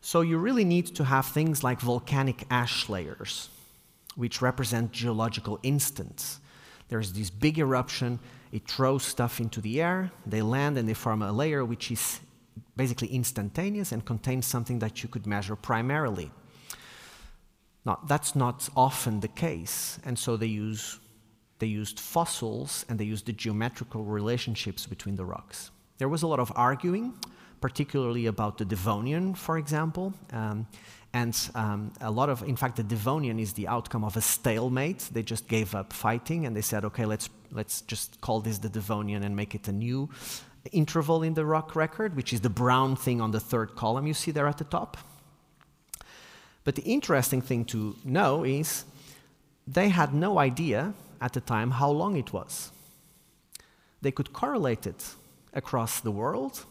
So 0.00 0.22
you 0.22 0.38
really 0.38 0.64
need 0.64 0.86
to 0.96 1.04
have 1.04 1.26
things 1.26 1.62
like 1.62 1.80
volcanic 1.80 2.44
ash 2.50 2.88
layers, 2.88 3.50
which 4.18 4.42
represent 4.42 4.90
geological 4.90 5.60
instants. 5.62 6.40
There's 6.88 7.12
this 7.12 7.30
big 7.30 7.58
eruption, 7.58 8.18
it 8.50 8.66
throws 8.66 9.04
stuff 9.04 9.38
into 9.38 9.60
the 9.60 9.80
air, 9.80 10.10
they 10.26 10.42
land 10.42 10.76
and 10.76 10.88
they 10.88 10.94
form 10.94 11.22
a 11.22 11.30
layer 11.30 11.64
which 11.64 11.92
is 11.92 12.18
basically 12.76 13.08
instantaneous 13.08 13.92
and 13.92 14.04
contains 14.04 14.44
something 14.44 14.80
that 14.80 15.04
you 15.04 15.08
could 15.08 15.24
measure 15.24 15.54
primarily. 15.54 16.32
Now, 17.86 18.00
that's 18.08 18.34
not 18.34 18.68
often 18.76 19.20
the 19.20 19.28
case, 19.28 20.00
and 20.04 20.18
so 20.18 20.36
they, 20.36 20.46
use, 20.46 20.98
they 21.60 21.68
used 21.68 22.00
fossils 22.00 22.84
and 22.88 22.98
they 22.98 23.04
used 23.04 23.26
the 23.26 23.32
geometrical 23.32 24.02
relationships 24.02 24.84
between 24.84 25.14
the 25.14 25.24
rocks. 25.24 25.70
There 25.98 26.08
was 26.08 26.22
a 26.22 26.26
lot 26.26 26.40
of 26.40 26.52
arguing, 26.56 27.14
particularly 27.60 28.26
about 28.26 28.58
the 28.58 28.64
Devonian, 28.64 29.34
for 29.34 29.58
example. 29.58 30.12
Um, 30.32 30.66
and 31.12 31.50
um, 31.54 31.92
a 32.00 32.10
lot 32.10 32.28
of, 32.28 32.42
in 32.42 32.56
fact, 32.56 32.76
the 32.76 32.82
Devonian 32.82 33.38
is 33.38 33.54
the 33.54 33.66
outcome 33.66 34.04
of 34.04 34.16
a 34.16 34.20
stalemate. 34.20 35.08
They 35.10 35.22
just 35.22 35.48
gave 35.48 35.74
up 35.74 35.92
fighting 35.92 36.44
and 36.44 36.54
they 36.54 36.60
said, 36.60 36.84
okay, 36.84 37.06
let's, 37.06 37.30
let's 37.50 37.80
just 37.82 38.20
call 38.20 38.40
this 38.40 38.58
the 38.58 38.68
Devonian 38.68 39.22
and 39.22 39.34
make 39.34 39.54
it 39.54 39.68
a 39.68 39.72
new 39.72 40.10
interval 40.72 41.22
in 41.22 41.34
the 41.34 41.46
rock 41.46 41.74
record, 41.74 42.14
which 42.14 42.32
is 42.32 42.42
the 42.42 42.50
brown 42.50 42.94
thing 42.94 43.20
on 43.20 43.30
the 43.30 43.40
third 43.40 43.74
column 43.74 44.06
you 44.06 44.14
see 44.14 44.30
there 44.30 44.46
at 44.46 44.58
the 44.58 44.64
top. 44.64 44.98
But 46.64 46.74
the 46.74 46.82
interesting 46.82 47.40
thing 47.40 47.64
to 47.66 47.96
know 48.04 48.44
is 48.44 48.84
they 49.66 49.88
had 49.88 50.12
no 50.12 50.38
idea 50.38 50.92
at 51.20 51.32
the 51.32 51.40
time 51.40 51.70
how 51.70 51.90
long 51.90 52.16
it 52.16 52.32
was. 52.34 52.70
They 54.02 54.10
could 54.10 54.34
correlate 54.34 54.86
it 54.86 55.14
across 55.54 56.00
the 56.00 56.10
world. 56.10 56.66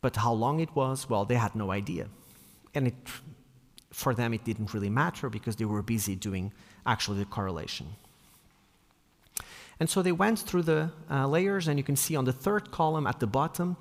But 0.00 0.16
how 0.16 0.32
long 0.32 0.60
it 0.60 0.74
was, 0.76 1.10
well, 1.10 1.24
they 1.24 1.34
had 1.34 1.56
no 1.56 1.72
idea. 1.72 2.06
And 2.76 2.86
it, 2.88 2.94
for 3.90 4.14
them, 4.14 4.34
it 4.34 4.44
didn't 4.44 4.74
really 4.74 4.90
matter 4.90 5.28
because 5.30 5.56
they 5.56 5.64
were 5.64 5.82
busy 5.82 6.14
doing 6.14 6.52
actually 6.84 7.18
the 7.18 7.24
correlation. 7.24 7.86
And 9.80 9.90
so 9.90 10.02
they 10.02 10.12
went 10.12 10.38
through 10.38 10.62
the 10.62 10.90
uh, 11.10 11.26
layers, 11.26 11.68
and 11.68 11.78
you 11.78 11.84
can 11.84 11.96
see 11.96 12.16
on 12.16 12.24
the 12.24 12.32
third 12.32 12.70
column 12.70 13.06
at 13.06 13.18
the 13.18 13.26
bottom, 13.26 13.76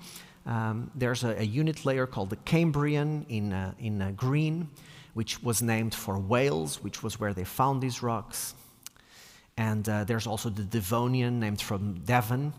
um, 0.46 0.92
there's 0.96 1.24
a, 1.24 1.40
a, 1.40 1.44
unit 1.44 1.86
layer 1.86 2.06
called 2.06 2.30
the 2.30 2.36
Cambrian 2.38 3.26
in, 3.30 3.52
uh, 3.52 3.74
in 3.80 4.02
uh, 4.02 4.12
green, 4.12 4.70
which 5.14 5.42
was 5.42 5.62
named 5.62 5.96
for 5.96 6.20
Wales, 6.20 6.84
which 6.84 7.02
was 7.02 7.20
where 7.20 7.34
they 7.34 7.44
found 7.44 7.82
these 7.82 8.04
rocks. 8.04 8.54
And 9.58 9.88
uh, 9.90 10.04
there's 10.04 10.28
also 10.28 10.50
the 10.50 10.64
Devonian, 10.64 11.40
named 11.40 11.62
from 11.62 12.00
Devon. 12.06 12.54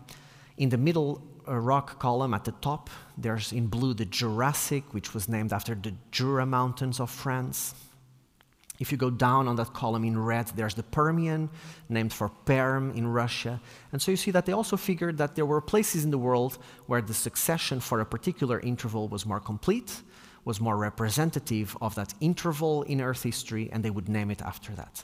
In 0.57 0.69
the 0.69 0.77
middle 0.77 1.21
rock 1.47 1.99
column 1.99 2.33
at 2.33 2.43
the 2.43 2.51
top, 2.53 2.89
there's 3.17 3.51
in 3.51 3.67
blue 3.67 3.93
the 3.93 4.05
Jurassic, 4.05 4.93
which 4.93 5.13
was 5.13 5.27
named 5.29 5.53
after 5.53 5.75
the 5.75 5.93
Jura 6.11 6.45
Mountains 6.45 6.99
of 6.99 7.09
France. 7.09 7.73
If 8.79 8.91
you 8.91 8.97
go 8.97 9.09
down 9.09 9.47
on 9.47 9.55
that 9.55 9.73
column 9.73 10.03
in 10.03 10.17
red, 10.17 10.47
there's 10.55 10.75
the 10.75 10.83
Permian, 10.83 11.49
named 11.89 12.13
for 12.13 12.29
Perm 12.29 12.91
in 12.91 13.07
Russia. 13.07 13.59
And 13.91 14.01
so 14.01 14.11
you 14.11 14.17
see 14.17 14.31
that 14.31 14.45
they 14.45 14.53
also 14.53 14.77
figured 14.77 15.17
that 15.17 15.35
there 15.35 15.45
were 15.45 15.61
places 15.61 16.03
in 16.03 16.11
the 16.11 16.17
world 16.17 16.59
where 16.85 17.01
the 17.01 17.13
succession 17.13 17.79
for 17.79 18.01
a 18.01 18.05
particular 18.05 18.59
interval 18.59 19.07
was 19.07 19.25
more 19.25 19.39
complete, 19.39 20.03
was 20.45 20.61
more 20.61 20.77
representative 20.77 21.75
of 21.81 21.95
that 21.95 22.13
interval 22.21 22.83
in 22.83 23.01
Earth 23.01 23.23
history, 23.23 23.69
and 23.71 23.83
they 23.83 23.89
would 23.89 24.09
name 24.09 24.29
it 24.29 24.41
after 24.41 24.73
that. 24.73 25.03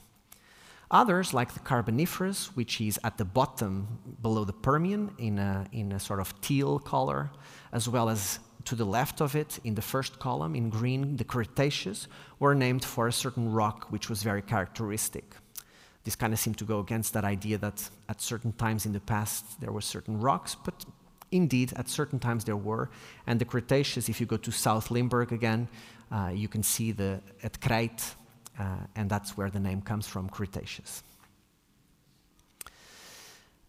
Others, 0.93 1.33
like 1.33 1.55
the 1.55 1.59
Carboniferous, 1.59 2.55
which 2.55 2.79
is 2.79 2.99
at 3.03 3.17
the 3.17 3.25
bottom 3.25 3.87
below 4.21 4.43
the 4.43 4.53
Permian 4.53 5.11
in 5.17 5.39
a, 5.39 5.65
in 5.71 5.91
a 5.91 5.99
sort 5.99 6.19
of 6.19 6.39
teal 6.39 6.77
color, 6.77 7.31
as 7.71 7.89
well 7.89 8.09
as 8.09 8.37
to 8.65 8.75
the 8.75 8.85
left 8.85 9.19
of 9.19 9.35
it, 9.35 9.59
in 9.63 9.73
the 9.73 9.81
first 9.81 10.19
column 10.19 10.55
in 10.55 10.69
green, 10.69 11.17
the 11.17 11.23
Cretaceous, 11.23 12.07
were 12.39 12.53
named 12.53 12.85
for 12.85 13.07
a 13.07 13.11
certain 13.11 13.51
rock 13.51 13.87
which 13.91 14.07
was 14.07 14.21
very 14.21 14.43
characteristic. 14.43 15.35
This 16.03 16.15
kind 16.15 16.31
of 16.31 16.37
seemed 16.37 16.59
to 16.59 16.65
go 16.65 16.79
against 16.79 17.13
that 17.13 17.23
idea 17.25 17.57
that 17.57 17.89
at 18.07 18.21
certain 18.21 18.53
times 18.53 18.85
in 18.85 18.93
the 18.93 18.99
past 18.99 19.59
there 19.61 19.71
were 19.71 19.81
certain 19.81 20.19
rocks, 20.19 20.55
but 20.55 20.85
indeed 21.31 21.73
at 21.75 21.89
certain 21.89 22.19
times 22.19 22.43
there 22.43 22.55
were. 22.55 22.91
And 23.25 23.41
the 23.41 23.45
Cretaceous, 23.45 24.09
if 24.09 24.21
you 24.21 24.27
go 24.27 24.37
to 24.37 24.51
South 24.51 24.91
Limburg 24.91 25.31
again, 25.31 25.67
uh, 26.11 26.31
you 26.31 26.47
can 26.47 26.61
see 26.61 26.91
the 26.91 27.19
at 27.41 27.59
Crete, 27.59 28.13
and 28.95 29.09
that's 29.09 29.37
where 29.37 29.49
the 29.49 29.59
name 29.59 29.81
comes 29.81 30.07
from, 30.07 30.29
Cretaceous. 30.29 31.03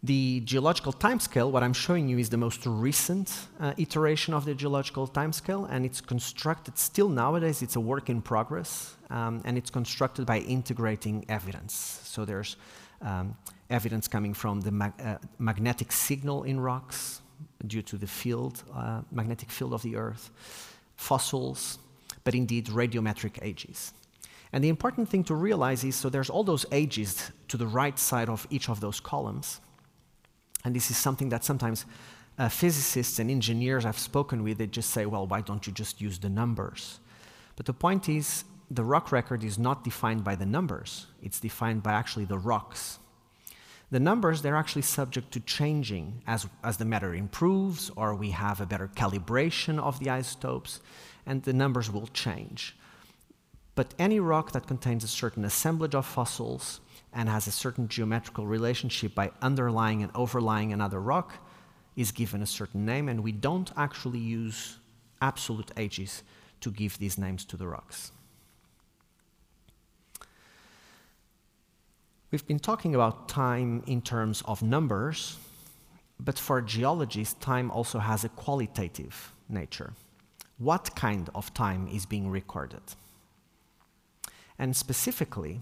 The 0.05 0.41
geological 0.41 0.93
timescale, 0.93 1.49
what 1.49 1.63
I'm 1.63 1.73
showing 1.73 2.07
you 2.07 2.19
is 2.19 2.29
the 2.29 2.37
most 2.37 2.63
recent 2.67 3.47
uh, 3.59 3.73
iteration 3.77 4.35
of 4.35 4.45
the 4.45 4.53
geological 4.53 5.07
timescale, 5.07 5.67
and 5.71 5.83
it's 5.83 5.99
constructed 5.99 6.77
still 6.77 7.09
nowadays, 7.09 7.63
it's 7.63 7.75
a 7.75 7.79
work 7.79 8.07
in 8.07 8.21
progress, 8.21 8.95
um, 9.09 9.41
and 9.45 9.57
it's 9.57 9.71
constructed 9.71 10.27
by 10.27 10.39
integrating 10.41 11.25
evidence. 11.27 11.73
So 12.03 12.23
there's 12.23 12.55
um, 13.01 13.35
evidence 13.71 14.07
coming 14.07 14.35
from 14.35 14.61
the 14.61 14.69
mag 14.69 14.93
uh, 15.03 15.17
magnetic 15.39 15.91
signal 15.91 16.43
in 16.43 16.59
rocks 16.59 17.21
due 17.65 17.81
to 17.81 17.97
the 17.97 18.07
field, 18.07 18.63
uh, 18.75 19.01
magnetic 19.11 19.49
field 19.49 19.73
of 19.73 19.81
the 19.81 19.95
Earth, 19.95 20.29
fossils, 20.97 21.79
but 22.23 22.35
indeed 22.35 22.67
radiometric 22.67 23.39
ages. 23.41 23.91
And 24.55 24.63
the 24.63 24.69
important 24.69 25.09
thing 25.09 25.25
to 25.25 25.35
realize 25.35 25.83
is 25.83 25.97
so 25.97 26.07
there's 26.07 26.29
all 26.29 26.45
those 26.45 26.65
ages 26.71 27.29
to 27.49 27.57
the 27.57 27.67
right 27.67 27.99
side 27.99 28.29
of 28.29 28.47
each 28.49 28.69
of 28.69 28.79
those 28.79 29.01
columns. 29.01 29.59
And 30.63 30.73
this 30.73 30.89
is 30.89 30.95
something 30.95 31.27
that 31.27 31.43
sometimes 31.43 31.85
uh, 32.39 32.47
physicists 32.47 33.19
and 33.19 33.29
engineers 33.29 33.83
I've 33.83 33.99
spoken 33.99 34.43
with, 34.43 34.57
they 34.57 34.67
just 34.67 34.91
say, 34.91 35.05
well, 35.07 35.27
why 35.27 35.41
don't 35.41 35.67
you 35.67 35.73
just 35.73 35.99
use 35.99 36.19
the 36.19 36.29
numbers? 36.29 37.01
But 37.57 37.65
the 37.65 37.73
point 37.73 38.07
is, 38.07 38.45
the 38.71 38.85
rock 38.85 39.11
record 39.11 39.43
is 39.43 39.59
not 39.59 39.83
defined 39.83 40.23
by 40.23 40.35
the 40.35 40.45
numbers, 40.45 41.07
it's 41.21 41.41
defined 41.41 41.83
by 41.83 41.91
actually 41.91 42.23
the 42.23 42.39
rocks. 42.39 42.99
The 43.91 43.99
numbers, 43.99 44.41
they're 44.41 44.55
actually 44.55 44.83
subject 44.83 45.33
to 45.33 45.41
changing 45.41 46.23
as, 46.27 46.47
as 46.63 46.77
the 46.77 46.85
matter 46.85 47.13
improves 47.13 47.91
or 47.97 48.15
we 48.15 48.31
have 48.31 48.61
a 48.61 48.65
better 48.65 48.87
calibration 48.87 49.79
of 49.79 49.99
the 49.99 50.09
isotopes, 50.11 50.79
and 51.25 51.43
the 51.43 51.51
numbers 51.51 51.91
will 51.91 52.07
change. 52.07 52.77
But 53.75 53.93
any 53.99 54.21
rock 54.21 54.53
that 54.53 54.67
contains 54.67 55.03
a 55.03 55.07
certain 55.07 55.43
assemblage 55.43 55.95
of 55.95 56.05
fossils 56.05 56.79
and 57.13 57.27
has 57.27 57.45
a 57.45 57.51
certain 57.51 57.87
geometrical 57.89 58.47
relationship 58.47 59.13
by 59.13 59.31
underlying 59.41 60.01
and 60.01 60.11
overlying 60.15 60.71
another 60.71 61.01
rock 61.01 61.35
is 61.95 62.11
given 62.11 62.41
a 62.41 62.45
certain 62.45 62.85
name, 62.85 63.07
and 63.09 63.21
we 63.21 63.31
don't 63.31 63.71
actually 63.77 64.19
use 64.19 64.77
absolute 65.21 65.71
ages 65.77 66.23
to 66.61 66.71
give 66.71 66.97
these 66.97 67.17
names 67.17 67.45
to 67.45 67.57
the 67.57 67.67
rocks. 67.67 68.11
We've 72.31 72.47
been 72.47 72.59
talking 72.59 72.95
about 72.95 73.29
time 73.29 73.83
in 73.87 74.01
terms 74.01 74.41
of 74.45 74.61
numbers, 74.61 75.37
but 76.19 76.37
for 76.37 76.61
geologists, 76.61 77.35
time 77.35 77.71
also 77.71 77.99
has 77.99 78.23
a 78.23 78.29
qualitative 78.29 79.33
nature. 79.47 79.93
What 80.57 80.95
kind 80.95 81.29
of 81.33 81.53
time 81.53 81.87
is 81.87 82.05
being 82.05 82.29
recorded? 82.29 82.81
And 84.57 84.75
specifically, 84.75 85.61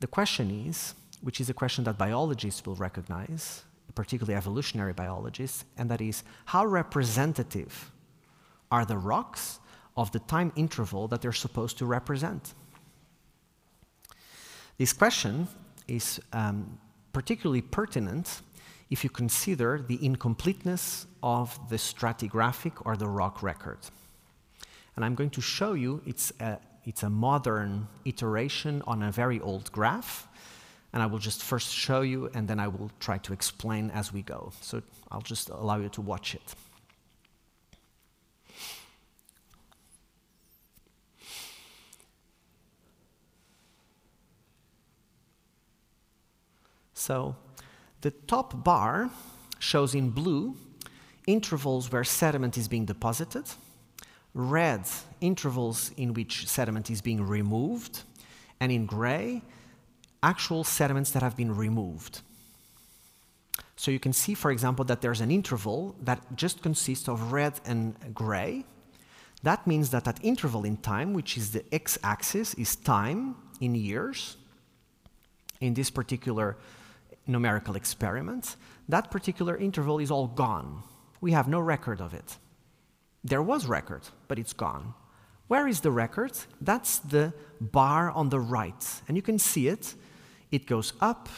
the 0.00 0.06
question 0.06 0.50
is, 0.66 0.94
which 1.22 1.40
is 1.40 1.50
a 1.50 1.54
question 1.54 1.84
that 1.84 1.98
biologists 1.98 2.64
will 2.66 2.76
recognize, 2.76 3.62
particularly 3.94 4.36
evolutionary 4.36 4.92
biologists, 4.92 5.64
and 5.76 5.90
that 5.90 6.00
is 6.00 6.22
how 6.46 6.64
representative 6.64 7.90
are 8.70 8.84
the 8.84 8.96
rocks 8.96 9.58
of 9.96 10.12
the 10.12 10.20
time 10.20 10.52
interval 10.54 11.08
that 11.08 11.20
they're 11.20 11.32
supposed 11.32 11.78
to 11.78 11.86
represent? 11.86 12.54
This 14.76 14.92
question 14.92 15.48
is 15.88 16.20
um, 16.32 16.78
particularly 17.12 17.62
pertinent 17.62 18.42
if 18.90 19.02
you 19.02 19.10
consider 19.10 19.84
the 19.86 19.98
incompleteness 20.04 21.06
of 21.22 21.58
the 21.68 21.76
stratigraphic 21.76 22.72
or 22.86 22.96
the 22.96 23.08
rock 23.08 23.42
record. 23.42 23.78
And 24.94 25.04
I'm 25.04 25.14
going 25.14 25.30
to 25.30 25.40
show 25.40 25.72
you 25.74 26.00
it's 26.06 26.32
a, 26.40 26.58
it's 26.88 27.02
a 27.02 27.10
modern 27.10 27.86
iteration 28.06 28.82
on 28.86 29.02
a 29.02 29.12
very 29.12 29.38
old 29.40 29.70
graph. 29.72 30.26
And 30.94 31.02
I 31.02 31.06
will 31.06 31.18
just 31.18 31.42
first 31.42 31.70
show 31.70 32.00
you, 32.00 32.30
and 32.32 32.48
then 32.48 32.58
I 32.58 32.68
will 32.68 32.90
try 32.98 33.18
to 33.18 33.34
explain 33.34 33.90
as 33.90 34.10
we 34.10 34.22
go. 34.22 34.52
So 34.62 34.80
I'll 35.10 35.20
just 35.20 35.50
allow 35.50 35.76
you 35.76 35.90
to 35.90 36.00
watch 36.00 36.34
it. 36.34 36.54
So 46.94 47.36
the 48.00 48.12
top 48.12 48.64
bar 48.64 49.10
shows 49.58 49.94
in 49.94 50.08
blue 50.08 50.56
intervals 51.26 51.92
where 51.92 52.02
sediment 52.02 52.56
is 52.56 52.66
being 52.66 52.86
deposited 52.86 53.44
red, 54.34 54.82
intervals 55.20 55.92
in 55.96 56.14
which 56.14 56.46
sediment 56.46 56.90
is 56.90 57.00
being 57.00 57.26
removed, 57.26 58.02
and 58.60 58.70
in 58.72 58.86
gray, 58.86 59.42
actual 60.22 60.64
sediments 60.64 61.10
that 61.12 61.22
have 61.22 61.36
been 61.36 61.54
removed. 61.54 62.20
So 63.76 63.90
you 63.90 64.00
can 64.00 64.12
see, 64.12 64.34
for 64.34 64.50
example, 64.50 64.84
that 64.86 65.00
there's 65.00 65.20
an 65.20 65.30
interval 65.30 65.94
that 66.02 66.20
just 66.34 66.62
consists 66.62 67.08
of 67.08 67.32
red 67.32 67.60
and 67.64 67.94
gray. 68.12 68.64
That 69.44 69.66
means 69.66 69.90
that 69.90 70.04
that 70.04 70.18
interval 70.22 70.64
in 70.64 70.78
time, 70.78 71.12
which 71.14 71.36
is 71.36 71.52
the 71.52 71.64
x-axis, 71.72 72.54
is 72.54 72.74
time 72.74 73.36
in 73.60 73.76
years. 73.76 74.36
In 75.60 75.74
this 75.74 75.90
particular 75.90 76.56
numerical 77.26 77.76
experiment, 77.76 78.56
that 78.88 79.10
particular 79.10 79.56
interval 79.56 80.00
is 80.00 80.10
all 80.10 80.26
gone. 80.26 80.82
We 81.20 81.32
have 81.32 81.46
no 81.46 81.60
record 81.60 82.00
of 82.00 82.14
it. 82.14 82.36
There 83.24 83.42
was 83.42 83.66
record, 83.66 84.02
but 84.28 84.38
it's 84.38 84.52
gone. 84.52 84.94
Where 85.48 85.66
is 85.66 85.80
the 85.80 85.90
record? 85.90 86.32
That's 86.60 86.98
the 86.98 87.32
bar 87.60 88.10
on 88.10 88.28
the 88.28 88.40
right. 88.40 89.02
And 89.08 89.16
you 89.16 89.22
can 89.22 89.38
see 89.38 89.68
it. 89.68 89.94
It 90.50 90.66
goes 90.66 90.92
up 91.00 91.28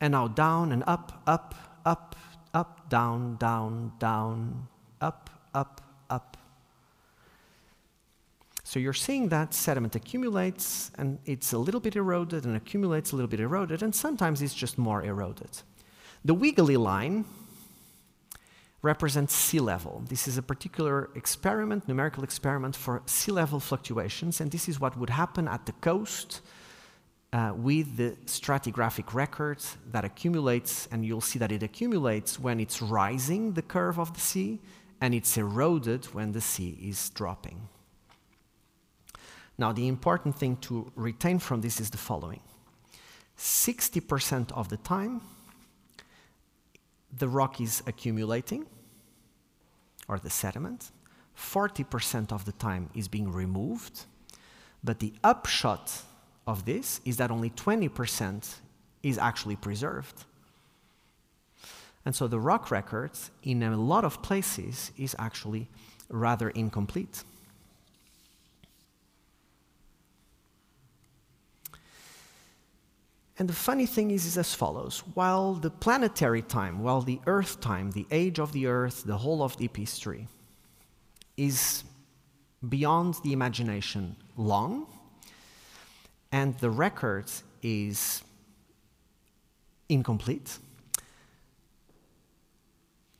and 0.00 0.12
now 0.12 0.28
down 0.28 0.72
and 0.72 0.82
up, 0.86 1.22
up, 1.26 1.54
up, 1.84 2.16
up, 2.54 2.88
down, 2.88 3.36
down, 3.36 3.92
down, 3.98 4.66
up, 5.00 5.30
up, 5.54 5.82
up. 6.10 6.36
So 8.64 8.80
you're 8.80 8.92
seeing 8.92 9.28
that 9.28 9.54
sediment 9.54 9.94
accumulates 9.94 10.90
and 10.98 11.18
it's 11.24 11.52
a 11.52 11.58
little 11.58 11.80
bit 11.80 11.94
eroded 11.96 12.44
and 12.44 12.56
accumulates 12.56 13.12
a 13.12 13.16
little 13.16 13.28
bit 13.28 13.40
eroded, 13.40 13.82
and 13.82 13.94
sometimes 13.94 14.42
it's 14.42 14.54
just 14.54 14.76
more 14.76 15.02
eroded. 15.04 15.62
The 16.24 16.34
wiggly 16.34 16.76
line 16.76 17.24
represents 18.82 19.34
sea 19.34 19.60
level. 19.60 20.02
This 20.08 20.28
is 20.28 20.38
a 20.38 20.42
particular 20.42 21.10
experiment, 21.14 21.88
numerical 21.88 22.22
experiment 22.24 22.76
for 22.76 23.02
sea 23.06 23.32
level 23.32 23.60
fluctuations, 23.60 24.40
and 24.40 24.50
this 24.50 24.68
is 24.68 24.80
what 24.80 24.96
would 24.98 25.10
happen 25.10 25.48
at 25.48 25.66
the 25.66 25.72
coast 25.72 26.40
uh, 27.32 27.52
with 27.56 27.96
the 27.96 28.16
stratigraphic 28.26 29.12
record 29.12 29.58
that 29.90 30.04
accumulates, 30.04 30.88
and 30.90 31.04
you'll 31.04 31.20
see 31.20 31.38
that 31.38 31.52
it 31.52 31.62
accumulates 31.62 32.38
when 32.38 32.60
it's 32.60 32.80
rising 32.80 33.52
the 33.54 33.62
curve 33.62 33.98
of 33.98 34.12
the 34.14 34.20
sea, 34.20 34.60
and 35.00 35.14
it's 35.14 35.36
eroded 35.36 36.06
when 36.14 36.32
the 36.32 36.40
sea 36.40 36.78
is 36.80 37.10
dropping. 37.10 37.68
Now, 39.58 39.72
the 39.72 39.88
important 39.88 40.36
thing 40.36 40.56
to 40.58 40.90
retain 40.94 41.38
from 41.38 41.60
this 41.60 41.80
is 41.80 41.90
the 41.90 41.98
following 41.98 42.40
60% 43.38 44.52
of 44.52 44.68
the 44.68 44.76
time, 44.78 45.20
the 47.14 47.28
rock 47.28 47.60
is 47.60 47.82
accumulating, 47.86 48.66
or 50.08 50.18
the 50.18 50.30
sediment, 50.30 50.90
40% 51.36 52.32
of 52.32 52.44
the 52.44 52.52
time 52.52 52.90
is 52.94 53.08
being 53.08 53.30
removed, 53.30 54.06
but 54.82 55.00
the 55.00 55.12
upshot 55.22 56.02
of 56.46 56.64
this 56.64 57.00
is 57.04 57.16
that 57.16 57.30
only 57.30 57.50
20% 57.50 58.54
is 59.02 59.18
actually 59.18 59.56
preserved. 59.56 60.24
And 62.04 62.14
so 62.14 62.28
the 62.28 62.38
rock 62.38 62.70
record, 62.70 63.10
in 63.42 63.62
a 63.62 63.76
lot 63.76 64.04
of 64.04 64.22
places, 64.22 64.92
is 64.96 65.16
actually 65.18 65.68
rather 66.08 66.50
incomplete. 66.50 67.24
And 73.38 73.48
the 73.48 73.54
funny 73.54 73.84
thing 73.84 74.10
is, 74.10 74.24
is 74.24 74.38
as 74.38 74.54
follows. 74.54 75.02
While 75.14 75.54
the 75.54 75.70
planetary 75.70 76.42
time, 76.42 76.82
while 76.82 77.02
the 77.02 77.20
Earth 77.26 77.60
time, 77.60 77.90
the 77.90 78.06
age 78.10 78.38
of 78.38 78.52
the 78.52 78.66
Earth, 78.66 79.04
the 79.04 79.18
whole 79.18 79.42
of 79.42 79.56
deep 79.56 79.76
history, 79.76 80.26
is 81.36 81.84
beyond 82.66 83.16
the 83.22 83.32
imagination 83.34 84.16
long, 84.36 84.86
and 86.32 86.58
the 86.60 86.70
record 86.70 87.30
is 87.62 88.22
incomplete, 89.88 90.58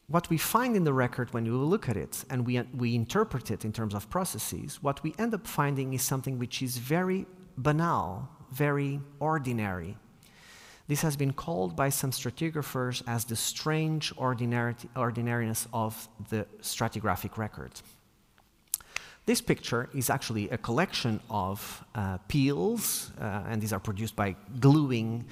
what 0.08 0.30
we 0.30 0.38
find 0.38 0.76
in 0.76 0.84
the 0.84 0.92
record 0.92 1.32
when 1.34 1.44
we 1.44 1.50
look 1.50 1.88
at 1.88 1.96
it 1.96 2.24
and 2.30 2.46
we, 2.46 2.60
we 2.74 2.94
interpret 2.94 3.50
it 3.50 3.64
in 3.64 3.72
terms 3.72 3.92
of 3.92 4.08
processes, 4.08 4.82
what 4.82 5.02
we 5.02 5.14
end 5.18 5.34
up 5.34 5.46
finding 5.46 5.92
is 5.94 6.02
something 6.02 6.38
which 6.38 6.62
is 6.62 6.78
very 6.78 7.26
banal, 7.56 8.28
very 8.52 9.00
ordinary, 9.18 9.96
this 10.88 11.02
has 11.02 11.16
been 11.16 11.32
called 11.32 11.74
by 11.74 11.88
some 11.88 12.12
stratigraphers 12.12 13.02
as 13.06 13.24
the 13.24 13.36
strange 13.36 14.12
ordinariness 14.16 15.66
of 15.72 16.08
the 16.30 16.46
stratigraphic 16.62 17.36
record. 17.36 17.72
This 19.26 19.40
picture 19.40 19.88
is 19.92 20.08
actually 20.08 20.48
a 20.50 20.58
collection 20.58 21.18
of 21.28 21.84
uh, 21.96 22.18
peels, 22.28 23.10
uh, 23.20 23.42
and 23.48 23.60
these 23.60 23.72
are 23.72 23.80
produced 23.80 24.14
by 24.14 24.36
gluing 24.60 25.24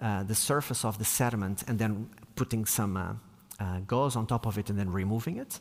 uh, 0.00 0.22
the 0.22 0.34
surface 0.34 0.86
of 0.86 0.96
the 0.98 1.04
sediment 1.04 1.62
and 1.68 1.78
then 1.78 2.08
putting 2.34 2.64
some 2.64 2.96
uh, 2.96 3.12
uh, 3.60 3.80
gauze 3.80 4.16
on 4.16 4.26
top 4.26 4.46
of 4.46 4.56
it 4.56 4.70
and 4.70 4.78
then 4.78 4.90
removing 4.90 5.36
it. 5.36 5.60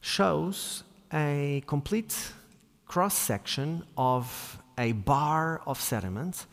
Shows 0.00 0.84
a 1.12 1.62
complete 1.66 2.32
cross 2.86 3.14
section 3.14 3.84
of 3.98 4.58
a 4.78 4.92
bar 4.92 5.60
of 5.66 5.78
sediment 5.78 6.46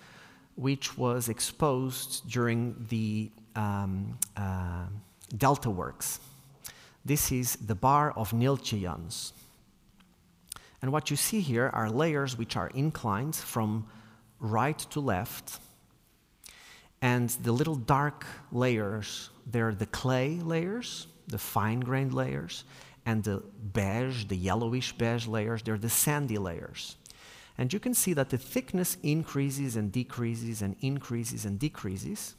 which 0.55 0.97
was 0.97 1.29
exposed 1.29 2.29
during 2.29 2.75
the 2.89 3.31
um, 3.55 4.17
uh, 4.37 4.85
delta 5.37 5.69
works. 5.69 6.19
This 7.05 7.31
is 7.31 7.57
the 7.57 7.75
bar 7.75 8.11
of 8.11 8.31
Neeltje 8.31 9.31
And 10.81 10.91
what 10.91 11.09
you 11.09 11.17
see 11.17 11.41
here 11.41 11.69
are 11.73 11.89
layers 11.89 12.37
which 12.37 12.55
are 12.55 12.69
inclined 12.69 13.35
from 13.35 13.87
right 14.39 14.77
to 14.77 14.99
left. 14.99 15.59
And 17.01 17.29
the 17.29 17.51
little 17.51 17.75
dark 17.75 18.25
layers, 18.51 19.29
they're 19.45 19.73
the 19.73 19.85
clay 19.87 20.39
layers, 20.39 21.07
the 21.27 21.37
fine 21.37 21.81
grained 21.81 22.13
layers, 22.13 22.63
and 23.05 23.23
the 23.23 23.43
beige, 23.73 24.25
the 24.25 24.37
yellowish 24.37 24.93
beige 24.93 25.27
layers, 25.27 25.61
they're 25.63 25.77
the 25.77 25.89
sandy 25.89 26.37
layers. 26.37 26.95
And 27.57 27.71
you 27.71 27.79
can 27.79 27.93
see 27.93 28.13
that 28.13 28.29
the 28.29 28.37
thickness 28.37 28.97
increases 29.03 29.75
and 29.75 29.91
decreases 29.91 30.61
and 30.61 30.75
increases 30.81 31.45
and 31.45 31.59
decreases. 31.59 32.35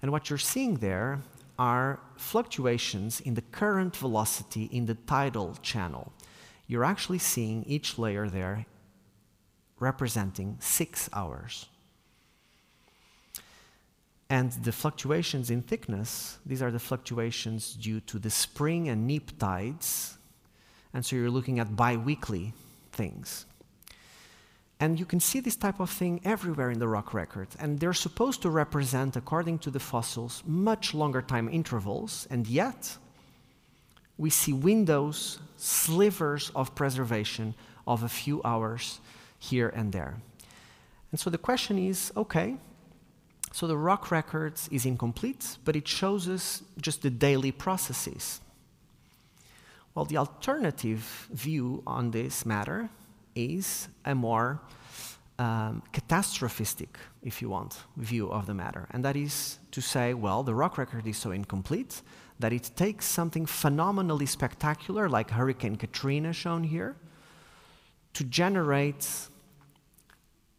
And 0.00 0.10
what 0.10 0.30
you're 0.30 0.38
seeing 0.38 0.76
there 0.76 1.20
are 1.58 2.00
fluctuations 2.16 3.20
in 3.20 3.34
the 3.34 3.42
current 3.42 3.96
velocity 3.96 4.64
in 4.64 4.86
the 4.86 4.94
tidal 4.94 5.56
channel. 5.62 6.12
You're 6.66 6.84
actually 6.84 7.18
seeing 7.18 7.64
each 7.64 7.98
layer 7.98 8.28
there 8.28 8.66
representing 9.78 10.56
six 10.60 11.08
hours. 11.12 11.66
And 14.28 14.50
the 14.52 14.72
fluctuations 14.72 15.50
in 15.50 15.62
thickness, 15.62 16.38
these 16.44 16.60
are 16.60 16.72
the 16.72 16.80
fluctuations 16.80 17.74
due 17.74 18.00
to 18.00 18.18
the 18.18 18.30
spring 18.30 18.88
and 18.88 19.06
neap 19.06 19.38
tides. 19.38 20.18
And 20.92 21.04
so 21.04 21.14
you're 21.14 21.30
looking 21.30 21.60
at 21.60 21.76
biweekly 21.76 22.52
things. 22.90 23.46
And 24.78 24.98
you 25.00 25.06
can 25.06 25.20
see 25.20 25.40
this 25.40 25.56
type 25.56 25.80
of 25.80 25.88
thing 25.88 26.20
everywhere 26.24 26.70
in 26.70 26.78
the 26.78 26.88
rock 26.88 27.14
record. 27.14 27.48
And 27.58 27.80
they're 27.80 27.94
supposed 27.94 28.42
to 28.42 28.50
represent, 28.50 29.16
according 29.16 29.60
to 29.60 29.70
the 29.70 29.80
fossils, 29.80 30.42
much 30.46 30.92
longer 30.92 31.22
time 31.22 31.48
intervals. 31.48 32.26
And 32.30 32.46
yet, 32.46 32.96
we 34.18 34.28
see 34.28 34.52
windows, 34.52 35.38
slivers 35.56 36.50
of 36.54 36.74
preservation 36.74 37.54
of 37.86 38.02
a 38.02 38.08
few 38.08 38.42
hours 38.44 39.00
here 39.38 39.68
and 39.68 39.92
there. 39.92 40.16
And 41.10 41.20
so 41.20 41.30
the 41.30 41.38
question 41.38 41.78
is 41.78 42.12
okay, 42.16 42.56
so 43.52 43.66
the 43.66 43.76
rock 43.78 44.10
record 44.10 44.60
is 44.70 44.84
incomplete, 44.84 45.56
but 45.64 45.76
it 45.76 45.88
shows 45.88 46.28
us 46.28 46.62
just 46.80 47.00
the 47.00 47.10
daily 47.10 47.52
processes. 47.52 48.40
Well, 49.94 50.04
the 50.04 50.18
alternative 50.18 51.28
view 51.32 51.82
on 51.86 52.10
this 52.10 52.44
matter 52.44 52.90
is 53.36 53.88
a 54.04 54.14
more 54.14 54.60
um, 55.38 55.82
catastrophistic, 55.92 56.98
if 57.22 57.42
you 57.42 57.48
want, 57.50 57.78
view 57.96 58.30
of 58.30 58.46
the 58.46 58.54
matter. 58.54 58.88
And 58.90 59.04
that 59.04 59.16
is 59.16 59.58
to 59.70 59.80
say, 59.80 60.14
well, 60.14 60.42
the 60.42 60.54
rock 60.54 60.78
record 60.78 61.06
is 61.06 61.18
so 61.18 61.30
incomplete 61.30 62.02
that 62.38 62.52
it 62.52 62.70
takes 62.74 63.06
something 63.06 63.46
phenomenally 63.46 64.26
spectacular, 64.26 65.08
like 65.08 65.30
Hurricane 65.30 65.76
Katrina 65.76 66.32
shown 66.32 66.64
here, 66.64 66.96
to 68.14 68.24
generate 68.24 69.06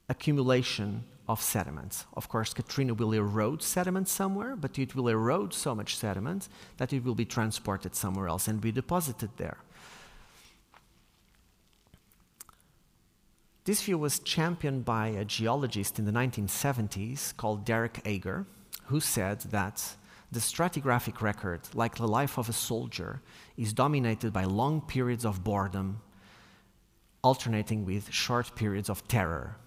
accumulation 0.10 1.04
of 1.28 1.42
sediments. 1.42 2.06
Of 2.14 2.30
course, 2.30 2.54
Katrina 2.54 2.94
will 2.94 3.14
erode 3.14 3.62
sediment 3.62 4.08
somewhere, 4.08 4.56
but 4.56 4.80
it 4.80 4.96
will 4.96 5.10
erode 5.10 5.54
so 5.54 5.76
much 5.76 5.98
sediment 5.98 6.48
that 6.78 6.94
it 6.94 7.04
will 7.04 7.16
be 7.16 7.26
transported 7.26 7.96
somewhere 7.96 8.28
else 8.28 8.48
and 8.48 8.62
be 8.62 8.72
deposited 8.72 9.32
there. 9.38 9.58
This 13.68 13.82
view 13.82 13.98
was 13.98 14.20
championed 14.20 14.86
by 14.86 15.08
a 15.08 15.26
geologist 15.26 16.00
in 16.00 16.06
the 16.06 16.14
1970s 16.14 17.36
called 17.36 17.66
Derek 17.66 18.00
Ager, 18.06 18.46
who 18.86 19.02
said 19.02 19.42
that 19.52 19.84
the 20.32 20.40
stratigraphic 20.40 21.20
record, 21.20 21.60
like 21.74 21.98
the 21.98 22.08
life 22.08 22.38
of 22.38 22.48
a 22.48 22.54
soldier, 22.54 23.22
is 23.58 23.74
dominated 23.74 24.32
by 24.32 24.46
long 24.46 24.80
periods 24.80 25.26
of 25.26 25.44
boredom, 25.44 26.00
alternating 27.22 27.84
with 27.84 28.10
short 28.10 28.56
periods 28.56 28.90
of 28.90 29.06
terror. 29.10 29.58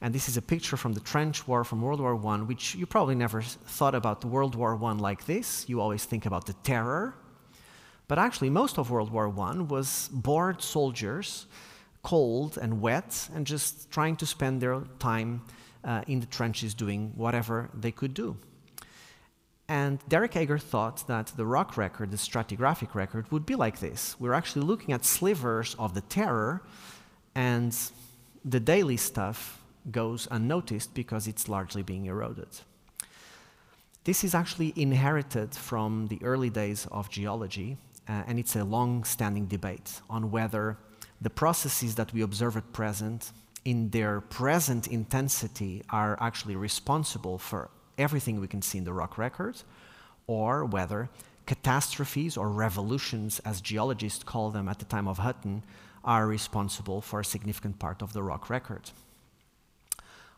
And 0.00 0.14
this 0.14 0.28
is 0.28 0.36
a 0.36 0.42
picture 0.54 0.76
from 0.76 0.92
the 0.92 1.00
trench 1.00 1.48
war 1.48 1.64
from 1.64 1.82
World 1.82 2.00
War 2.00 2.14
I, 2.24 2.36
which 2.42 2.76
you 2.76 2.86
probably 2.86 3.16
never 3.16 3.42
thought 3.42 3.96
about 3.96 4.24
World 4.24 4.54
War 4.54 4.78
I 4.80 4.92
like 4.92 5.26
this. 5.26 5.68
You 5.68 5.80
always 5.80 6.04
think 6.04 6.24
about 6.24 6.46
the 6.46 6.54
terror. 6.62 7.16
But 8.06 8.20
actually, 8.20 8.50
most 8.50 8.78
of 8.78 8.92
World 8.92 9.10
War 9.10 9.26
I 9.26 9.56
was 9.62 10.08
bored 10.12 10.62
soldiers 10.62 11.46
cold 12.02 12.58
and 12.58 12.80
wet 12.80 13.28
and 13.34 13.46
just 13.46 13.90
trying 13.90 14.16
to 14.16 14.26
spend 14.26 14.60
their 14.60 14.82
time 14.98 15.42
uh, 15.84 16.02
in 16.06 16.20
the 16.20 16.26
trenches 16.26 16.74
doing 16.74 17.12
whatever 17.16 17.70
they 17.74 17.90
could 17.90 18.14
do. 18.14 18.36
And 19.68 19.98
Derek 20.08 20.34
Ager 20.34 20.58
thought 20.58 21.06
that 21.08 21.26
the 21.36 21.44
rock 21.44 21.76
record, 21.76 22.10
the 22.10 22.16
stratigraphic 22.16 22.94
record, 22.94 23.30
would 23.30 23.44
be 23.44 23.54
like 23.54 23.80
this. 23.80 24.16
We're 24.18 24.32
actually 24.32 24.62
looking 24.62 24.94
at 24.94 25.04
slivers 25.04 25.76
of 25.78 25.92
the 25.92 26.00
terror, 26.00 26.62
and 27.34 27.76
the 28.44 28.60
daily 28.60 28.96
stuff 28.96 29.60
goes 29.90 30.26
unnoticed 30.30 30.94
because 30.94 31.26
it's 31.26 31.48
largely 31.48 31.82
being 31.82 32.06
eroded. 32.06 32.48
This 34.04 34.24
is 34.24 34.34
actually 34.34 34.72
inherited 34.74 35.54
from 35.54 36.06
the 36.06 36.18
early 36.22 36.48
days 36.48 36.86
of 36.90 37.10
geology, 37.10 37.76
uh, 38.08 38.22
and 38.26 38.38
it's 38.38 38.56
a 38.56 38.64
long 38.64 39.04
standing 39.04 39.46
debate 39.46 40.00
on 40.08 40.30
whether 40.30 40.78
the 41.20 41.30
processes 41.30 41.94
that 41.96 42.12
we 42.12 42.22
observe 42.22 42.56
at 42.56 42.72
present, 42.72 43.32
in 43.64 43.90
their 43.90 44.20
present 44.20 44.86
intensity, 44.86 45.82
are 45.90 46.16
actually 46.20 46.56
responsible 46.56 47.38
for 47.38 47.70
everything 47.96 48.40
we 48.40 48.46
can 48.46 48.62
see 48.62 48.78
in 48.78 48.84
the 48.84 48.92
rock 48.92 49.18
record, 49.18 49.62
or 50.26 50.64
whether 50.64 51.08
catastrophes 51.46 52.36
or 52.36 52.48
revolutions, 52.48 53.40
as 53.40 53.60
geologists 53.60 54.22
call 54.22 54.50
them 54.50 54.68
at 54.68 54.78
the 54.78 54.84
time 54.84 55.08
of 55.08 55.18
Hutton, 55.18 55.62
are 56.04 56.26
responsible 56.26 57.00
for 57.00 57.20
a 57.20 57.24
significant 57.24 57.78
part 57.78 58.02
of 58.02 58.12
the 58.12 58.22
rock 58.22 58.48
record. 58.48 58.90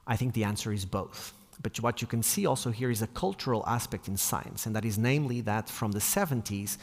I 0.07 0.17
think 0.17 0.33
the 0.33 0.45
answer 0.45 0.73
is 0.73 0.85
both. 0.85 1.35
But 1.63 1.79
what 1.81 2.01
you 2.01 2.07
can 2.07 2.23
see 2.23 2.47
also 2.47 2.71
here 2.71 2.91
is 2.91 3.03
a 3.03 3.07
cultural 3.09 3.65
aspect 3.67 4.09
in 4.09 4.17
science, 4.17 4.67
and 4.67 4.75
that 4.75 4.85
is 4.85 4.97
namely 4.97 5.43
that 5.43 5.69
from 5.69 5.93
the 5.93 5.99
70s, 5.99 6.79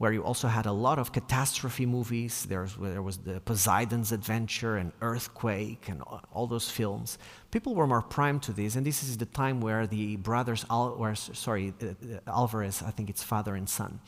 where 0.00 0.14
you 0.14 0.24
also 0.24 0.48
had 0.48 0.64
a 0.64 0.72
lot 0.72 0.98
of 0.98 1.12
catastrophe 1.12 1.84
movies. 1.84 2.46
There's, 2.48 2.74
there 2.76 3.02
was 3.02 3.18
the 3.18 3.38
Poseidon's 3.40 4.12
Adventure 4.12 4.78
and 4.78 4.92
Earthquake 5.02 5.90
and 5.90 6.00
all 6.32 6.46
those 6.46 6.70
films. 6.70 7.18
People 7.50 7.74
were 7.74 7.86
more 7.86 8.00
primed 8.00 8.42
to 8.44 8.52
this, 8.54 8.76
and 8.76 8.86
this 8.86 9.02
is 9.02 9.18
the 9.18 9.26
time 9.26 9.60
where 9.60 9.86
the 9.86 10.16
brothers, 10.16 10.64
Al, 10.70 10.96
or, 10.98 11.14
sorry, 11.14 11.74
uh, 11.82 11.88
uh, 11.88 12.18
Alvarez, 12.26 12.82
I 12.82 12.92
think 12.92 13.10
it's 13.10 13.22
father 13.22 13.54
and 13.54 13.68
son, 13.68 14.00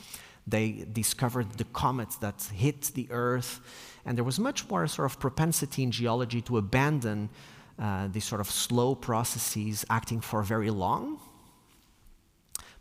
they 0.46 0.86
discovered 0.90 1.58
the 1.58 1.64
comets 1.64 2.16
that 2.16 2.42
hit 2.54 2.92
the 2.94 3.06
Earth, 3.10 3.60
and 4.06 4.16
there 4.16 4.24
was 4.24 4.40
much 4.40 4.66
more 4.70 4.86
sort 4.86 5.10
of 5.10 5.20
propensity 5.20 5.82
in 5.82 5.90
geology 5.90 6.40
to 6.40 6.56
abandon 6.56 7.28
uh, 7.78 8.08
these 8.10 8.24
sort 8.24 8.40
of 8.40 8.50
slow 8.50 8.94
processes 8.94 9.84
acting 9.90 10.22
for 10.22 10.42
very 10.42 10.70
long 10.70 11.20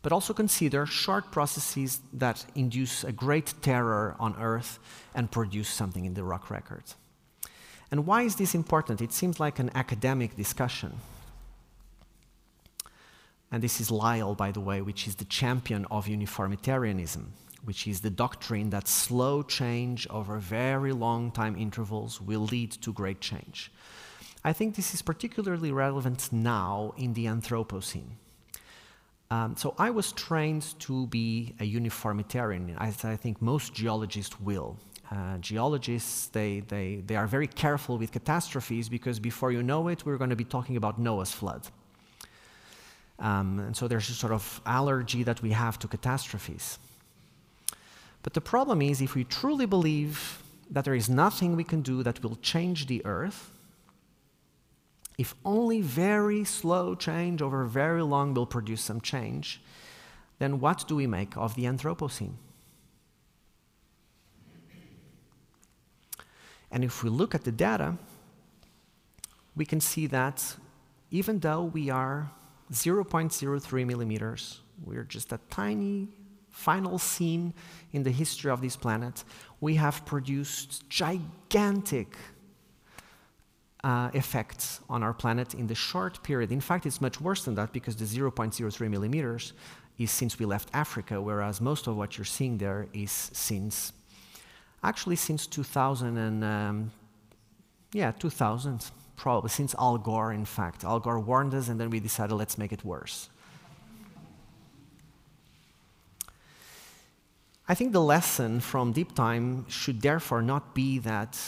but 0.02 0.12
also 0.12 0.34
consider 0.34 0.86
short 0.86 1.32
processes 1.32 2.02
that 2.14 2.46
induce 2.56 3.04
a 3.04 3.12
great 3.12 3.54
terror 3.62 4.16
on 4.20 4.36
Earth 4.40 4.80
and 5.14 5.30
produce 5.30 5.70
something 5.70 6.06
in 6.06 6.14
the 6.16 6.24
rock 6.24 6.50
record. 6.50 6.84
And 7.92 8.08
why 8.08 8.24
is 8.24 8.38
this 8.38 8.56
important? 8.56 9.02
It 9.02 9.14
seems 9.14 9.40
like 9.40 9.60
an 9.60 9.70
academic 9.76 10.36
discussion. 10.36 10.94
And 13.52 13.62
this 13.62 13.82
is 13.82 13.92
Lyell, 13.92 14.34
by 14.34 14.52
the 14.52 14.62
way, 14.62 14.82
which 14.82 15.08
is 15.08 15.16
the 15.16 15.26
champion 15.26 15.86
of 15.92 16.08
uniformitarianism, 16.08 17.34
which 17.66 17.86
is 17.86 18.00
the 18.00 18.10
doctrine 18.10 18.70
that 18.70 18.88
slow 18.88 19.44
change 19.44 20.08
over 20.10 20.38
very 20.38 20.94
long 20.94 21.32
time 21.32 21.58
intervals 21.58 22.22
will 22.22 22.46
lead 22.46 22.72
to 22.72 22.94
great 22.94 23.20
change. 23.20 23.70
I 24.44 24.54
think 24.54 24.76
this 24.76 24.94
is 24.94 25.02
particularly 25.02 25.72
relevant 25.72 26.32
now 26.32 26.94
in 26.98 27.14
the 27.14 27.26
Anthropocene. 27.26 28.16
Um, 29.32 29.56
so 29.56 29.74
I 29.78 29.90
was 29.92 30.12
trained 30.12 30.78
to 30.82 31.08
be 31.08 31.56
a 31.62 31.64
uniformitarian, 31.64 32.76
as 32.78 33.06
I 33.06 33.16
think 33.16 33.42
most 33.42 33.74
geologists 33.74 34.40
will. 34.42 34.78
Uh, 35.10 35.38
geologists, 35.38 36.28
they, 36.28 36.60
they, 36.68 37.02
they 37.08 37.16
are 37.16 37.28
very 37.28 37.48
careful 37.48 37.98
with 37.98 38.12
catastrophes 38.12 38.90
because 38.90 39.20
before 39.20 39.54
you 39.54 39.64
know 39.64 39.88
it, 39.88 40.06
we're 40.06 40.18
going 40.18 40.32
to 40.32 40.36
be 40.36 40.44
talking 40.44 40.76
about 40.76 41.00
Noah's 41.00 41.32
flood. 41.32 41.66
Um, 43.20 43.60
and 43.60 43.76
so 43.76 43.88
there's 43.88 44.10
a 44.10 44.14
sort 44.14 44.34
of 44.34 44.60
allergy 44.66 45.24
that 45.24 45.42
we 45.42 45.52
have 45.52 45.80
to 45.80 45.88
catastrophes. 45.88 46.78
But 48.24 48.34
the 48.34 48.42
problem 48.42 48.82
is, 48.82 49.02
if 49.02 49.16
we 49.16 49.24
truly 49.24 49.66
believe 49.66 50.44
that 50.70 50.84
there 50.84 50.96
is 50.96 51.10
nothing 51.10 51.56
we 51.56 51.64
can 51.64 51.82
do 51.82 52.04
that 52.04 52.22
will 52.22 52.38
change 52.42 52.88
the 52.88 53.02
earth, 53.06 53.52
if 55.22 55.36
only 55.46 55.82
very 55.82 56.44
slow 56.44 56.96
change 56.96 57.44
over 57.44 57.64
very 57.66 58.02
long 58.02 58.34
will 58.34 58.48
produce 58.48 58.82
some 58.82 59.00
change, 59.00 59.62
then 60.40 60.60
what 60.60 60.88
do 60.88 60.96
we 60.96 61.06
make 61.06 61.38
of 61.38 61.54
the 61.54 61.66
Anthropocene? 61.66 62.34
And 66.72 66.84
if 66.84 67.04
we 67.04 67.12
look 67.12 67.36
at 67.36 67.44
the 67.44 67.52
data, 67.52 67.98
we 69.56 69.64
can 69.64 69.80
see 69.80 70.08
that 70.08 70.56
even 71.12 71.38
though 71.38 71.66
we 71.66 71.92
are 71.92 72.32
0.03 72.72 73.86
millimeters, 73.86 74.62
we're 74.84 75.04
just 75.04 75.32
a 75.32 75.40
tiny 75.52 76.08
final 76.50 76.98
scene 76.98 77.54
in 77.92 78.02
the 78.02 78.10
history 78.10 78.50
of 78.50 78.60
this 78.60 78.76
planet, 78.76 79.24
we 79.60 79.76
have 79.76 80.04
produced 80.04 80.90
gigantic 80.90 82.18
uh, 83.84 84.10
effects 84.14 84.80
on 84.90 85.04
our 85.04 85.14
planet 85.14 85.54
in 85.54 85.68
the 85.68 85.76
short 85.76 86.22
period. 86.24 86.52
In 86.52 86.62
fact, 86.62 86.86
it's 86.86 87.02
much 87.02 87.20
worse 87.20 87.46
than 87.46 87.56
that 87.56 87.74
because 87.74 87.96
the 87.96 88.06
0.03 88.06 88.90
millimeters 88.90 89.54
is 89.98 90.12
since 90.12 90.38
we 90.40 90.46
left 90.46 90.70
Africa, 90.74 91.22
whereas 91.22 91.62
most 91.62 91.88
of 91.88 91.98
what 91.98 92.18
you're 92.18 92.26
seeing 92.26 92.58
there 92.58 92.88
is 92.94 93.12
since, 93.12 93.94
actually 94.84 95.16
since 95.16 95.48
2000 95.48 96.18
and, 96.18 96.44
um, 96.44 96.92
yeah, 97.94 98.12
2000, 98.12 98.92
probably, 99.16 99.50
since 99.50 99.76
Al 99.78 99.98
Gore, 99.98 100.32
in 100.32 100.46
fact. 100.46 100.84
Al 100.84 101.00
Gore 101.00 101.20
warned 101.20 101.54
us 101.54 101.68
and 101.68 101.80
then 101.80 101.90
we 101.90 102.00
decided 102.00 102.36
let's 102.36 102.58
make 102.58 102.72
it 102.72 102.86
worse. 102.86 103.30
I 107.68 107.74
think 107.74 107.94
the 107.94 108.02
lesson 108.02 108.60
from 108.60 108.92
deep 108.92 109.16
time 109.16 109.66
should 109.70 110.02
therefore 110.02 110.42
not 110.42 110.76
be 110.76 111.00
that 111.00 111.40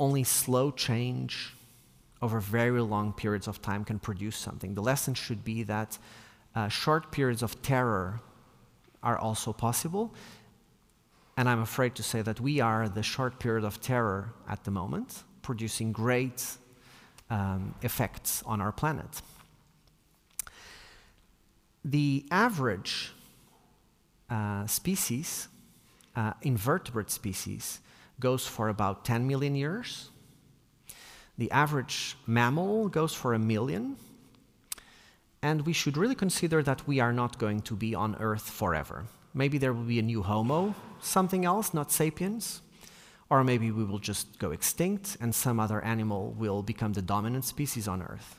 only 0.00 0.24
slow 0.24 0.70
change 0.70 1.54
over 2.22 2.38
very 2.40 2.80
long 2.80 3.12
periods 3.12 3.48
of 3.48 3.60
time 3.60 3.84
can 3.84 3.98
produce 3.98 4.36
something. 4.36 4.74
The 4.74 4.80
lesson 4.82 5.12
should 5.14 5.44
be 5.44 5.64
that 5.64 5.98
uh, 6.54 6.68
short 6.68 7.10
periods 7.10 7.42
of 7.42 7.60
terror 7.62 8.20
are 9.02 9.18
also 9.18 9.52
possible. 9.52 10.14
And 11.36 11.48
I'm 11.48 11.60
afraid 11.60 11.94
to 11.96 12.02
say 12.02 12.22
that 12.22 12.40
we 12.40 12.60
are 12.60 12.88
the 12.88 13.02
short 13.02 13.40
period 13.40 13.64
of 13.64 13.80
terror 13.80 14.32
at 14.48 14.62
the 14.64 14.70
moment, 14.70 15.24
producing 15.42 15.90
great 15.90 16.46
um, 17.28 17.74
effects 17.82 18.42
on 18.46 18.60
our 18.60 18.70
planet. 18.70 19.22
The 21.84 22.24
average 22.30 23.12
uh, 24.30 24.66
species, 24.66 25.48
uh, 26.14 26.34
invertebrate 26.42 27.10
species, 27.10 27.80
goes 28.20 28.46
for 28.46 28.68
about 28.68 29.04
10 29.04 29.26
million 29.26 29.56
years. 29.56 30.11
The 31.42 31.50
average 31.50 32.16
mammal 32.24 32.88
goes 32.88 33.12
for 33.14 33.34
a 33.34 33.38
million. 33.40 33.96
And 35.42 35.66
we 35.66 35.72
should 35.72 35.96
really 35.96 36.14
consider 36.14 36.62
that 36.62 36.86
we 36.86 37.00
are 37.00 37.12
not 37.12 37.40
going 37.40 37.62
to 37.62 37.74
be 37.74 37.96
on 37.96 38.14
Earth 38.20 38.48
forever. 38.48 39.06
Maybe 39.34 39.58
there 39.58 39.72
will 39.72 39.82
be 39.82 39.98
a 39.98 40.02
new 40.02 40.22
Homo, 40.22 40.76
something 41.00 41.44
else, 41.44 41.74
not 41.74 41.90
sapiens. 41.90 42.62
Or 43.28 43.42
maybe 43.42 43.72
we 43.72 43.82
will 43.82 43.98
just 43.98 44.38
go 44.38 44.52
extinct 44.52 45.16
and 45.20 45.34
some 45.34 45.58
other 45.58 45.82
animal 45.82 46.30
will 46.38 46.62
become 46.62 46.92
the 46.92 47.02
dominant 47.02 47.44
species 47.44 47.88
on 47.88 48.02
Earth. 48.02 48.38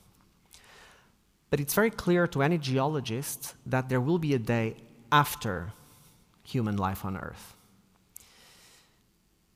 But 1.49 1.59
it's 1.59 1.73
very 1.73 1.91
clear 1.91 2.25
to 2.27 2.41
any 2.41 2.57
geologist 2.57 3.53
that 3.65 3.89
there 3.89 3.99
will 3.99 4.17
be 4.17 4.33
a 4.33 4.39
day 4.39 4.77
after 5.11 5.73
human 6.45 6.77
life 6.77 7.03
on 7.03 7.17
Earth. 7.17 7.57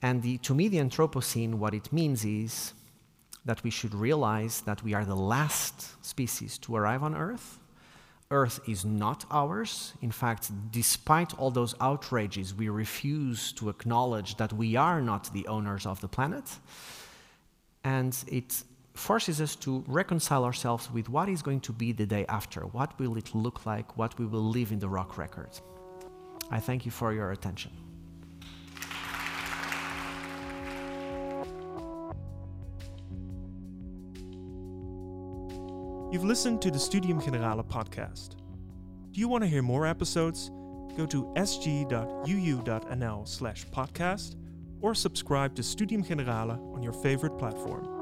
And 0.01 0.21
the, 0.21 0.37
to 0.39 0.53
me, 0.53 0.67
the 0.67 0.79
Anthropocene, 0.79 1.53
what 1.53 1.73
it 1.73 1.93
means 1.93 2.25
is 2.25 2.73
that 3.47 3.63
we 3.63 3.69
should 3.69 3.95
realize 3.95 4.61
that 4.61 4.83
we 4.83 4.93
are 4.93 5.05
the 5.05 5.15
last 5.15 6.05
species 6.05 6.57
to 6.59 6.75
arrive 6.75 7.01
on 7.01 7.15
Earth. 7.15 7.59
Earth 8.29 8.59
is 8.67 8.83
not 8.83 9.25
ours. 9.31 9.93
In 10.01 10.11
fact, 10.11 10.51
despite 10.71 11.33
all 11.39 11.49
those 11.49 11.73
outrages, 11.79 12.53
we 12.53 12.67
refuse 12.67 13.53
to 13.53 13.69
acknowledge 13.69 14.35
that 14.35 14.51
we 14.51 14.75
are 14.75 15.01
not 15.01 15.31
the 15.33 15.47
owners 15.47 15.85
of 15.85 16.01
the 16.01 16.09
planet. 16.09 16.43
And 17.85 18.13
it 18.27 18.63
forces 18.95 19.39
us 19.39 19.55
to 19.55 19.83
reconcile 19.87 20.43
ourselves 20.43 20.91
with 20.91 21.07
what 21.07 21.29
is 21.29 21.41
going 21.41 21.61
to 21.61 21.71
be 21.71 21.93
the 21.93 22.05
day 22.05 22.25
after. 22.27 22.61
What 22.61 22.99
will 22.99 23.15
it 23.15 23.33
look 23.33 23.65
like? 23.65 23.97
What 23.97 24.19
we 24.19 24.25
will 24.25 24.43
leave 24.43 24.73
in 24.73 24.79
the 24.79 24.89
rock 24.89 25.17
record? 25.17 25.51
I 26.51 26.59
thank 26.59 26.85
you 26.85 26.91
for 26.91 27.13
your 27.13 27.31
attention. 27.31 27.71
You've 36.09 36.23
listened 36.23 36.61
to 36.61 36.71
the 36.71 36.79
Studium 36.79 37.19
Generale 37.19 37.63
podcast. 37.63 38.37
Do 39.11 39.19
you 39.19 39.27
want 39.27 39.43
to 39.43 39.47
hear 39.49 39.61
more 39.61 39.85
episodes? 39.85 40.49
Go 40.95 41.05
to 41.05 41.25
sg.uu.nl 41.35 43.27
slash 43.27 43.65
podcast 43.67 44.35
or 44.79 44.95
subscribe 44.95 45.53
to 45.55 45.63
Studium 45.63 46.03
Generale 46.03 46.71
on 46.73 46.81
your 46.81 46.93
favorite 46.93 47.37
platform. 47.37 47.96